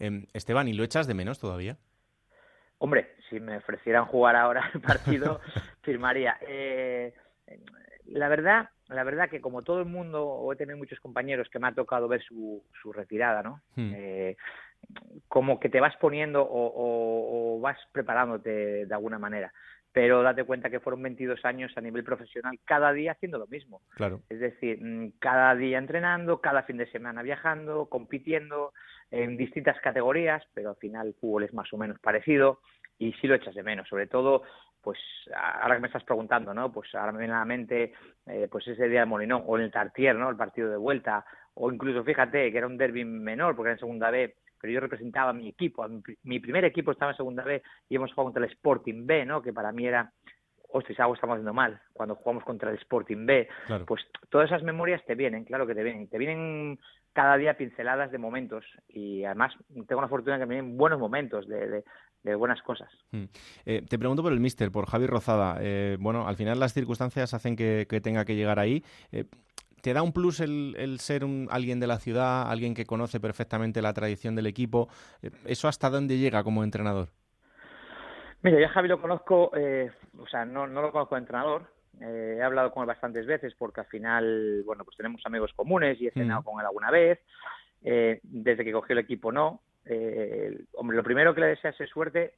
[0.00, 1.78] Em, Esteban, ¿y lo echas de menos todavía?
[2.82, 5.40] Hombre, si me ofrecieran jugar ahora el partido,
[5.82, 6.38] firmaría.
[6.40, 7.12] Eh,
[8.06, 11.58] la verdad, la verdad que como todo el mundo, o he tenido muchos compañeros que
[11.58, 13.60] me ha tocado ver su, su retirada, ¿no?
[13.76, 13.92] Hmm.
[13.94, 14.36] Eh,
[15.28, 19.52] como que te vas poniendo o, o, vas preparándote de alguna manera.
[19.92, 23.82] Pero date cuenta que fueron 22 años a nivel profesional, cada día haciendo lo mismo.
[23.90, 24.22] Claro.
[24.30, 28.72] Es decir, mm, cada día entrenando, cada fin de semana viajando, compitiendo
[29.10, 32.60] en distintas categorías, pero al final el fútbol es más o menos parecido
[32.98, 34.42] y sí lo echas de menos, sobre todo
[34.82, 34.98] pues
[35.34, 36.72] ahora que me estás preguntando, ¿no?
[36.72, 37.92] Pues ahora me viene a la mente
[38.26, 40.30] eh, pues ese día de Molinón o en el Tartier, ¿no?
[40.30, 43.80] El partido de vuelta o incluso fíjate que era un derby menor porque era en
[43.80, 45.86] segunda B, pero yo representaba a mi equipo,
[46.22, 49.42] mi, primer equipo estaba en segunda B y hemos jugado contra el Sporting B, ¿no?
[49.42, 50.12] Que para mí era
[50.72, 53.48] hostia, algo estamos haciendo mal cuando jugamos contra el Sporting B.
[53.86, 56.08] Pues todas esas memorias te vienen, claro que te vienen.
[56.08, 56.78] Te vienen
[57.12, 59.52] cada día pinceladas de momentos y además
[59.88, 61.82] tengo la fortuna de que me vienen buenos momentos de,
[62.22, 62.90] de buenas cosas.
[63.12, 63.24] Mm.
[63.64, 65.58] Eh, te pregunto por el Mister, por Javi Rozada.
[65.60, 68.84] Eh, bueno, al final las circunstancias hacen que, tenga que llegar ahí.
[69.12, 69.24] Eh,
[69.82, 73.80] ¿Te da un plus el, ser un, alguien de la ciudad, alguien que conoce perfectamente
[73.80, 74.88] la tradición del equipo?
[75.46, 77.08] ¿Eso hasta dónde llega como entrenador?
[78.42, 82.42] Mira, yo a Javi lo conozco, o sea, no, no lo conozco como entrenador, he
[82.42, 86.12] hablado con él bastantes veces porque al final, bueno, pues tenemos amigos comunes y he
[86.12, 86.44] cenado mm.
[86.44, 87.20] con él alguna vez.
[87.80, 92.34] desde que cogió el equipo no eh, hombre, lo primero que le desea es suerte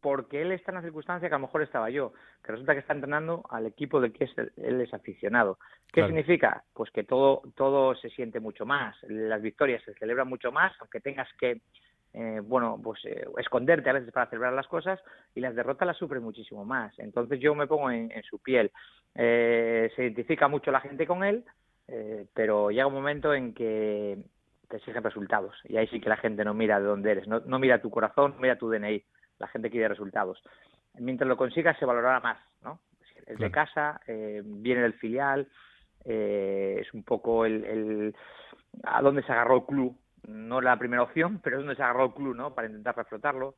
[0.00, 2.12] porque él está en la circunstancia que a lo mejor estaba yo,
[2.44, 5.58] que resulta que está entrenando al equipo del que es, él es aficionado.
[5.92, 6.62] ¿Qué significa?
[6.72, 11.00] Pues que todo, todo se siente mucho más, las victorias se celebran mucho más, aunque
[11.00, 11.60] tengas que,
[12.18, 15.00] eh, bueno, pues eh, esconderte a veces para celebrar las cosas,
[15.36, 16.98] y las derrotas las sufre muchísimo más.
[16.98, 18.72] Entonces yo me pongo en, su piel.
[19.14, 21.44] Eh, se identifica mucho la gente con él,
[22.34, 24.18] pero llega un momento en que
[24.68, 25.54] te exigen resultados.
[25.64, 27.88] Y ahí sí que la gente no mira de dónde eres, no, no mira tu
[27.88, 29.04] corazón, no mira tu DNI.
[29.38, 30.42] La gente quiere resultados.
[30.94, 32.80] Mientras lo consigas, se valorará más, ¿no?
[33.26, 35.46] Es de casa, eh, viene del filial,
[36.04, 38.16] eh, es un poco el, el,
[38.82, 39.96] a dónde se agarró el club.
[40.26, 42.54] No la primera opción, pero es donde se agarró el club, ¿no?
[42.54, 43.54] Para intentar reflotarlo.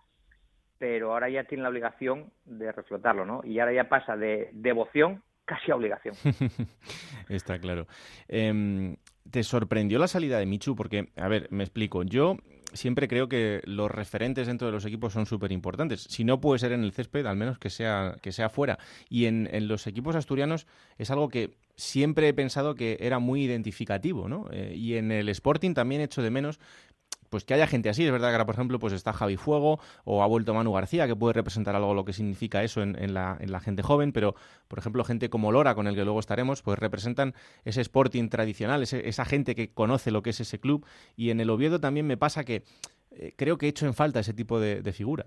[0.78, 3.42] Pero ahora ya tiene la obligación de reflotarlo, ¿no?
[3.44, 6.14] Y ahora ya pasa de devoción casi a obligación.
[7.28, 7.86] Está claro.
[8.28, 8.96] Em,
[9.30, 10.74] ¿Te sorprendió la salida de Michu?
[10.76, 12.02] Porque, a ver, me explico.
[12.04, 12.36] Yo
[12.72, 16.04] siempre creo que los referentes dentro de los equipos son súper importantes.
[16.04, 18.78] Si no puede ser en el césped, al menos que sea, que sea fuera.
[19.08, 20.66] Y en, en, los equipos asturianos
[20.98, 24.46] es algo que siempre he pensado que era muy identificativo, ¿no?
[24.52, 26.60] Eh, y en el Sporting también echo de menos
[27.30, 28.04] pues que haya gente así.
[28.04, 31.06] Es verdad que ahora, por ejemplo, pues está Javi Fuego o ha vuelto Manu García,
[31.06, 34.34] que puede representar algo lo que significa eso en, la, en la gente joven, pero,
[34.68, 38.82] por ejemplo, gente como Lora, con el que luego estaremos, pues representan ese Sporting tradicional,
[38.82, 40.84] esa gente que conoce lo que es ese club.
[41.16, 42.64] Y en el Oviedo también me pasa que
[43.12, 45.26] eh, creo que he hecho en falta ese tipo de, figura.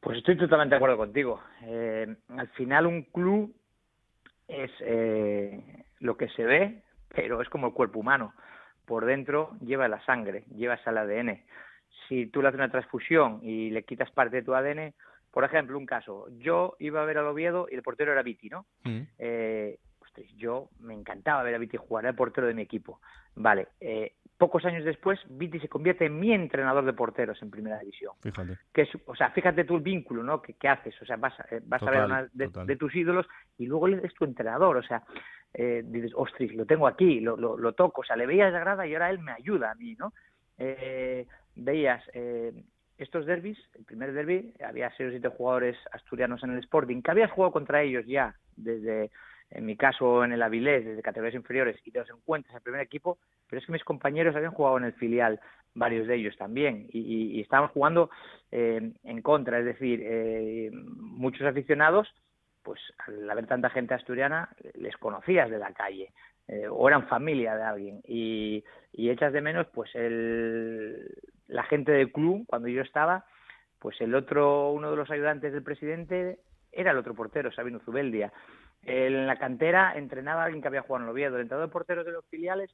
[0.00, 1.40] Pues estoy totalmente de acuerdo contigo.
[1.62, 3.54] Eh, al final un club
[4.62, 8.34] es eh, lo que se ve, pero es como el cuerpo humano
[8.84, 11.42] por dentro lleva la sangre, lleva el ADN.
[12.08, 14.92] Si tú le haces una transfusión y le quitas parte de tu ADN,
[15.30, 18.48] por ejemplo, un caso, yo iba a ver al Oviedo y el portero era Viti,
[18.48, 18.66] ¿no?
[18.84, 19.00] Mm.
[19.18, 19.78] Eh,
[20.36, 23.00] yo me encantaba ver a Viti jugar, era el portero de mi equipo.
[23.36, 27.78] Vale, eh, pocos años después, Viti se convierte en mi entrenador de porteros en primera
[27.78, 28.14] división.
[28.20, 28.58] Fíjate.
[28.72, 30.42] Que o sea, fíjate tú el vínculo, ¿no?
[30.42, 33.26] Que, haces, o sea, vas, a, eh, vas a ver a una de, tus ídolos
[33.58, 35.02] y luego le es tu entrenador, o sea,
[35.52, 38.86] eh, dices, ostras, lo tengo aquí, lo, lo, toco, o sea, le veías la grada
[38.86, 40.12] y ahora él me ayuda a mí, ¿no?
[40.58, 42.52] Eh, veías eh,
[42.98, 47.10] estos derbis, el primer derby, había seis o siete jugadores asturianos en el Sporting, que
[47.10, 49.10] habías jugado contra ellos ya, desde,
[49.50, 52.80] en mi caso, en el Avilés, desde categorías inferiores, y te los encuentras el primer
[52.80, 53.18] equipo,
[53.48, 55.40] pero es que mis compañeros habían jugado en el filial,
[55.74, 58.10] varios de ellos también, y, y, estaban jugando
[58.52, 62.08] en contra, es decir, muchos aficionados
[62.64, 66.12] pues al haber tanta gente asturiana, les conocías de la calle
[66.48, 71.14] eh, o eran familia de alguien y, y echas de menos pues el,
[71.46, 73.26] la gente del club cuando yo estaba,
[73.78, 76.38] pues el otro, uno de los ayudantes del presidente
[76.72, 78.32] era el otro portero, Sabino Zubeldia.
[78.86, 81.72] En la cantera entrenaba a alguien que había jugado en el Oviedo, el entrenador de
[81.72, 82.70] porteros de los filiales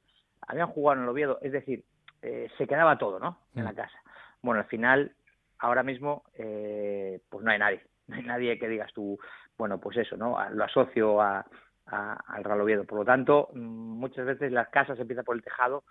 [0.47, 1.85] habían jugado en el Oviedo, es decir,
[2.23, 3.39] eh, se quedaba todo, ¿no?
[3.55, 3.77] En la mm.
[3.77, 3.99] casa.
[4.43, 5.13] Bueno, al final
[5.59, 7.83] ahora mismo eh, pues no hay nadie.
[8.11, 9.21] No hay nadie que digas tú,
[9.57, 10.37] bueno, pues eso, ¿no?
[10.51, 11.47] Lo asocio a,
[11.87, 12.83] al Real Oviedo.
[12.85, 15.85] Por lo tanto, mm, muchas veces las casas empiezan por el tejado,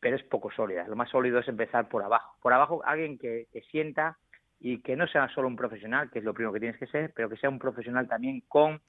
[0.00, 0.88] pero es poco sólida.
[0.88, 2.34] Lo más sólido es empezar por abajo.
[2.42, 4.18] Por abajo, alguien que, que sienta
[4.58, 7.12] y que no sea solo un profesional, que es lo primero que tienes que ser,
[7.14, 8.80] pero que sea un profesional también con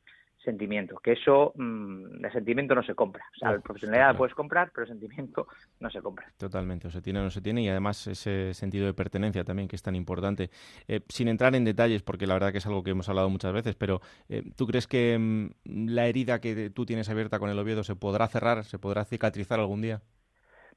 [0.46, 3.26] sentimiento, que eso, mm, el sentimiento no se compra.
[3.36, 5.48] O sea, la profesionalidad la puedes comprar, pero el sentimiento
[5.80, 6.32] no se compra.
[6.38, 9.68] Totalmente, o se tiene o no se tiene, y además ese sentido de pertenencia también
[9.68, 10.50] que es tan importante.
[10.88, 13.52] Eh, sin entrar en detalles, porque la verdad que es algo que hemos hablado muchas
[13.52, 17.60] veces, pero eh, ¿tú crees que mm, la herida que tú tienes abierta con el
[17.60, 20.02] Oviedo se podrá cerrar, se podrá cicatrizar algún día?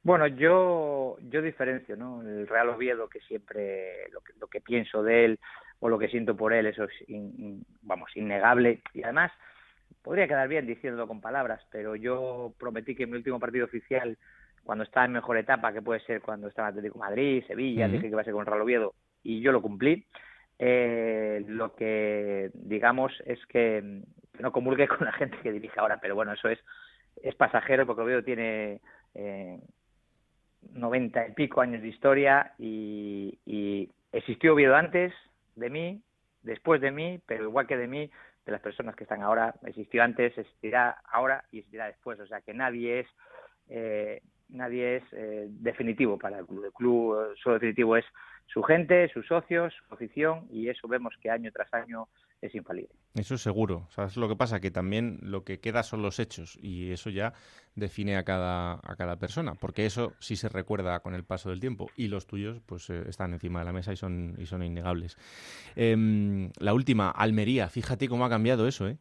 [0.02, 2.22] Bueno, yo, yo diferencio, ¿no?
[2.22, 5.40] El Real Oviedo, que siempre lo que, lo que pienso de él
[5.80, 6.92] o lo que siento por él, eso es,
[7.82, 8.80] vamos, innegable.
[8.94, 9.32] Y además,
[10.08, 14.16] podría quedar bien diciéndolo con palabras, pero yo prometí que en mi último partido oficial,
[14.64, 18.04] cuando estaba en mejor etapa, que puede ser cuando estaba en Atlético Madrid, Sevilla, dije
[18.04, 20.06] que iba a ser con Real Oviedo, y yo lo cumplí.
[20.58, 24.00] Eh, lo que digamos es que,
[24.40, 26.58] no comulgue con la gente que dirige ahora, pero bueno, eso es,
[27.22, 28.80] es pasajero porque Oviedo tiene
[29.14, 29.60] eh,
[30.72, 35.12] noventa y pico años de historia y, y existió Oviedo antes
[35.54, 36.00] de mí,
[36.42, 38.10] después de mí, pero igual que de mí,
[38.48, 42.18] de las personas que están ahora, existió antes, existirá ahora y existirá después.
[42.18, 43.06] O sea que nadie es
[43.68, 46.64] eh, nadie es eh, definitivo para el club.
[46.64, 48.06] El club eh, solo definitivo es
[48.46, 52.08] su gente, sus socios, su afición y eso vemos que año tras año
[52.40, 52.94] es infalible.
[53.14, 53.88] Eso es seguro.
[53.90, 54.60] ¿Sabes lo que pasa?
[54.60, 57.32] Que también lo que queda son los hechos y eso ya
[57.74, 61.60] define a cada, a cada persona, porque eso sí se recuerda con el paso del
[61.60, 64.62] tiempo y los tuyos pues eh, están encima de la mesa y son, y son
[64.62, 65.16] innegables.
[65.74, 67.68] Em, la última, Almería.
[67.68, 68.98] Fíjate cómo ha cambiado eso, ¿eh?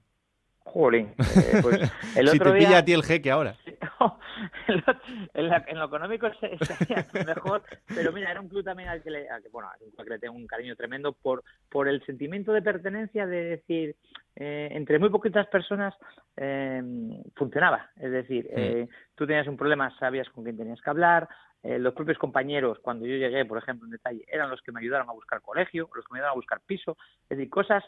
[0.66, 1.14] Jolín.
[1.18, 1.80] Eh, pues
[2.16, 3.56] el si te pilla a ti el jeque ahora.
[5.34, 9.70] en, lo económico sería mejor, pero mira, era un club también al que le, bueno,
[9.80, 13.96] que le tengo un cariño tremendo por, por el sentimiento de pertenencia, de decir,
[14.36, 15.96] eh, entre muy poquitas personas
[16.36, 16.82] eh,
[17.36, 17.90] funcionaba.
[17.96, 21.28] Es decir, eh, tú tenías un problema, sabías con quién tenías que hablar,
[21.64, 25.10] los propios compañeros, cuando yo llegué, por ejemplo, en detalle, eran los que me ayudaron
[25.10, 27.84] a buscar colegio, los que me ayudaron a buscar piso, es decir, cosas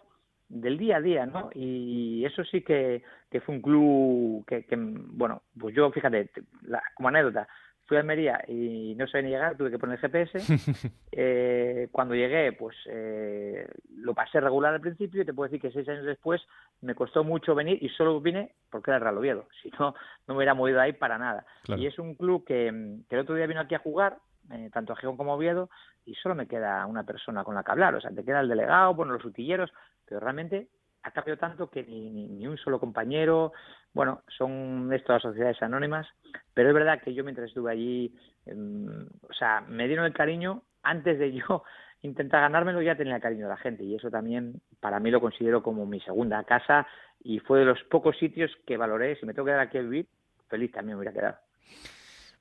[0.50, 1.50] del día a día, ¿no?
[1.54, 6.30] Y eso sí que, que fue un club que, que, bueno, pues yo, fíjate,
[6.64, 7.47] la, como anécdota,
[7.89, 10.39] fui a Almería y no sabía ni llegar, tuve que poner GPS.
[11.12, 15.74] eh, cuando llegué, pues eh, lo pasé regular al principio y te puedo decir que
[15.74, 16.39] seis años después
[16.82, 19.95] me costó mucho venir y solo vine porque era el Real Oviedo, si no,
[20.28, 21.45] no me hubiera movido ahí para nada.
[21.78, 22.72] Y es un club que,
[23.10, 24.20] que el otro día vino aquí a jugar,
[24.52, 25.70] eh, tanto a Gijón como a Oviedo,
[26.06, 27.95] y solo me queda una persona con la que hablar.
[27.95, 29.72] O sea, te queda el delegado, bueno, los utilleros,
[30.06, 30.70] pero realmente
[31.04, 33.54] ha cambiado tanto que ni, ni, un solo compañero,
[33.93, 36.08] bueno, son estas sociedades anónimas,
[36.54, 40.64] pero es verdad que yo mientras estuve allí, em, o sea, me dieron el cariño
[40.84, 41.64] antes de yo
[42.02, 45.22] intentar ganármelo, ya tenía el cariño de la gente y eso también para mí lo
[45.22, 46.88] considero como mi segunda casa
[47.22, 49.82] y fue de los pocos sitios que valoré, si me tengo que quedar aquí a
[49.82, 50.08] vivir,
[50.47, 51.38] feliz también me hubiera quedado.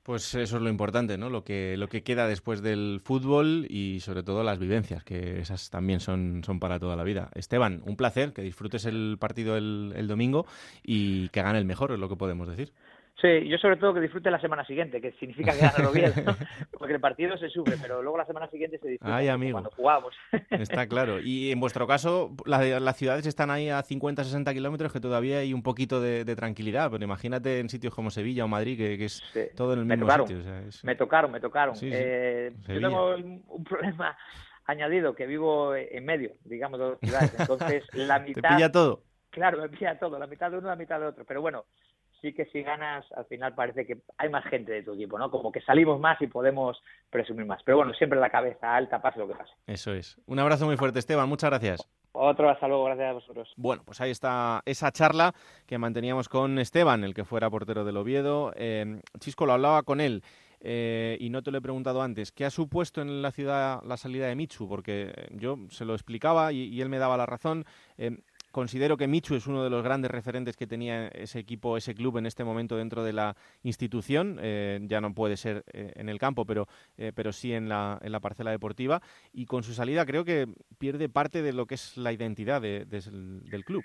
[0.09, 1.29] Pues eso es lo importante, ¿no?
[1.29, 5.69] Lo que, lo que queda después del fútbol y sobre todo las vivencias, que esas
[5.69, 7.29] también son, son para toda la vida.
[7.35, 10.47] Esteban, un placer, que disfrutes el partido el, el domingo
[10.81, 12.73] y que gane el mejor, es lo que podemos decir.
[13.21, 16.35] Sí, yo sobre todo que disfrute la semana siguiente, que significa que gana bien, ¿no?
[16.77, 19.53] porque el partido se sube, pero luego la semana siguiente se disfruta Ay, amigo.
[19.53, 20.15] cuando jugamos.
[20.51, 21.19] Está claro.
[21.19, 25.53] Y en vuestro caso, las ciudades están ahí a 50, 60 kilómetros, que todavía hay
[25.53, 29.21] un poquito de, tranquilidad, pero imagínate en sitios como Sevilla o Madrid, que, es
[29.55, 30.37] todo en el mismo sitio.
[30.83, 31.75] Me tocaron, me tocaron.
[31.81, 34.17] Eh, yo tengo un, problema
[34.65, 38.49] añadido, que vivo en medio, digamos, de dos ciudades, entonces la mitad...
[38.49, 39.03] ¿Te pilla todo?
[39.31, 41.65] Claro, me pilla todo, la mitad de uno, la mitad de otro, pero bueno
[42.21, 45.29] sí que si ganas, al final parece que hay más gente de tu equipo, ¿no?
[45.31, 47.61] Como que salimos más y podemos presumir más.
[47.63, 49.51] Pero bueno, siempre la cabeza alta, pase lo que pase.
[49.67, 50.17] Eso es.
[50.25, 51.29] Un abrazo muy fuerte, Esteban.
[51.29, 51.89] Muchas gracias.
[52.11, 53.53] Otro, hasta luego, gracias a vosotros.
[53.55, 55.33] Bueno, pues ahí está esa charla
[55.67, 58.51] que manteníamos con Esteban, el que fuera portero del Oviedo.
[58.55, 60.23] Eh, Chisco lo hablaba con él.
[60.61, 63.95] Eh, y no te lo he preguntado antes, ¿qué ha supuesto en la ciudad la
[63.95, 64.67] salida de Michu?
[64.67, 67.65] Porque yo se lo explicaba y, él me daba la razón.
[67.97, 68.17] Eh,
[68.51, 72.17] Considero que Michu es uno de los grandes referentes que tenía ese equipo, ese club
[72.17, 74.39] en este momento dentro de la institución.
[74.41, 77.99] Eh, ya no puede ser eh, en el campo, pero, eh, pero sí en la,
[78.01, 79.01] en la parcela deportiva.
[79.33, 80.47] Y con su salida creo que
[80.79, 83.83] pierde parte de lo que es la identidad del club.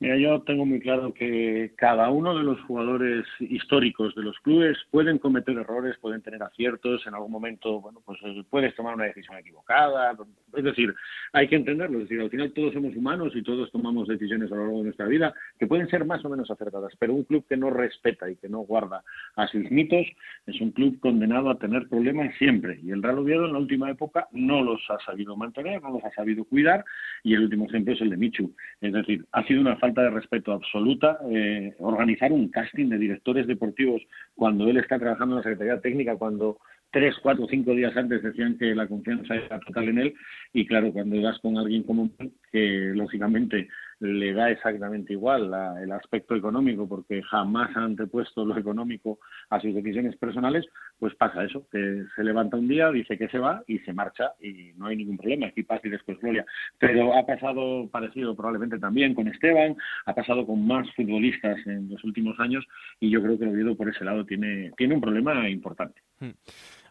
[0.00, 4.76] Mira, yo tengo muy claro que cada uno de los jugadores históricos de los clubes
[4.90, 9.04] pueden cometer errores, pueden tener aciertos, en algún momento, bueno, pues eh, puedes tomar una
[9.04, 10.16] decisión equivocada.
[10.56, 10.92] Es decir,
[11.32, 11.98] hay que entenderlo.
[11.98, 14.84] Es decir, al final todos somos humanos y todos tomamos decisiones a lo largo de
[14.84, 18.28] nuestra vida que pueden ser más o menos acertadas, pero un club que no respeta
[18.28, 19.04] y que no guarda
[19.36, 20.06] a sus mitos
[20.46, 22.80] es un club condenado a tener problemas siempre.
[22.82, 26.04] Y el Real Oviedo en la última época no los ha sabido mantener, no los
[26.04, 26.84] ha sabido cuidar
[27.22, 28.54] y el último ejemplo es el de Michu.
[28.80, 33.46] Es decir, ha sido una falta de respeto absoluta eh, organizar un casting de directores
[33.46, 34.00] deportivos
[34.34, 36.56] cuando él está trabajando en la Secretaría Técnica, cuando
[36.90, 40.14] tres, cuatro, cinco días antes decían que la confianza era total en él.
[40.54, 42.08] Y claro, cuando vas con alguien como
[42.50, 43.68] que lógicamente
[44.00, 49.18] le da exactamente igual el aspecto económico porque jamás ha antepuesto lo económico
[49.50, 50.66] a sus decisiones personales,
[50.98, 54.32] pues pasa eso, que se levanta un día, dice que se va y se marcha
[54.40, 56.44] y no hay ningún problema, aquí y después gloria.
[56.78, 59.76] Pero ha pasado parecido probablemente también con Esteban,
[60.06, 62.64] ha pasado con más futbolistas en los últimos años
[63.00, 66.00] y yo creo que el Oviedo por ese lado tiene, tiene un problema importante.
[66.20, 66.30] Hmm.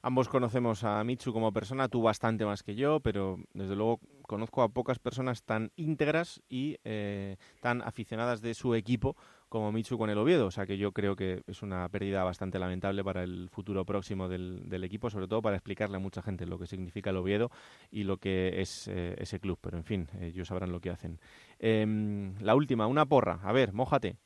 [0.05, 4.61] Ambos conocemos a Michu como persona, tú bastante más que yo, pero desde luego conozco
[4.61, 9.15] a pocas personas tan íntegras y eh, tan aficionadas de su equipo
[9.47, 10.47] como Michu con el Oviedo.
[10.47, 14.27] O sea que yo creo que es una pérdida bastante lamentable para el futuro próximo
[14.27, 17.49] del, equipo, sobre todo para explicarle a mucha gente lo que significa el Oviedo
[17.89, 19.57] y lo que es eh, ese club.
[19.61, 21.17] Pero en fin, ellos sabrán lo que hacen.
[21.59, 23.39] Em, la última, una porra.
[23.41, 24.17] A ver, mójate.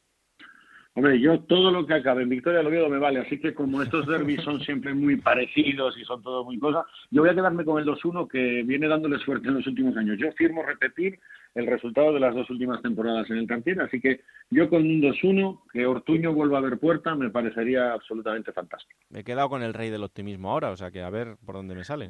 [0.97, 3.83] Hombre, yo todo lo que acabe en Victoria del Oviedo me vale, así que como
[3.83, 7.63] estos derbis son siempre muy parecidos y son todos muy cosas, yo voy a quedarme
[7.63, 10.17] con el 2-1 que viene dándole suerte en los últimos años.
[10.17, 11.19] Yo firmo repetir
[11.53, 14.99] el resultado de las dos últimas temporadas en el Cantier, así que yo con un
[14.99, 18.99] 2-1, que Ortuño vuelva a ver puerta, me parecería absolutamente fantástico.
[19.11, 21.53] Me he quedado con el rey del optimismo ahora, o sea que a ver por
[21.53, 22.09] dónde me sale.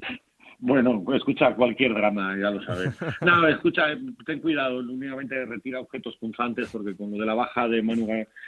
[0.60, 2.98] Bueno, escucha cualquier drama, ya lo sabes.
[3.22, 3.84] No, escucha,
[4.26, 8.08] ten cuidado, únicamente retira objetos punzantes porque con lo de la baja de Manu,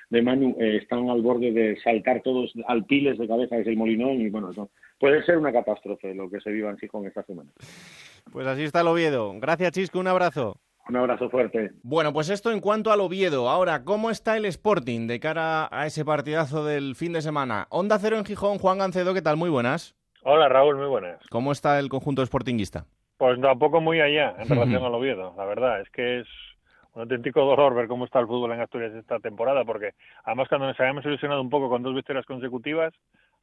[0.10, 3.78] de Manu eh, están al borde de saltar todos al piles de cabeza desde el
[3.78, 4.52] molinón y bueno,
[5.00, 7.52] puede ser una catástrofe lo que se viva en Gijón esta semana.
[8.32, 9.34] Pues así está el Oviedo.
[9.40, 10.60] Gracias, Chisco, un abrazo.
[10.88, 11.70] Un abrazo fuerte.
[11.84, 13.48] Bueno, pues esto en cuanto al Oviedo.
[13.50, 17.68] Ahora, ¿cómo está el Sporting de cara a ese partidazo del fin de semana?
[17.70, 19.38] Onda Cero en Gijón, Juan Gancedo, ¿qué tal?
[19.38, 19.99] Muy buenas.
[20.32, 21.20] Hola Raúl, muy buenas.
[21.32, 22.86] ¿Cómo está el conjunto sportinguista?
[23.18, 25.82] Pues tampoco muy allá en relación al Oviedo, la verdad.
[25.82, 26.28] Es que es
[26.94, 30.68] un auténtico dolor ver cómo está el fútbol en Asturias esta temporada, porque además cuando
[30.68, 32.94] nos habíamos ilusionado un poco con dos victorias consecutivas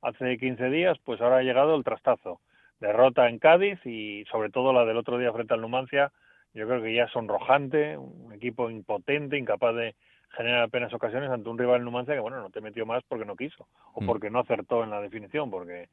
[0.00, 2.40] hace 15 días, pues ahora ha llegado el trastazo.
[2.78, 6.12] Derrota en Cádiz y sobre todo la del otro día frente al Numancia,
[6.54, 9.96] yo creo que ya es sonrojante, un equipo impotente, incapaz de
[10.36, 13.34] generar apenas ocasiones ante un rival Numancia que, bueno, no te metió más porque no
[13.34, 14.06] quiso o mm.
[14.06, 15.88] porque no acertó en la definición, porque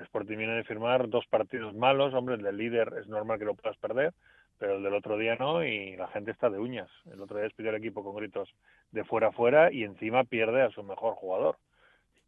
[0.00, 3.54] Sporting viene de firmar dos partidos malos, hombre, el del líder es normal que lo
[3.54, 4.12] puedas perder,
[4.58, 6.90] pero el del otro día no y la gente está de uñas.
[7.12, 8.48] El otro día despidió el equipo con gritos
[8.92, 11.56] de fuera a fuera y encima pierde a su mejor jugador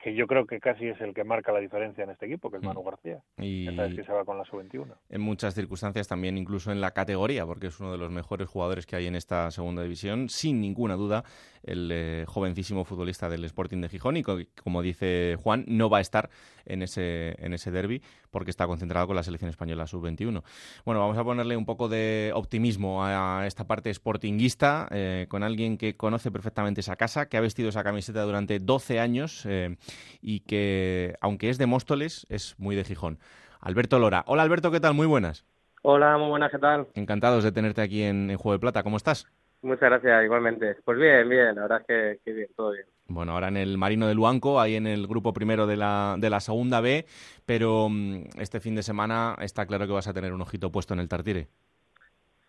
[0.00, 2.56] que yo creo que casi es el que marca la diferencia en este equipo, que
[2.56, 2.84] es Manu mm.
[2.84, 3.22] García.
[3.36, 4.94] Y que se va con la sub-21.
[5.10, 8.86] En muchas circunstancias también, incluso en la categoría, porque es uno de los mejores jugadores
[8.86, 11.24] que hay en esta segunda división, sin ninguna duda,
[11.62, 16.00] el eh, jovencísimo futbolista del Sporting de Gijón y como dice Juan, no va a
[16.00, 16.30] estar
[16.64, 20.42] en ese, en ese derby porque está concentrado con la selección española sub-21.
[20.84, 25.76] Bueno, vamos a ponerle un poco de optimismo a esta parte sportinguista eh, con alguien
[25.76, 29.76] que conoce perfectamente esa casa, que ha vestido esa camiseta durante 12 años eh,
[30.20, 33.18] y que, aunque es de Móstoles, es muy de Gijón.
[33.60, 34.24] Alberto Lora.
[34.26, 34.94] Hola Alberto, ¿qué tal?
[34.94, 35.44] Muy buenas.
[35.82, 36.88] Hola, muy buenas, ¿qué tal?
[36.94, 38.82] Encantados de tenerte aquí en, Juego de Plata.
[38.82, 39.26] ¿Cómo estás?
[39.62, 40.76] Muchas gracias, igualmente.
[40.84, 42.86] Pues bien, bien, la verdad es que, bien, todo bien.
[43.08, 46.30] Bueno, ahora en el Marino de Luanco, ahí en el grupo primero de la, de
[46.30, 47.06] la segunda B,
[47.44, 50.94] pero mm, este fin de semana está claro que vas a tener un ojito puesto
[50.94, 51.48] en el Tartire.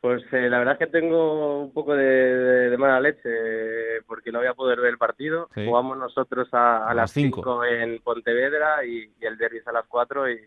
[0.01, 4.47] Pues eh, la verdad es que tengo un poco de, mala leche porque no voy
[4.47, 5.47] a poder ver el partido.
[5.53, 10.39] Jugamos nosotros a, las 5 en Pontevedra y, el derby a las 4 y,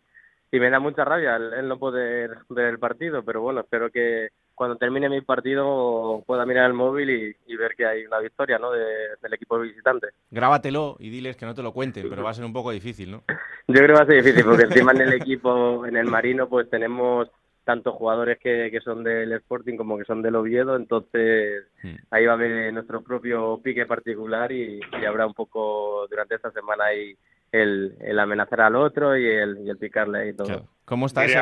[0.52, 4.76] me da mucha rabia el, no poder ver el partido, pero bueno, espero que cuando
[4.76, 8.70] termine mi partido pueda mirar el móvil y, ver que hay una victoria ¿no?
[8.70, 10.08] del equipo visitante.
[10.30, 13.10] Grábatelo y diles que no te lo cuenten, pero va a ser un poco difícil,
[13.10, 13.22] ¿no?
[13.68, 16.48] Yo creo que va a ser difícil porque encima en el equipo, en el Marino,
[16.48, 17.28] pues tenemos
[17.64, 21.94] tanto jugadores que, que son del Sporting como que son del Oviedo, entonces hmm.
[22.10, 26.84] ahí va a haber nuestro propio pique particular y, habrá un poco durante esta semana
[26.84, 27.16] ahí
[27.50, 30.66] el, el amenazar al otro y el, y el picarle y todo.
[30.84, 31.38] ¿Cómo está ese?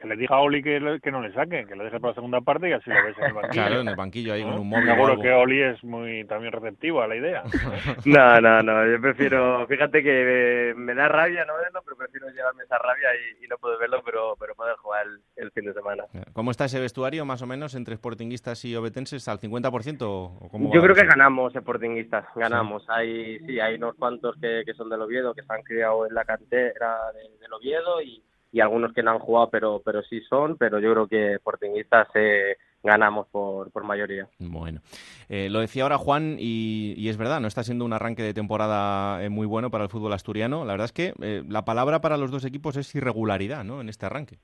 [0.00, 2.40] Que le diga a Oli que, no le saque, que le deje para la segunda
[2.40, 3.52] parte y así lo ves en el banquillo.
[3.52, 4.86] Claro, en el banquillo ahí con un móvil.
[4.86, 7.42] Seguro que Oli es muy también receptivo a la idea.
[8.04, 12.62] no, no, no, yo prefiero, fíjate que me, da rabia no verlo, pero prefiero llevarme
[12.62, 13.08] esa rabia
[13.42, 16.04] y, no poder verlo, pero, pero poder jugar el, fin de semana.
[16.32, 19.26] ¿Cómo está ese vestuario más o menos entre sportinguistas y obetenses?
[19.26, 22.82] ¿Al 50% o cómo Yo creo que ganamos sportinguistas, ganamos.
[22.84, 22.88] ¿Sí?
[22.92, 26.14] Hay, sí, hay unos cuantos que, que son del Oviedo, que se han criado en
[26.14, 26.98] la cantera
[27.40, 28.22] del Oviedo y
[28.52, 32.08] y algunos que no han jugado, pero, pero sí son, pero yo creo que Sportingistas
[32.14, 34.28] eh, ganamos por, por mayoría.
[34.38, 34.80] Bueno,
[35.28, 39.22] eh, lo decía ahora Juan y, es verdad, no está siendo un arranque de temporada
[39.24, 40.64] eh, muy bueno para el fútbol asturiano.
[40.64, 43.80] La verdad es que eh, la palabra para los dos equipos es irregularidad, ¿no?
[43.80, 44.38] En este arranque.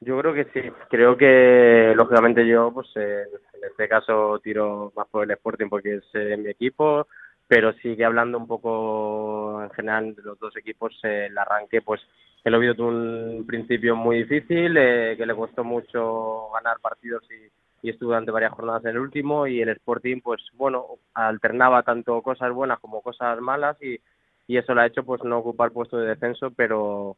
[0.00, 0.60] Yo creo que sí.
[0.90, 6.38] Creo que, lógicamente, yo, pues en este caso tiro más por el Sporting porque es
[6.38, 7.08] mi equipo,
[7.48, 10.96] pero sigue hablando un poco en general de los dos equipos.
[11.02, 12.00] el arranque, pues
[12.44, 17.50] el Oviedo tuvo un principio muy difícil, eh, que le costó mucho ganar partidos y,
[17.80, 20.84] estuvo durante varias jornadas en el último y el Sporting pues bueno
[21.14, 23.98] alternaba tanto cosas buenas como cosas malas y,
[24.46, 27.16] y eso lo ha hecho pues no ocupar puesto de descenso pero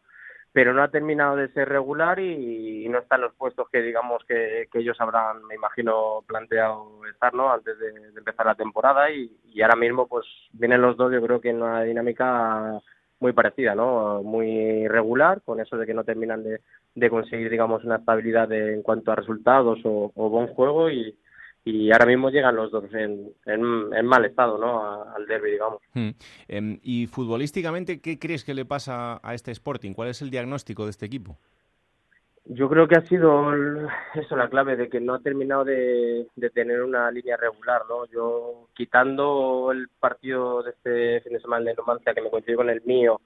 [0.52, 4.22] pero no ha terminado de ser regular y, no está en los puestos que digamos
[4.26, 9.62] que, que, ellos habrán me imagino planteado estar no antes de, empezar la temporada y
[9.62, 12.80] ahora mismo pues vienen los dos yo creo que en una dinámica
[13.20, 14.22] muy parecida, ¿no?
[14.22, 16.60] Muy regular, con eso de que no terminan de,
[16.94, 21.14] de conseguir, digamos, una estabilidad en cuanto a resultados o, buen juego y,
[21.64, 25.04] y ahora mismo llegan los dos en, en, mal estado, ¿no?
[25.14, 25.82] al derby, digamos.
[25.92, 26.10] Hmm.
[26.48, 29.92] Em, y futbolísticamente, ¿qué crees que le pasa a este Sporting?
[29.92, 31.38] ¿Cuál es el diagnóstico de este equipo?
[32.44, 33.52] Yo creo que ha sido
[34.14, 38.06] eso la clave de que no ha terminado de, tener una línea regular, ¿no?
[38.06, 42.70] Yo quitando el partido de este fin de semana de Numancia que me coincidió con
[42.70, 43.20] el mío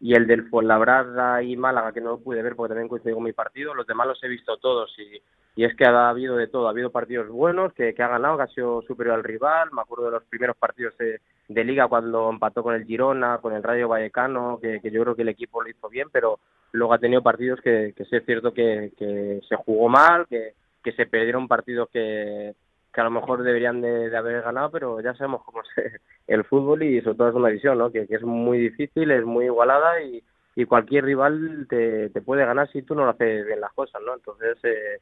[0.00, 3.24] y el del Fuenlabrada y Málaga que no lo pude ver porque también coincidió con
[3.24, 5.22] mi partido, los demás los he visto todos y,
[5.60, 8.38] y es que ha habido de todo, ha habido partidos buenos que, que ha ganado,
[8.38, 11.20] que ha sido superior al rival, me acuerdo de los primeros partidos de,
[11.64, 15.22] liga cuando empató con el Girona, con el Rayo Vallecano, que, que yo creo que
[15.22, 16.38] el equipo lo hizo bien, pero
[16.72, 20.54] luego ha tenido partidos que, que sí es cierto que, que se jugó mal, que,
[20.82, 22.54] que se perdieron partidos que,
[22.92, 26.82] que a lo mejor deberían de, haber ganado, pero ya sabemos cómo es el fútbol
[26.82, 27.90] y sobre todo es una visión, ¿no?
[27.90, 30.22] que, es muy difícil, es muy igualada y,
[30.68, 34.12] cualquier rival te, puede ganar si tú no lo haces bien las cosas, ¿no?
[34.14, 35.00] Entonces, eh,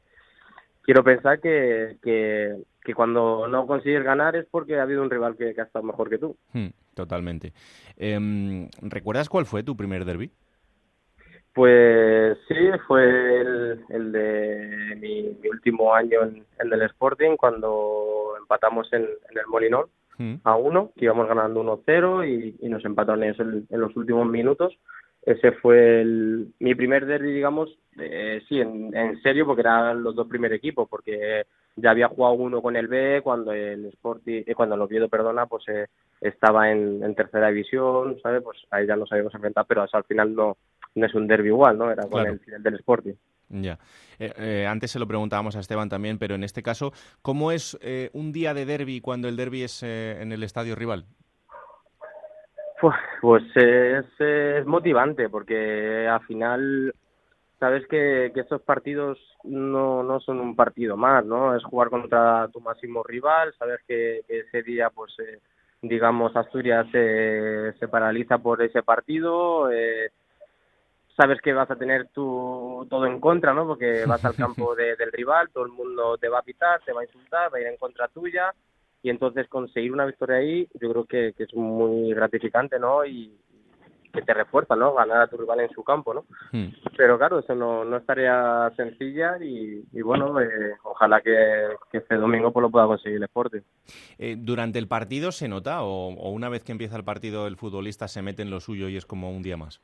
[0.83, 5.53] quiero pensar que, que, cuando no consigues ganar es porque ha habido un rival que,
[5.59, 6.37] ha estado mejor que tú.
[6.53, 7.51] Hmm, totalmente.
[7.97, 10.31] Eh, ¿Recuerdas cuál fue tu primer derby?
[11.53, 12.55] Pues sí,
[12.87, 13.41] fue
[13.89, 19.87] el, de mi, último año en, el del Sporting, cuando empatamos en, el Molinón
[20.17, 20.35] hmm.
[20.43, 24.77] a uno, que íbamos ganando 1-0 y, y, nos empataron eso en, los últimos minutos.
[25.29, 27.69] Ese fue el, mi primer derby, digamos,
[27.99, 32.33] eh, sí, en, en, serio, porque eran los dos primeros equipos, porque ya había jugado
[32.33, 35.85] uno con el B cuando el Sporting, eh, cuando el Oviedo, perdona, pues eh,
[36.19, 38.41] estaba en, en, tercera división, ¿sabes?
[38.41, 40.57] Pues ahí ya nos habíamos enfrentado, pero al final no,
[40.95, 41.91] no es un derby igual, ¿no?
[41.91, 43.13] Era con el final del Sporting.
[43.49, 43.79] Ya.
[44.19, 47.77] Eh, eh, antes se lo preguntábamos a Esteban también, pero en este caso, ¿cómo es
[47.81, 51.05] eh, un día de derby cuando el derby es en el estadio rival?
[52.79, 56.93] Pues, pues es, motivante porque al final
[57.59, 61.55] sabes que, que, estos partidos no, no son un partido más, ¿no?
[61.55, 65.13] Es jugar contra tu máximo rival, sabes que, ese día, pues,
[65.81, 70.11] digamos, Asturias se paraliza por ese partido, eh,
[71.17, 73.67] sabes que vas a tener tu, todo en contra, ¿no?
[73.67, 77.01] Porque vas al campo del rival, todo el mundo te va a pitar, te va
[77.01, 78.53] a insultar, va a ir en contra tuya
[79.01, 83.05] y entonces conseguir una victoria ahí yo creo que, es muy gratificante, ¿no?
[83.05, 83.33] Y
[84.11, 84.95] que te refuerza, ¿no?
[84.95, 86.25] Ganar a tu rival en su campo, ¿no?
[86.51, 86.73] Hmm.
[86.97, 92.63] Pero claro, eso no, no estaría sencilla y, bueno, eh, ojalá que, este domingo pues,
[92.63, 93.61] lo pueda conseguir el Sporting.
[94.17, 97.55] Eh, ¿Durante el partido se nota o, o una vez que empieza el partido el
[97.55, 99.81] futbolista se mete en lo suyo y es como un día más?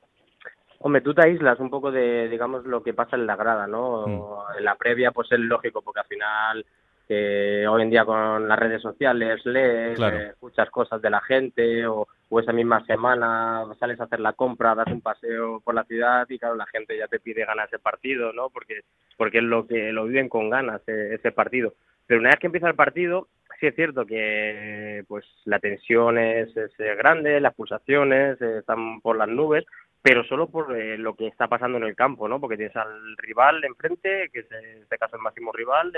[0.79, 4.05] Hombre, tú te aíslas un poco de, digamos, lo que pasa en la grada, ¿no?
[4.05, 4.57] Mm.
[4.59, 6.65] En la previa, pues es lógico, porque al final,
[7.09, 11.85] eh, hoy en día con las redes sociales, lees, eh, escuchas cosas de la gente,
[11.87, 12.07] o,
[12.39, 16.37] esa misma semana sales a hacer la compra, das un paseo por la ciudad y,
[16.37, 18.49] claro, la gente ya te pide ganar ese partido, ¿no?
[18.49, 18.81] Porque,
[19.15, 21.75] porque es lo que lo viven con ganas, eh, ese partido.
[22.05, 23.29] Pero una vez que empieza el partido,
[23.59, 29.29] sí es cierto que pues la tensión es, es grande, las pulsaciones están por las
[29.29, 29.65] nubes,
[30.05, 32.39] pero solo por eh, lo que está pasando en el campo, ¿no?
[32.39, 35.91] Porque tienes al rival enfrente, que es en este caso el máximo rival,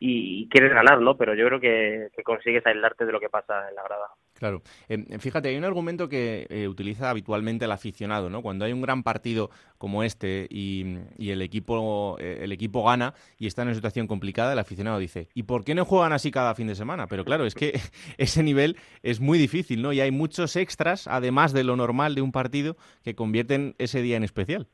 [0.00, 1.16] y, quieres ganar, ¿no?
[1.16, 4.08] Pero yo creo que, que consigues aislarte de lo que pasa en la grada.
[4.40, 4.62] Claro.
[4.88, 8.40] Eh, fíjate, hay un argumento que eh, utiliza habitualmente el aficionado, ¿no?
[8.40, 13.46] Cuando hay un gran partido como este y, el equipo eh, el equipo gana y
[13.46, 16.54] está en una situación complicada, el aficionado dice, ¿y por qué no juegan así cada
[16.54, 17.06] fin de semana?
[17.06, 17.72] Pero claro, es que
[18.16, 19.92] ese nivel es muy difícil, ¿no?
[19.92, 24.16] Y hay muchos extras, además de lo normal de un partido, que convierten ese día
[24.16, 24.68] en especial.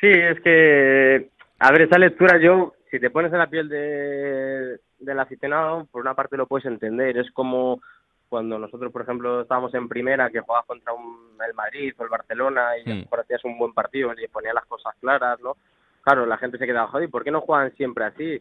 [0.00, 1.28] Sí, es que,
[1.60, 6.00] a ver, esa lectura yo, si te pones en la piel de, del aficionado, por
[6.00, 7.80] una parte lo puedes entender, es como
[8.28, 12.08] cuando nosotros, por ejemplo, estábamos en primera, que jugabas contra un, el Madrid o el
[12.08, 13.08] Barcelona y mm.
[13.18, 15.56] hacías un buen partido y ponías las cosas claras, ¿no?
[16.02, 18.40] Claro, la gente se quedaba, joder, ¿por qué no juegan siempre así?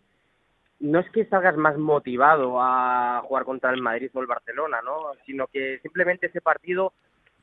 [0.81, 5.13] No es que salgas más motivado a jugar contra el Madrid o el Barcelona, ¿no?
[5.25, 6.93] Sino que simplemente ese partido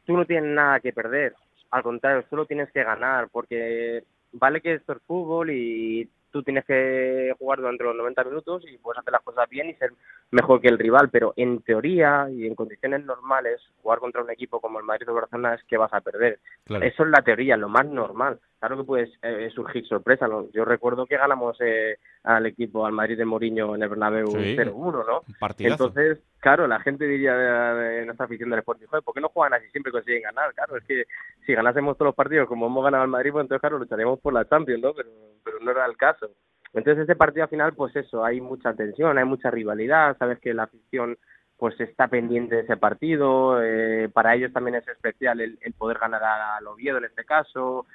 [0.06, 1.34] tú no tienes nada que perder.
[1.72, 6.64] Al contrario, solo tienes que ganar, porque vale que esto es fútbol y tú tienes
[6.64, 9.92] que jugar durante los 90 minutos y puedes hacer las cosas bien y ser
[10.30, 14.60] mejor que el rival, pero en teoría y en condiciones normales, jugar contra un equipo
[14.60, 16.38] como el Madrid o Barcelona es que vas a perder.
[16.66, 18.38] Eso es la teoría, lo más normal.
[18.60, 20.28] Claro que puede eh, surgir sorpresa.
[20.52, 25.06] Yo recuerdo que ganamos eh, al equipo, al Madrid de Mourinho en el Bernabéu 0-1,
[25.06, 25.22] ¿no?
[25.58, 29.54] Entonces, claro, la gente diría de, nuestra afición del Sporting, joder, ¿por qué no juegan
[29.54, 30.52] así siempre consiguen ganar?
[30.54, 31.04] Claro, es que
[31.46, 34.34] si ganásemos todos los partidos como hemos ganado al Madrid, pues entonces, claro, lucharíamos por
[34.34, 34.92] la Champions, ¿no?
[34.92, 35.08] Pero
[35.60, 36.30] no era el caso.
[36.72, 40.54] Entonces, ese partido al final, pues eso, hay mucha tensión, hay mucha rivalidad, sabes que
[40.54, 41.18] la afición
[41.56, 46.22] pues está pendiente de ese partido, eh, para ellos también es especial el, poder ganar
[46.22, 47.86] al Oviedo en este caso,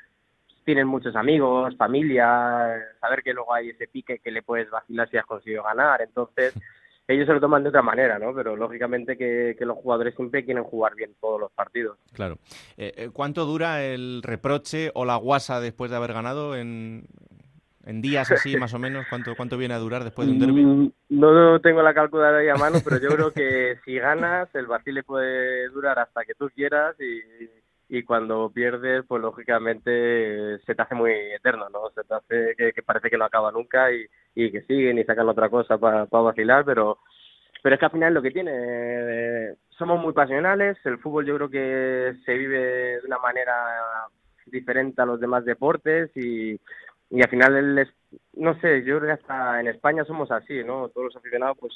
[0.63, 5.17] tienen muchos amigos, familia, saber que luego hay ese pique que le puedes vacilar si
[5.17, 6.53] has conseguido ganar, entonces
[7.07, 8.33] ellos se lo toman de otra manera, ¿no?
[8.35, 11.97] Pero lógicamente que, los jugadores siempre quieren jugar bien todos los partidos.
[12.13, 12.37] Claro.
[12.77, 17.05] Eh, eh, ¿Cuánto dura el reproche o la guasa después de haber ganado en,
[17.85, 20.63] en días así, más o menos, ¿cuánto, cuánto viene a durar después de un derby?
[20.63, 24.67] Mm, no, tengo la calculadora ahí a mano, pero yo creo que si ganas, el
[24.67, 30.81] vacile puede durar hasta que tú quieras y, y cuando pierdes, pues lógicamente se te
[30.81, 31.89] hace muy eterno, ¿no?
[31.93, 35.29] Se te hace que, parece que no acaba nunca y, y que siguen y sacan
[35.29, 36.99] otra cosa para vacilar, pero
[37.65, 41.35] pero es que al final lo que tiene, eh, somos muy pasionales, el fútbol yo
[41.35, 42.59] creo que se vive
[42.99, 43.55] de una manera
[44.45, 46.59] diferente a los demás deportes y,
[47.15, 47.87] y al final es,
[48.33, 50.89] no sé, yo creo que hasta en España somos así, ¿no?
[50.89, 51.73] Todos los aficionados, pues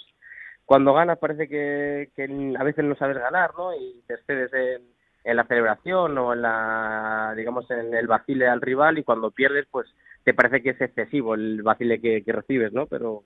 [0.65, 3.73] cuando ganas parece que, que a veces no sabes ganar, ¿no?
[3.73, 4.81] Y te excedes en,
[5.23, 9.65] en la celebración o en la, digamos, en el vacile al rival y cuando pierdes,
[9.71, 9.87] pues
[10.25, 12.85] te parece que es excesivo el vacile que, que recibes, ¿no?
[12.87, 13.23] Pero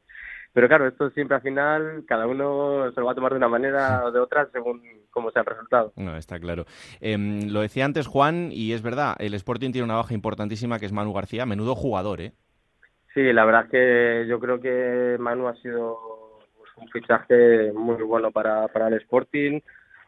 [0.53, 3.49] pero claro, esto siempre al final, cada uno se lo va a tomar de una
[3.49, 4.83] manera o de otra según
[5.13, 5.93] cómo sea el resultado.
[5.95, 6.65] No, está claro.
[6.99, 10.85] Em, lo decía antes Juan, y es verdad, el Sporting tiene una baja importantísima que
[10.85, 12.33] es Manu García, menudo jugador, ¿eh?
[13.13, 18.01] Sí, la verdad es que yo creo que Manu ha sido pues, un fichaje muy
[18.01, 19.61] bueno para, para el Sporting.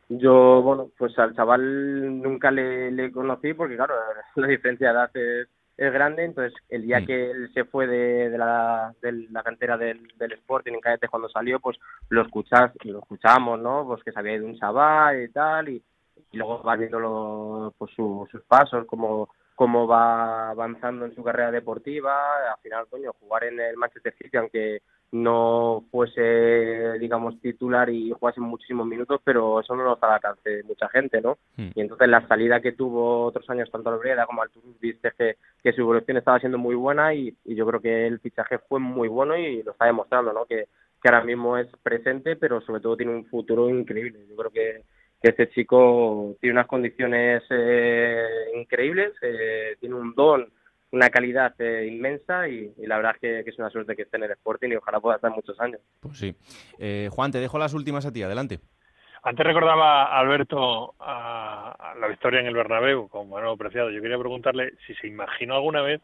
[0.10, 3.94] Yo, bueno, pues al chaval nunca le, le conocí porque, claro,
[4.36, 5.48] la diferencia de edad es
[5.78, 7.06] es grande, entonces el día mm.
[7.06, 11.30] que él se fue de, la, de la cantera del, del Sporting en Cadete cuando
[11.30, 11.78] salió, pues
[12.10, 13.86] lo escuchas, lo escuchamos, ¿no?
[13.86, 15.84] Pues que se había ido un chaval y tal, y,
[16.32, 22.14] luego va viendo pues, sus pasos, como cómo va avanzando en su carrera deportiva,
[22.52, 24.82] al final, coño, jugar en el Manchester City, aunque
[25.16, 30.50] no fuese, digamos, titular y jugase muchísimos minutos, pero eso no lo está al alcance
[30.50, 31.38] de mucha gente, ¿no?
[31.56, 31.70] Hmm.
[31.74, 35.14] Y entonces la salida que tuvo otros años tanto al Breda como al Toulouse, viste
[35.18, 38.82] que, que, su evolución estaba siendo muy buena y, yo creo que el fichaje fue
[38.82, 40.46] muy bueno y lo está demostrando, ¿no?
[40.46, 40.66] Que,
[41.02, 44.26] que ahora mismo es presente, pero sobre todo tiene un futuro increíble.
[44.30, 44.82] Yo creo que,
[45.22, 50.46] que este chico tiene unas condiciones eh, increíbles, eh, tiene un don
[50.92, 54.24] una calidad eh, inmensa y, la verdad es que, es una suerte que esté en
[54.24, 55.82] el Sporting y ojalá pueda estar muchos años.
[56.00, 56.36] Pues sí.
[56.80, 58.60] Eh, Juan, te dejo las últimas a ti, adelante.
[59.24, 63.90] Antes recordaba Alberto a, la victoria en el Bernabéu con Manuel Preciado.
[63.90, 66.02] Yo quería preguntarle si se imaginó alguna vez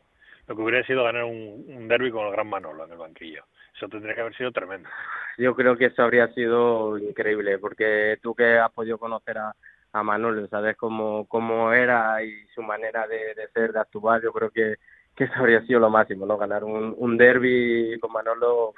[0.47, 3.45] lo que hubiera sido ganar un, un derby con el gran Manolo en el banquillo.
[3.75, 4.89] Eso tendría que haber sido tremendo.
[5.37, 9.55] Yo creo que eso habría sido increíble, porque tú que has podido conocer a,
[9.93, 14.49] a Manolo, sabes cómo, cómo era y su manera de, ser, de actuar, yo creo
[14.49, 14.75] que,
[15.15, 16.37] que eso habría sido lo máximo, ¿no?
[16.37, 18.73] Ganar un, un derby con Manolo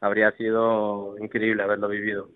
[0.00, 2.28] habría sido increíble haberlo vivido.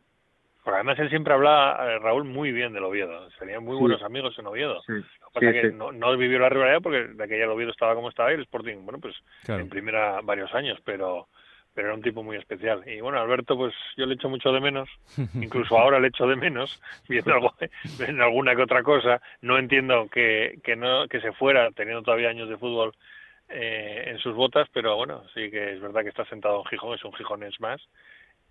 [0.64, 3.30] Porque además él siempre habla, eh, Raúl, muy bien del Oviedo.
[3.32, 4.80] Serían muy buenos amigos en Oviedo.
[4.86, 5.04] Lo que
[5.34, 8.08] pasa es que no, no, vivió la rivalidad porque de aquella el Oviedo estaba como
[8.08, 9.14] estaba y el Sporting, bueno, pues
[9.46, 11.28] en primera varios años, pero
[11.74, 12.82] pero era un tipo muy especial.
[12.86, 14.88] Y bueno, Alberto, pues yo le echo mucho de menos,
[15.34, 17.54] incluso ahora le echo de menos, viendo algo,
[18.20, 19.20] alguna que otra cosa.
[19.42, 22.94] No entiendo que, que, no, que se fuera, teniendo todavía años de fútbol,
[23.48, 26.94] eh, en sus botas, pero bueno, sí que es verdad que está sentado en Gijón,
[26.94, 27.80] es un gijones más.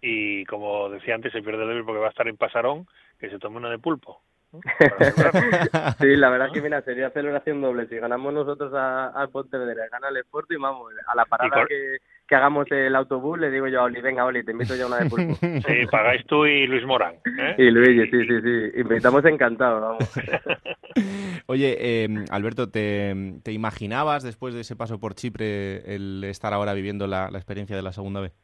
[0.01, 2.87] Y como decía antes, se pierde el débil porque va a estar en Pasarón,
[3.19, 4.21] que se tome una de pulpo.
[5.99, 7.87] sí, la verdad es que mira, sería celebración doble.
[7.87, 11.97] Si ganamos nosotros al Pontevedra, gana el Sport y vamos, a la parada que,
[12.27, 14.97] que, hagamos el autobús, le digo yo a Oli, venga Oli, te invito ya una
[14.97, 15.33] de pulpo.
[15.67, 17.15] Sí, pagáis tú y Luis Morán.
[17.25, 17.55] ¿eh?
[17.57, 20.11] Y Luis, sí, sí, sí, invitamos encantados, vamos.
[21.47, 26.73] Oye, eh, Alberto, ¿te, ¿te, imaginabas después de ese paso por Chipre el estar ahora
[26.73, 28.42] viviendo la, la experiencia de la segunda vez?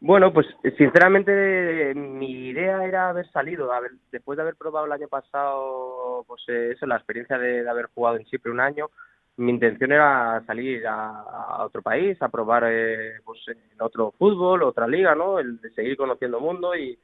[0.00, 3.70] Bueno, pues sinceramente mi idea era haber salido,
[4.12, 8.24] después de haber probado el año pasado, pues eso, la experiencia de, haber jugado en
[8.26, 8.90] Chipre un año,
[9.38, 14.86] mi intención era salir a, otro país, a probar eh, pues en otro fútbol, otra
[14.86, 15.38] liga, ¿no?
[15.38, 16.98] El de seguir conociendo mundo y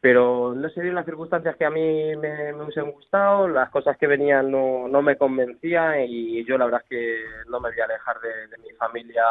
[0.00, 4.06] pero no se las circunstancias que a mí me, me hubiesen gustado, las cosas que
[4.06, 7.84] venían no, no me convencían y yo la verdad es que no me voy a
[7.84, 9.22] alejar de, de mi familia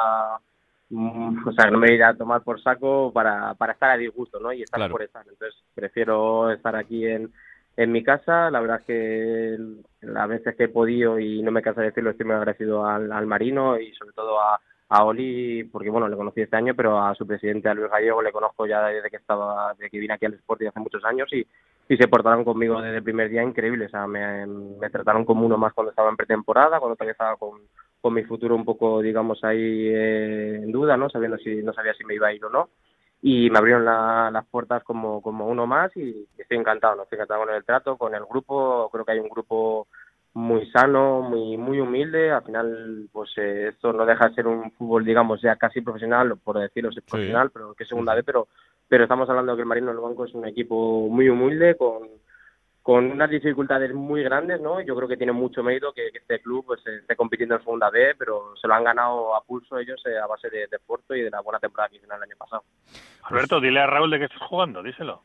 [0.92, 4.52] o sea, no me iré a tomar por saco para, para estar a disgusto, ¿no?
[4.52, 5.24] Y estar por estar.
[5.28, 7.32] Entonces, prefiero estar aquí en,
[7.78, 8.50] en mi casa.
[8.50, 9.58] La verdad es que
[10.02, 13.12] las veces que he podido, y no me canso de decirlo, estoy muy agradecido al,
[13.12, 14.60] al Marino y sobre todo a,
[14.90, 18.24] a Oli, porque bueno, le conocí este año, pero a su presidente, a Luis Gallego,
[18.24, 21.32] le conozco ya desde que estaba, desde que vine aquí al Sporting hace muchos años
[21.32, 21.46] y,
[21.88, 23.86] y se portaron conmigo desde el primer día increíble.
[23.86, 27.36] O sea, me, me trataron como uno más cuando estaba en pretemporada, cuando todavía estaba
[27.36, 27.60] con,
[28.02, 31.10] con mi futuro un poco, digamos, ahí eh, en duda, ¿no?
[31.10, 32.70] Sabiendo si no sabía si me iba a ir o no.
[33.22, 37.04] Y me abrieron las puertas como, como uno más y estoy encantado, ¿no?
[37.04, 38.90] Estoy encantado con el trato, con el grupo.
[38.92, 39.88] Creo que hay un grupo
[40.34, 42.32] muy sano, muy muy humilde.
[42.32, 46.38] Al final, pues eh, esto no deja de ser un fútbol, digamos, ya casi profesional,
[46.38, 48.48] por decirlo, es profesional, pero que segunda vez, pero
[48.88, 52.10] pero estamos hablando de que el Marino del Banco es un equipo muy humilde, con
[52.82, 54.82] con unas dificultades muy grandes, ¿no?
[54.82, 58.16] Yo creo que tiene mucho mérito que, este club pues, esté compitiendo en segunda B,
[58.18, 61.22] pero se lo han ganado a pulso ellos eh, a base de, de esfuerzo y
[61.22, 62.64] de la buena temporada que hicieron el año pasado.
[63.24, 65.24] Alberto, dile a Raúl de qué estás jugando, díselo.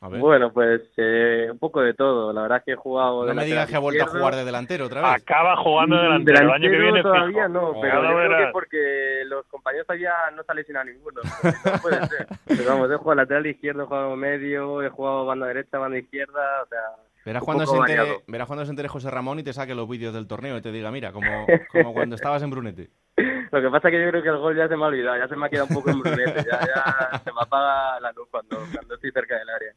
[0.00, 2.32] Bueno, pues eh, un poco de todo.
[2.32, 3.26] La verdad es que he jugado.
[3.26, 5.22] No me digas que ha vuelto a jugar de delantero otra vez.
[5.22, 6.38] Acaba jugando de delantero.
[6.38, 10.42] el año que viene todavía no, pero yo creo que porque los compañeros todavía no
[10.42, 11.20] se a ninguno.
[11.66, 12.26] No puede ser.
[12.46, 16.62] Pero vamos, he jugado lateral izquierdo, he jugado medio, he jugado banda derecha, banda izquierda.
[16.62, 16.80] O sea,
[17.26, 20.14] Verás cuando, se entere, verás cuando se entere José Ramón y te saque los vídeos
[20.14, 21.26] del torneo y te diga, mira, como,
[21.72, 22.90] como cuando estabas en Brunete.
[23.56, 25.16] Lo que pasa es que yo creo que el gol ya se me ha olvidado,
[25.16, 28.12] ya se me ha quedado un poco en Brunete, ya, ya se me apaga la
[28.12, 29.72] luz cuando, cuando estoy cerca del área.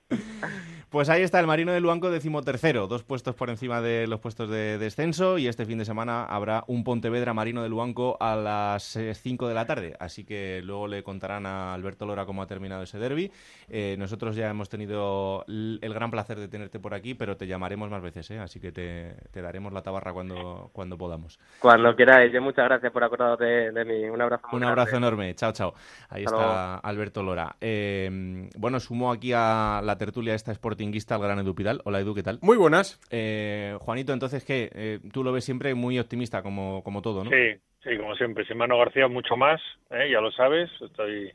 [0.89, 4.49] Pues ahí está el Marino de Luanco decimotercero, dos puestos por encima de los puestos
[4.49, 8.97] de descenso y este fin de semana habrá un Pontevedra Marino de Luanco a las
[9.13, 12.81] 5 de la tarde, así que luego le contarán a Alberto Lora cómo ha terminado
[12.81, 13.31] ese derby.
[13.67, 17.91] Eh, nosotros ya hemos tenido el gran placer de tenerte por aquí, pero te llamaremos
[17.91, 18.39] más veces, ¿eh?
[18.39, 21.37] así que te, daremos la tabarra cuando, cuando podamos.
[21.59, 24.47] Cuando queráis, muchas gracias por acordaros de, mí, un abrazo.
[24.53, 25.75] un abrazo enorme, chao, chao.
[26.09, 27.57] Ahí está Alberto Lora.
[27.61, 31.81] Eh, bueno, sumo aquí a la tertulia esta Sport tinguista el gran Edu Pidal.
[31.83, 32.39] Hola Edu, ¿qué tal?
[32.41, 33.01] Muy buenas.
[33.11, 34.69] Eh, Juanito, entonces, ¿qué?
[34.73, 37.29] Eh, tú lo ves siempre muy optimista, como, como todo, ¿no?
[37.29, 38.45] Sí, sí, como siempre.
[38.45, 39.59] Sin Mano García, mucho más,
[39.89, 40.09] ¿eh?
[40.09, 40.69] ya lo sabes.
[40.79, 41.33] Estoy.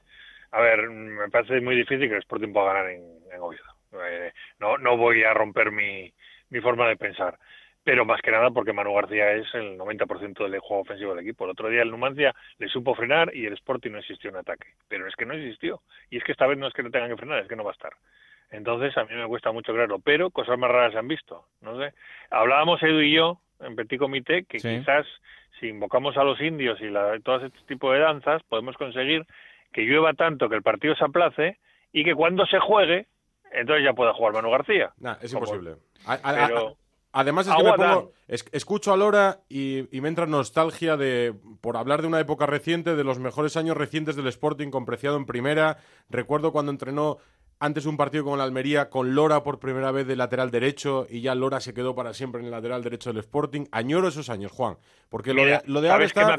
[0.51, 3.03] A ver, me parece muy difícil que el Sporting pueda ganar en,
[3.35, 3.65] en Oviedo.
[4.61, 6.11] no, no voy a romper mi,
[6.49, 7.39] mi forma de pensar
[7.85, 11.45] pero más que nada porque Manu García es el 90% del juego ofensivo del equipo.
[11.45, 14.69] El otro día el Numancia le supo frenar y el Sporting no existió en ataque,
[14.89, 15.83] pero es que no existió.
[16.09, 17.63] Y es que esta vez no es que no tengan que frenar, es que no
[17.63, 17.93] va a estar.
[18.51, 21.79] Entonces, a mí me cuesta mucho creerlo, pero cosas más raras se han visto, no
[21.79, 21.93] sé.
[22.31, 25.07] Hablábamos Edu y yo en Petit Comité que quizás
[25.59, 29.27] si invocamos a los indios y la, todo este tipo de danzas, podemos conseguir
[29.73, 31.59] que llueva tanto que el partido se aplace
[31.93, 33.07] y que cuando se juegue,
[33.53, 34.93] entonces ya pueda jugar Manu García.
[35.21, 35.77] es imposible.
[37.13, 41.77] además es que me pongo, escucho a Lora y, y, me entra nostalgia de, por
[41.77, 45.27] hablar de una época reciente, de los mejores años recientes del Sporting con Preciado en
[45.27, 45.79] primera.
[46.09, 47.19] Recuerdo cuando entrenó
[47.65, 51.23] antes un partido con la Almería, con Lora por primera vez de lateral derecho y
[51.23, 53.65] ya Lora se quedó para siempre en el lateral derecho del Sporting.
[53.73, 54.77] Añoro esos años, Juan,
[55.09, 56.37] porque lo de, lo de ahora está,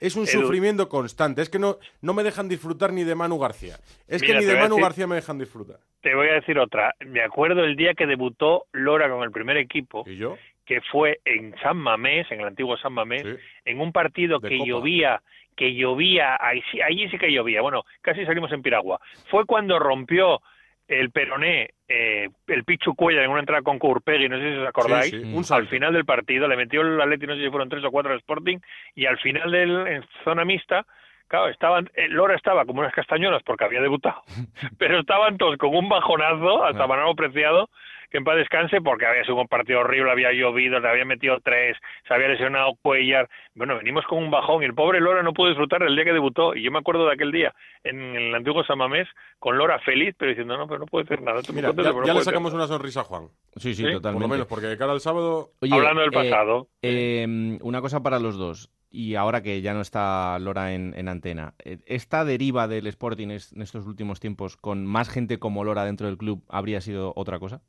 [0.00, 1.42] es un sufrimiento constante.
[1.42, 3.76] Es que no, no me dejan disfrutar ni de Manu García.
[4.08, 5.80] Es que ni de Manu García me dejan disfrutar.
[6.00, 6.94] Te voy a decir otra.
[7.06, 10.04] Me acuerdo el día que debutó Lora con el primer equipo.
[10.06, 10.36] ¿Y yo?
[10.64, 13.22] que fue en San Mamés, en el antiguo San Mamés,
[13.66, 15.20] en un partido que llovía
[15.56, 19.00] que llovía, allí sí que llovía, bueno, casi salimos en piragua.
[19.30, 20.40] Fue cuando rompió
[20.88, 24.68] el peroné, eh, el Pichu Cuella en una entrada con Courpegui, no sé si os
[24.68, 27.84] acordáis, Un al final del partido, le metió el Atleti, no sé si fueron tres
[27.84, 28.58] o cuatro al Sporting,
[28.94, 30.86] y al final del, en zona mixta,
[31.28, 34.22] claro, estaban, eh, Lora estaba como unas castañuelas porque había debutado,
[34.78, 37.70] pero estaban todos con un bajonazo, hasta Manolo Preciado,
[38.10, 41.38] que en paz descanse, porque había sido un partido horrible, había llovido, le había metido
[41.42, 41.76] tres,
[42.06, 43.28] se había lesionado Cuellar.
[43.54, 46.12] Bueno, venimos con un bajón y el pobre Lora no pudo disfrutar el día que
[46.12, 46.54] debutó.
[46.54, 50.30] Y yo me acuerdo de aquel día en el antiguo Samamés con Lora feliz, pero
[50.30, 51.40] diciendo, no, pero no puede hacer nada.
[51.52, 51.72] Mira,
[52.04, 53.28] ya, le sacamos una sonrisa a Juan.
[53.56, 54.12] Sí, sí, totalmente.
[54.12, 55.50] Por lo menos, porque de cara al sábado...
[55.60, 56.68] Hablando del eh, pasado.
[56.82, 61.54] Eh, una cosa para los dos y ahora que ya no está Lora en, antena,
[61.64, 66.06] eh, ¿esta deriva del Sporting en estos últimos tiempos con más gente como Lora dentro
[66.06, 67.60] del club habría sido otra cosa?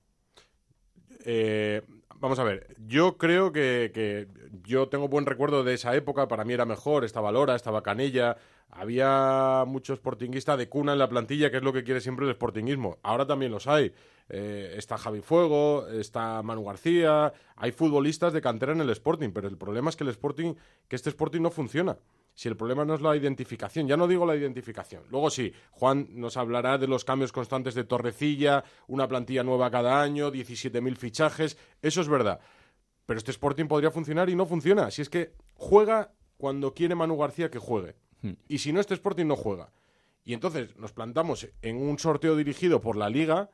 [1.25, 1.81] Eh,
[2.19, 4.27] vamos a ver, yo creo que,
[4.63, 8.37] yo tengo buen recuerdo de esa época, para mí era mejor, estaba Lora, estaba Canella,
[8.69, 12.33] había mucho sportinguista de cuna en la plantilla, que es lo que quiere siempre el
[12.33, 12.99] sportinguismo.
[13.03, 13.93] Ahora también los hay.
[14.29, 19.47] Eh, está Javi Fuego, está Manu García, hay futbolistas de cantera en el Sporting, pero
[19.47, 20.55] el problema es que el Sporting,
[20.87, 21.97] que este Sporting no funciona.
[22.35, 25.03] Si el problema no es la identificación, ya no digo la identificación.
[25.09, 30.01] Luego sí, Juan nos hablará de los cambios constantes de Torrecilla, una plantilla nueva cada
[30.01, 32.41] año, 17.000 fichajes, eso es verdad.
[33.05, 34.91] Pero este Sporting podría funcionar y no funciona.
[34.91, 37.95] Si es que juega cuando quiere Manu García que juegue.
[38.21, 38.33] Hmm.
[38.49, 39.71] Y si no, este Sporting no juega.
[40.25, 43.49] Y entonces nos plantamos en un sorteo dirigido por la Liga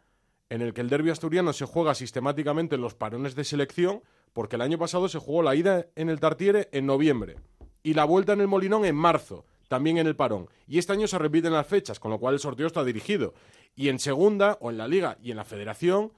[0.50, 4.02] en el que el derbi asturiano se juega sistemáticamente en los parones de selección,
[4.34, 7.38] porque el año pasado se jugó la ida en el Tartiere en noviembre
[7.84, 10.50] y la vuelta en el Molinón en marzo, también en el parón.
[10.68, 13.34] Y este año se repiten las fechas, con lo cual el sorteo está dirigido.
[13.76, 16.12] Y en segunda, o en la liga y en la federación,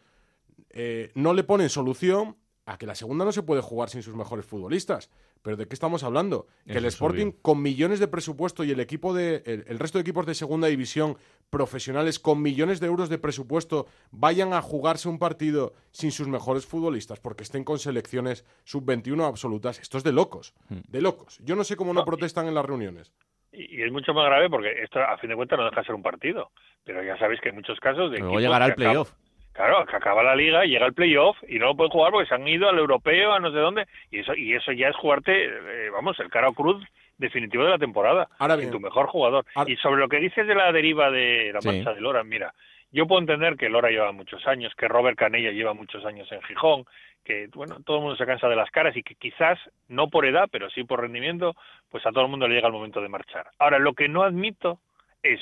[0.72, 4.16] eh, no le ponen solución a que la segunda no se puede jugar sin sus
[4.16, 5.10] mejores futbolistas.
[5.44, 6.48] Pero ¿de qué estamos hablando?
[6.66, 9.44] que el Sporting, con millones de presupuesto y el equipo de.
[9.46, 11.18] El, resto de equipos de segunda división
[11.50, 16.66] profesionales con millones de euros de presupuesto vayan a jugarse un partido sin sus mejores
[16.66, 19.80] futbolistas porque estén con selecciones sub-21 absolutas.
[19.80, 20.54] Esto es de locos.
[20.70, 20.80] Hmm.
[20.88, 21.40] De locos.
[21.44, 23.14] Yo no sé cómo no, protestan en las reuniones.
[23.52, 25.96] Y, es mucho más grave porque esto, a fin de cuentas, no deja de ser
[25.96, 26.52] un partido.
[26.86, 28.20] Pero ya sabéis que hay muchos casos de.
[28.20, 29.12] Luego llegará al playoff.
[29.54, 32.34] Claro, que acaba la liga, llega el playoff y no lo pueden jugar porque se
[32.34, 35.46] han ido al europeo, a no sé dónde, y eso y eso ya es jugarte,
[35.46, 36.84] eh, vamos, el cara o cruz
[37.20, 38.28] definitivo de la temporada.
[38.40, 39.46] Ahora bien, tu mejor jugador.
[39.68, 42.52] Y sobre lo que dices de la deriva de la marcha de Lora, mira,
[42.92, 46.42] yo puedo entender que Lora lleva muchos años, que Robert Canella lleva muchos años en
[46.42, 46.86] Gijón,
[47.24, 50.26] que bueno, todo el mundo se cansa de las caras y que quizás no por
[50.26, 51.56] edad, pero sí por rendimiento,
[51.90, 53.48] pues a todo el mundo le llega el momento de marchar.
[53.60, 54.80] Ahora, lo que no admito
[55.22, 55.40] es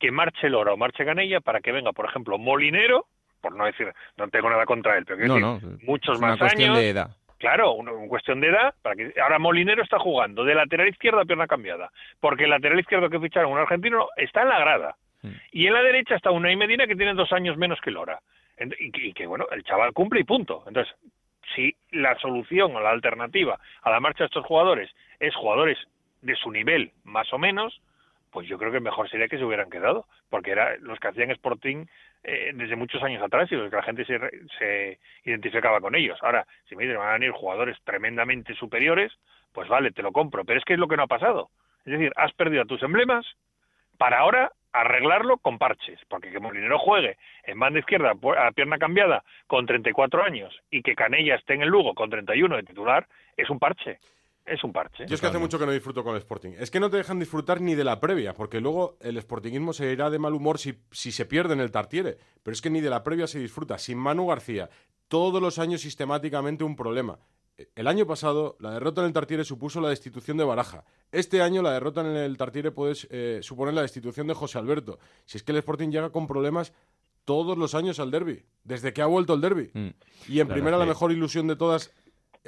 [0.00, 3.06] que marche Lora o marche Canella para que venga, por ejemplo, Molinero
[3.40, 6.76] por no decir, no tengo nada contra él, pero no, muchos más años.
[6.76, 7.10] de edad.
[7.38, 8.74] Claro, una, cuestión de edad.
[8.82, 11.90] Para que, ahora Molinero está jugando de lateral izquierdo a pierna cambiada,
[12.20, 14.96] porque el lateral izquierdo que ficharon, un argentino, está en la grada.
[15.22, 15.32] Hmm.
[15.52, 18.20] Y en la derecha está una y Medina que tiene dos años menos que Lora.
[18.58, 20.64] Y, y que, bueno, el chaval cumple y punto.
[20.66, 20.92] Entonces,
[21.54, 24.90] si la solución o la alternativa a la marcha de estos jugadores
[25.20, 25.78] es jugadores
[26.22, 27.80] de su nivel, más o menos,
[28.30, 31.30] pues yo creo que mejor sería que se hubieran quedado, porque era los que hacían
[31.30, 31.86] Sporting
[32.24, 34.18] eh, desde muchos años atrás y los que la gente se,
[34.58, 36.18] se identificaba con ellos.
[36.22, 39.12] Ahora, si me dicen van a venir jugadores tremendamente superiores,
[39.52, 40.44] pues vale, te lo compro.
[40.44, 41.50] Pero es que es lo que no ha pasado.
[41.84, 43.26] Es decir, has perdido tus emblemas
[43.96, 49.24] para ahora arreglarlo con parches, porque que Molinero juegue en banda izquierda a pierna cambiada
[49.46, 53.06] con 34 años y que Canella esté en el Lugo con 31 de titular,
[53.36, 53.98] es un parche
[54.50, 55.06] es un parche.
[55.06, 56.52] Yo es que hace mucho que no disfruto con el Sporting.
[56.58, 59.92] Es que no te dejan disfrutar ni de la previa, porque luego el Sportingismo se
[59.92, 62.18] irá de mal humor si, si se pierde en el Tartiere.
[62.42, 63.78] Pero es que ni de la previa se disfruta.
[63.78, 64.70] Sin Manu García,
[65.08, 67.18] todos los años sistemáticamente un problema.
[67.74, 70.84] El año pasado, la derrota en el Tartiere supuso la destitución de Baraja.
[71.10, 74.98] Este año, la derrota en el Tartiere puede eh, suponer la destitución de José Alberto.
[75.24, 76.72] Si es que el Sporting llega con problemas
[77.24, 79.70] todos los años al derby, desde que ha vuelto el derby.
[79.74, 79.88] Mm.
[80.28, 81.92] Y en primera, la mejor ilusión de todas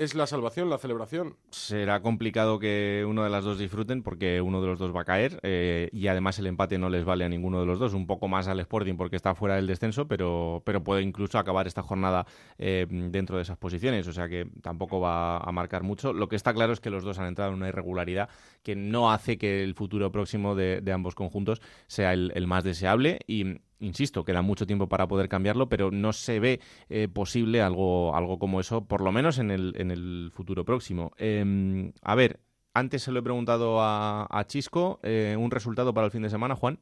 [0.01, 1.37] es la salvación, la celebración.
[1.51, 5.05] Será complicado que uno de las dos disfruten porque uno de los dos va a
[5.05, 7.93] caer eh, y además el empate no les vale a ninguno de los dos.
[7.93, 11.67] Un poco más al Sporting porque está fuera del descenso, pero, pero puede incluso acabar
[11.67, 14.09] esta jornada eh, dentro de esas posiciones.
[14.09, 16.15] O sea que tampoco va a marcar mucho.
[16.15, 18.31] Lo que está claro es que los dos han entrado en una irregularidad
[18.63, 23.21] que no hace que el futuro próximo de, ambos conjuntos sea el, el más deseable
[23.27, 28.15] y insisto, queda mucho tiempo para poder cambiarlo, pero no se ve eh, posible algo,
[28.15, 31.13] algo como eso, por lo menos en el, en el futuro próximo.
[31.19, 32.39] Em, a ver,
[32.75, 36.55] antes se lo he preguntado a, Chisco, eh, ¿un resultado para el fin de semana,
[36.55, 36.79] Juan?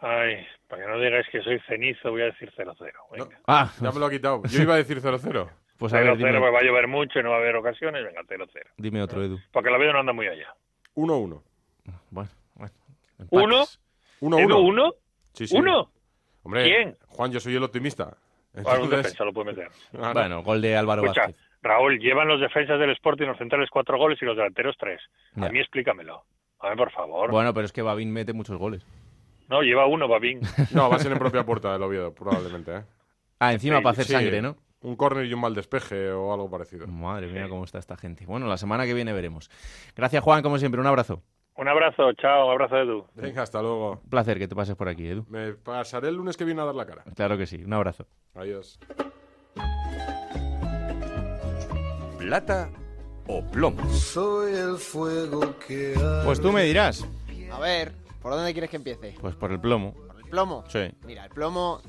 [0.00, 3.28] Ay, para que no digáis que soy cenizo, voy a decir 0-0.
[3.46, 4.42] ah, ya me lo ha quitado.
[4.44, 5.50] Yo iba a decir 0-0.
[5.78, 6.38] Pues a 0-0 dime...
[6.40, 8.48] va a llover mucho y no va a haber ocasiones, venga, 0-0.
[8.78, 9.38] Dime otro, Edu.
[9.52, 10.52] Porque la vida no anda muy allá.
[10.96, 11.40] 1-1.
[12.10, 12.72] Bueno, bueno.
[13.30, 13.64] ¿Uno?
[14.20, 14.68] 1-1.
[14.68, 14.94] ¿Uno?
[16.42, 16.96] Hombre, ¿Quién?
[17.08, 18.16] Juan, yo soy el optimista.
[18.54, 18.84] Entonces...
[18.84, 19.68] un defensa lo puede meter.
[20.14, 21.36] Bueno, gol de Álvaro Vázquez.
[21.62, 25.00] Raúl, llevan los defensas del Sporting los centrales cuatro goles y los delanteros tres.
[25.36, 26.24] A mí explícamelo.
[26.60, 27.30] A ver, por favor.
[27.30, 28.84] Bueno, pero es que Babín mete muchos goles.
[29.48, 30.40] No, lleva uno Babín.
[30.72, 32.76] no, va a ser en propia puerta del Oviedo, probablemente.
[32.76, 32.82] ¿eh?
[33.38, 34.56] Ah, encima para hacer sangre, ¿no?
[34.80, 36.86] Un córner y un mal despeje o algo parecido.
[36.86, 38.26] Madre mía, cómo está esta gente.
[38.26, 39.50] Bueno, la semana que viene veremos.
[39.96, 40.80] Gracias, Juan, como siempre.
[40.80, 41.22] Un abrazo.
[41.58, 43.04] Un abrazo, chao, un abrazo, Edu.
[43.16, 43.98] Venga, hasta luego.
[44.04, 45.26] Un placer que te pases por aquí, Edu.
[45.28, 47.02] Me pasaré el lunes que viene a dar la cara.
[47.16, 48.06] Claro que sí, un abrazo.
[48.36, 48.78] Adiós.
[52.16, 52.70] Plata
[53.26, 53.90] o plomo.
[53.90, 55.94] Soy el fuego que
[56.24, 57.04] Pues tú me dirás.
[57.50, 59.16] A ver, ¿por dónde quieres que empiece?
[59.20, 59.94] Pues por el plomo.
[59.94, 60.62] ¿Por el plomo?
[60.68, 60.92] Sí.
[61.04, 61.82] Mira, el plomo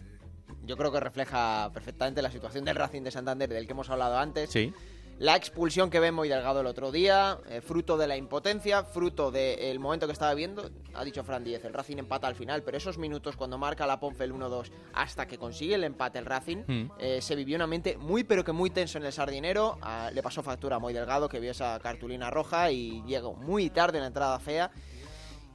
[0.63, 4.17] yo creo que refleja perfectamente la situación del Racing de Santander del que hemos hablado
[4.17, 4.49] antes.
[4.49, 4.73] Sí.
[5.19, 9.31] La expulsión que ve muy Delgado el otro día, eh, fruto de la impotencia, fruto
[9.31, 10.69] del momento que estaba viendo.
[10.93, 13.99] Ha dicho Fran Díez, el Racing empata al final, pero esos minutos cuando marca la
[13.99, 16.91] Ponfe el 1-2 hasta que consigue el empate el Racing, Mm.
[16.99, 19.77] eh, se vivió un ambiente muy pero que muy tenso en el Sardinero.
[19.81, 23.69] Ah, le pasó factura a Moy Delgado que vio esa cartulina roja y llegó muy
[23.71, 24.71] tarde en la entrada fea.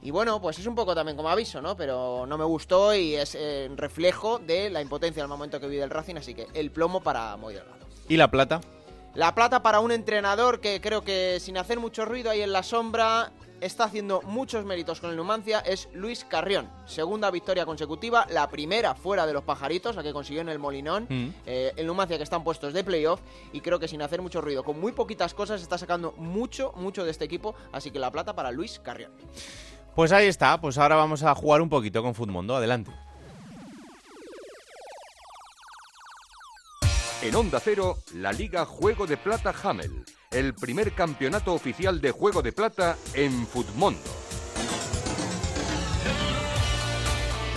[0.03, 1.75] Y bueno, pues es un poco también como aviso, ¿no?
[1.75, 5.81] Pero no me gustó y es eh, reflejo de la impotencia al momento que vive
[5.81, 7.87] el Racing, así que el plomo para Moy Delgado.
[8.07, 8.61] ¿Y la plata?
[9.15, 12.63] La plata para un entrenador que creo que sin hacer mucho ruido ahí en la
[12.63, 13.31] sombra
[13.61, 16.69] está haciendo muchos méritos con el Numancia es Luis Carrión.
[16.85, 21.07] Segunda victoria consecutiva, la primera fuera de los pajaritos, la que consiguió en el Molinón.
[21.07, 21.29] Mm.
[21.45, 23.21] Eh, el Numancia que están puestos de playoff
[23.53, 27.05] y creo que sin hacer mucho ruido, con muy poquitas cosas, está sacando mucho, mucho
[27.05, 27.55] de este equipo.
[27.71, 29.13] Así que la plata para Luis Carrión.
[29.95, 32.53] Pues ahí está, pues ahora vamos a jugar un poquito con Futmundo.
[32.53, 32.91] Adelante.
[37.25, 42.43] En Onda Cero, la Liga Juego de Plata Hamel, el primer campeonato oficial de Juego
[42.43, 43.99] de Plata en Futmundo.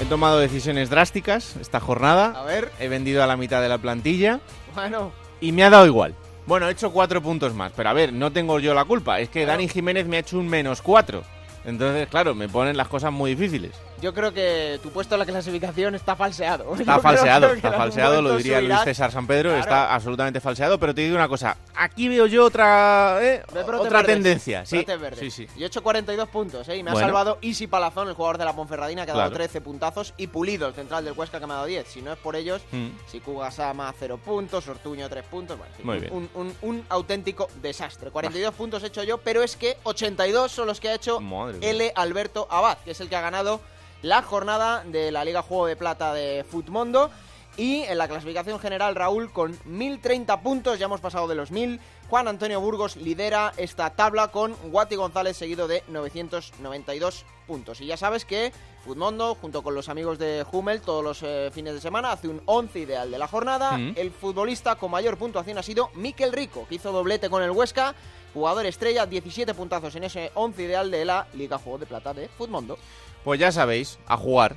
[0.00, 2.32] He tomado decisiones drásticas esta jornada.
[2.40, 2.72] A ver.
[2.80, 4.40] He vendido a la mitad de la plantilla
[4.74, 6.14] Bueno, y me ha dado igual.
[6.46, 9.20] Bueno, he hecho cuatro puntos más, pero a ver, no tengo yo la culpa.
[9.20, 9.58] Es que Claro.
[9.58, 11.24] Dani Jiménez me ha hecho un menos cuatro.
[11.66, 13.72] Entonces, claro, me ponen las cosas muy difíciles.
[14.00, 16.64] Yo creo que tu puesto en la clasificación está falseado.
[16.74, 18.80] Yo Está creo falseado, está falseado, lo diría Luis.
[18.84, 19.60] César San Pedro, Claro.
[19.62, 23.42] está absolutamente falseado, pero te digo una cosa, aquí veo yo otra eh,
[23.78, 24.84] otra tendencia, sí.
[25.18, 25.46] Sí, sí.
[25.56, 26.76] Yo he hecho 42 puntos, ¿eh?
[26.76, 27.06] Y me Bueno.
[27.06, 29.36] ha salvado Isi Palazón, el jugador de la Ponferradina, que ha dado Claro.
[29.44, 31.86] 13 puntazos, y Pulido, el central del Huesca, que me ha dado 10.
[31.88, 32.88] Si no es por ellos, Mm.
[33.06, 36.12] si Kugasama 0 puntos, Ortuño 3 puntos, bueno, Muy un, bien.
[36.12, 38.10] Un, un- un auténtico desastre.
[38.10, 41.58] 42 puntos he hecho yo, pero es que 82 son los que ha hecho Madre.
[41.62, 41.92] L.
[41.94, 43.60] Alberto Abad, que es el que ha ganado
[44.02, 47.10] la jornada de la Liga Juego de Plata de Futmundo.
[47.56, 51.80] Y en la clasificación general, Raúl, con 1030 puntos, ya hemos pasado de los 1000.
[52.08, 57.80] Juan Antonio Burgos lidera esta tabla con Guati González, seguido de 992 puntos.
[57.80, 58.52] Y ya sabes que
[58.84, 62.40] Futmundo, junto con los amigos de Hummel, todos los eh, fines de semana, hace un
[62.46, 63.76] 11 ideal de la jornada.
[63.76, 63.94] Mm.
[63.96, 67.94] El futbolista con mayor puntuación ha sido Miquel Rico, que hizo doblete con el Huesca.
[68.32, 72.28] Jugador estrella, 17 puntazos en ese 11 ideal de la Liga Juego de Plata de
[72.28, 72.78] Futmundo.
[73.28, 74.56] Pues ya sabéis, a jugar.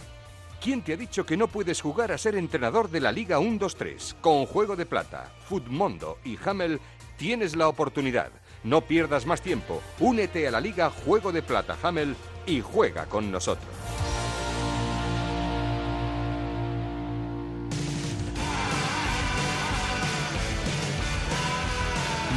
[0.62, 4.16] ¿Quién te ha dicho que no puedes jugar a ser entrenador de la Liga 1-2-3?
[4.22, 6.80] Con Juego de Plata, Futmundo y Hamel
[7.18, 8.30] tienes la oportunidad.
[8.64, 9.82] No pierdas más tiempo.
[10.00, 12.16] Únete a la Liga Juego de Plata Hamel
[12.46, 13.68] y juega con nosotros.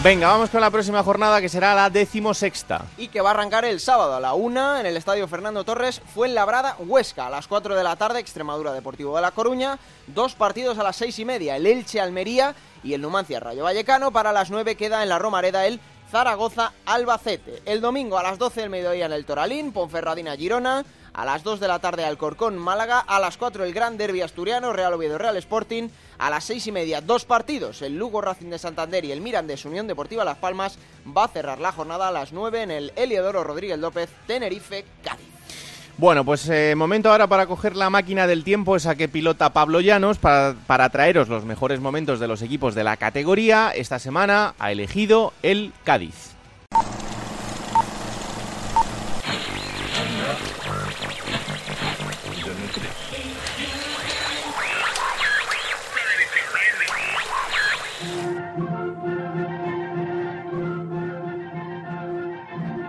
[0.04, 2.84] Venga, vamos con la próxima jornada que será la decimosexta.
[2.98, 6.02] y que va a arrancar el sábado a la una en el Estadio Fernando Torres
[6.14, 7.28] Fuenlabrada Huesca.
[7.28, 9.78] A las 4 de la tarde Extremadura Deportivo de La Coruña.
[10.06, 14.12] Dos partidos a las seis y media el Elche Almería y el Numancia Rayo Vallecano.
[14.12, 17.62] Para las 9 queda en la Romareda el Zaragoza Albacete.
[17.64, 20.84] El domingo a las 12 del mediodía en el Toralín Ponferradina Girona.
[21.14, 22.98] A las 2 de la tarde Alcorcón Málaga.
[23.00, 26.72] A las 4 el Gran Derby Asturiano Real Oviedo Real Sporting a las seis y
[26.72, 27.82] media, dos partidos.
[27.82, 30.78] El Lugo Racing de Santander y el Mirandés Unión Deportiva Las Palmas
[31.16, 35.26] va a cerrar la jornada a las 9 en el Heliodoro Rodríguez López Tenerife Cádiz.
[35.96, 39.80] Bueno, pues eh, momento ahora para coger la máquina del tiempo, esa que pilota Pablo
[39.80, 43.70] Llanos, para traeros los mejores momentos de los equipos de la categoría.
[43.70, 46.34] Esta semana ha elegido el Cádiz.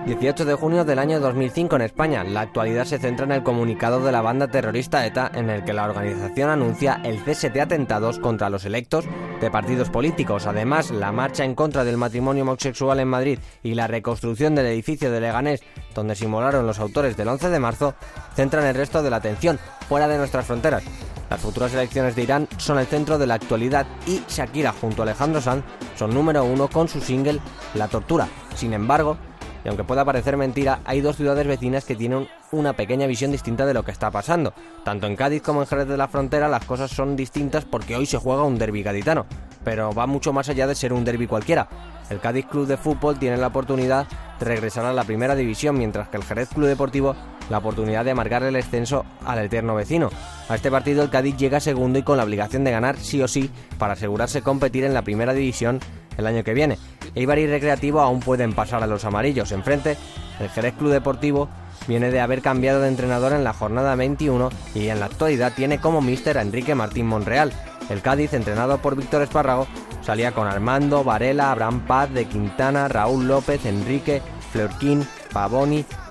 [0.06, 2.24] ...18 de junio del año 2005 en España.
[2.24, 5.74] La actualidad se centra en el comunicado de la banda terrorista ETA en el que
[5.74, 9.06] la organización anuncia el cese de atentados contra los electos
[9.42, 10.46] de partidos políticos.
[10.46, 15.12] Además, la marcha en contra del matrimonio homosexual en Madrid y la reconstrucción del edificio
[15.12, 15.64] de Leganés,
[15.96, 17.96] donde se inmolaron los autores del 11 de marzo,
[18.36, 19.58] centran el resto de la atención
[19.90, 20.84] fuera de nuestras fronteras.
[21.32, 25.06] Las futuras elecciones de Irán son el centro de la actualidad y Shakira junto a
[25.06, 25.66] Alejandro Sanz
[25.96, 27.40] son número uno con su single
[27.74, 28.28] La Tortura.
[28.56, 29.18] Sin embargo,
[29.66, 33.66] y aunque pueda parecer mentira, hay dos ciudades vecinas que tienen una pequeña visión distinta
[33.66, 34.54] de lo que está pasando.
[34.84, 38.06] Tanto en Cádiz como en Jerez de la Frontera las cosas son distintas porque hoy
[38.06, 39.26] se juega un derby gaditano,
[39.64, 41.68] pero va mucho más allá de ser un derby cualquiera.
[42.12, 44.06] El Cádiz Club de Fútbol tiene la oportunidad
[44.40, 47.16] de regresar a la primera división, mientras que el Jerez Club Deportivo
[47.50, 50.10] la oportunidad de marcar el ascenso al eterno vecino.
[50.50, 53.28] A este partido el Cádiz llega segundo y con la obligación de ganar sí o
[53.28, 55.80] sí para asegurarse competir en la primera división
[56.18, 56.78] el año que viene.
[57.14, 59.52] Eibar y Recreativo aún pueden pasar a los amarillos.
[59.52, 59.98] Enfrente,
[60.40, 61.50] el Jerez Club Deportivo
[61.88, 65.80] viene de haber cambiado de entrenador en la jornada 21 y en la actualidad tiene
[65.80, 67.52] como míster a Enrique Martín Monreal.
[67.90, 69.68] El Cádiz, entrenado por Víctor Espárrago,
[70.02, 75.86] salía con Armando, Varela, Abraham Paz, De Quintana, Raúl López, Enrique, Fleurquín, Pavoni,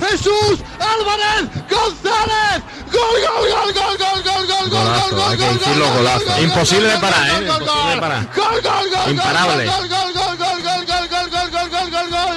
[0.00, 2.62] Jesús Álvarez González.
[2.92, 6.42] Gol, gol, gol, gol, gol, gol, gol, gol, gol, hay que decirlo golazo.
[6.42, 7.46] Imposible de parar, ¿eh?
[7.46, 8.26] Imposible de parar.
[8.34, 9.66] Gol, gol, gol, Imparable.
[9.66, 12.36] gol, gol, gol, gol, gol, gol, gol, gol, gol, gol, gol, gol.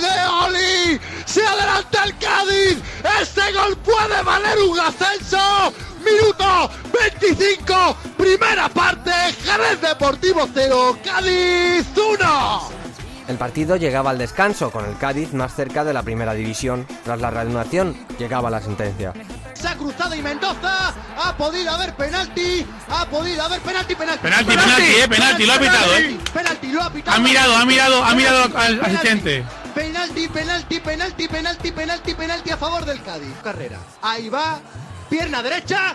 [0.00, 1.00] De Oli.
[1.24, 2.78] Se adelanta el Cádiz.
[3.20, 5.72] Este gol puede valer un ascenso.
[6.04, 7.96] Minuto 25.
[8.18, 9.12] Primera parte.
[9.44, 10.98] Jerez Deportivo 0.
[11.02, 12.83] Cádiz 1.
[13.26, 16.86] El partido llegaba al descanso, con el Cádiz más cerca de la primera división.
[17.04, 19.14] Tras la reanudación, llegaba la sentencia.
[19.54, 24.22] Se ha cruzado y Mendoza ha podido haber penalti, ha podido haber penalti, penalti.
[24.22, 26.18] Penalti, penalti, eh, penalti, lo ha pitado, eh.
[26.34, 27.16] Penalti, lo ha pitado.
[27.16, 29.44] Ha mirado, ha mirado, ha mirado al Penalti, asistente.
[29.74, 33.34] Penalti, penalti, penalti, penalti, penalti, penalti a favor del Cádiz.
[33.42, 33.78] Carrera.
[34.02, 34.60] Ahí va,
[35.08, 35.94] pierna derecha.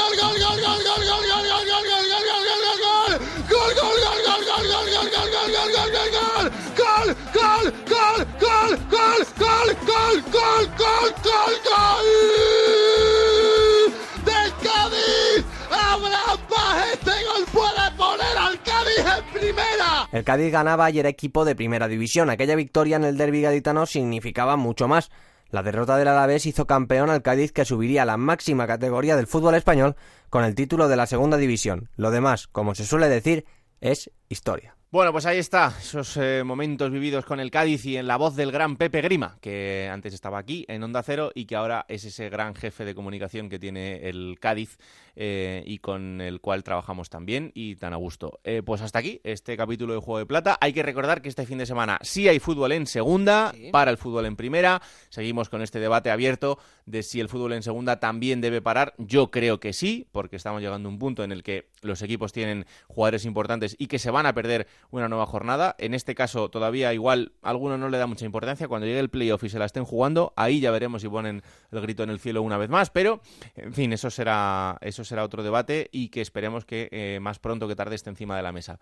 [20.21, 22.29] El Cádiz ganaba y era equipo de primera división.
[22.29, 25.09] Aquella victoria en el derby gaditano significaba mucho más.
[25.49, 29.25] La derrota del Alavés hizo campeón al Cádiz que subiría a la máxima categoría del
[29.25, 29.95] fútbol español
[30.29, 31.89] con el título de la segunda división.
[31.95, 33.45] Lo demás, como se suele decir,
[33.79, 34.75] es historia.
[34.91, 38.35] Bueno, pues ahí está, esos eh, momentos vividos con el Cádiz y en la voz
[38.35, 42.03] del gran Pepe Grima, que antes estaba aquí en Onda Cero y que ahora es
[42.03, 44.77] ese gran jefe de comunicación que tiene el Cádiz
[45.15, 48.39] eh, y con el cual trabajamos también y tan a gusto.
[48.43, 50.57] Eh, pues hasta aquí este capítulo de Juego de Plata.
[50.61, 53.97] Hay que recordar que este fin de semana sí hay fútbol en segunda, para el
[53.97, 54.81] fútbol en primera.
[55.09, 58.93] Seguimos con este debate abierto de si el fútbol en segunda también debe parar.
[58.97, 62.33] Yo creo que sí, porque estamos llegando a un punto en el que los equipos
[62.33, 65.75] tienen jugadores importantes y que se van a perder una nueva jornada.
[65.79, 68.67] En este caso, todavía igual alguno no le da mucha importancia.
[68.67, 71.81] Cuando llegue el playoff y se la estén jugando, ahí ya veremos si ponen el
[71.81, 72.89] grito en el cielo una vez más.
[72.89, 73.21] Pero,
[73.55, 77.67] en fin, eso será, eso será otro debate y que esperemos que eh, más pronto
[77.67, 78.79] que tarde esté encima de la mesa.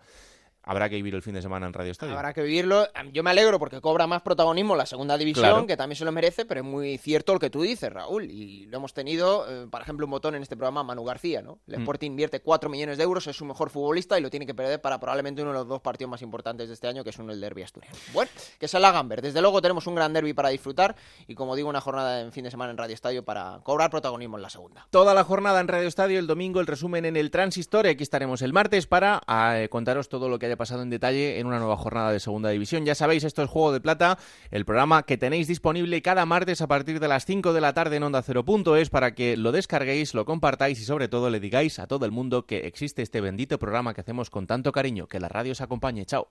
[0.70, 2.14] Habrá que vivir el fin de semana en Radio Estadio.
[2.14, 2.86] Habrá que vivirlo.
[3.12, 5.66] Yo me alegro porque cobra más protagonismo la segunda división, Claro.
[5.66, 8.30] que también se lo merece, pero es muy cierto lo que tú dices, Raúl.
[8.30, 11.58] Y lo hemos tenido, eh, por ejemplo, un botón en este programa, Manu García, ¿no?
[11.66, 11.80] El Mm.
[11.82, 14.80] Sporting invierte 4 millones de euros, es su mejor futbolista y lo tiene que perder
[14.80, 17.32] para probablemente uno de los dos partidos más importantes de este año, que es uno
[17.32, 17.96] el derby asturiano.
[18.12, 18.30] Bueno,
[18.60, 19.22] que se la hagan ver.
[19.22, 20.94] Desde luego tenemos un gran derby para disfrutar
[21.26, 24.36] y, como digo, una jornada en fin de semana en Radio Estadio para cobrar protagonismo
[24.36, 24.86] en la segunda.
[24.90, 27.86] Toda la jornada en Radio Estadio, el domingo el resumen en el Transistor.
[27.86, 29.20] y Aquí estaremos el martes para
[29.60, 32.50] eh, contaros todo lo que haya pasado en detalle en una nueva jornada de Segunda
[32.50, 32.84] División.
[32.84, 34.18] Ya sabéis, esto es Juego de Plata,
[34.50, 37.96] el programa que tenéis disponible cada martes a partir de las 5 de la tarde
[37.96, 41.86] en Onda Cero.es para que lo descarguéis, lo compartáis y sobre todo le digáis a
[41.86, 45.06] todo el mundo que existe este bendito programa que hacemos con tanto cariño.
[45.06, 46.04] Que la radio os acompañe.
[46.04, 46.28] Chao.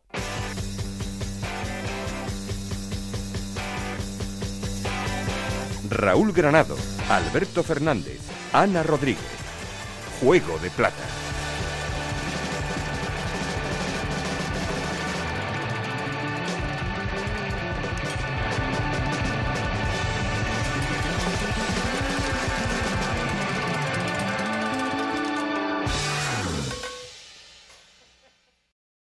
[5.89, 6.77] Raúl Granado,
[7.10, 8.19] Alberto Fernández,
[8.53, 9.26] Ana Rodríguez.
[10.22, 11.28] Juego de Plata.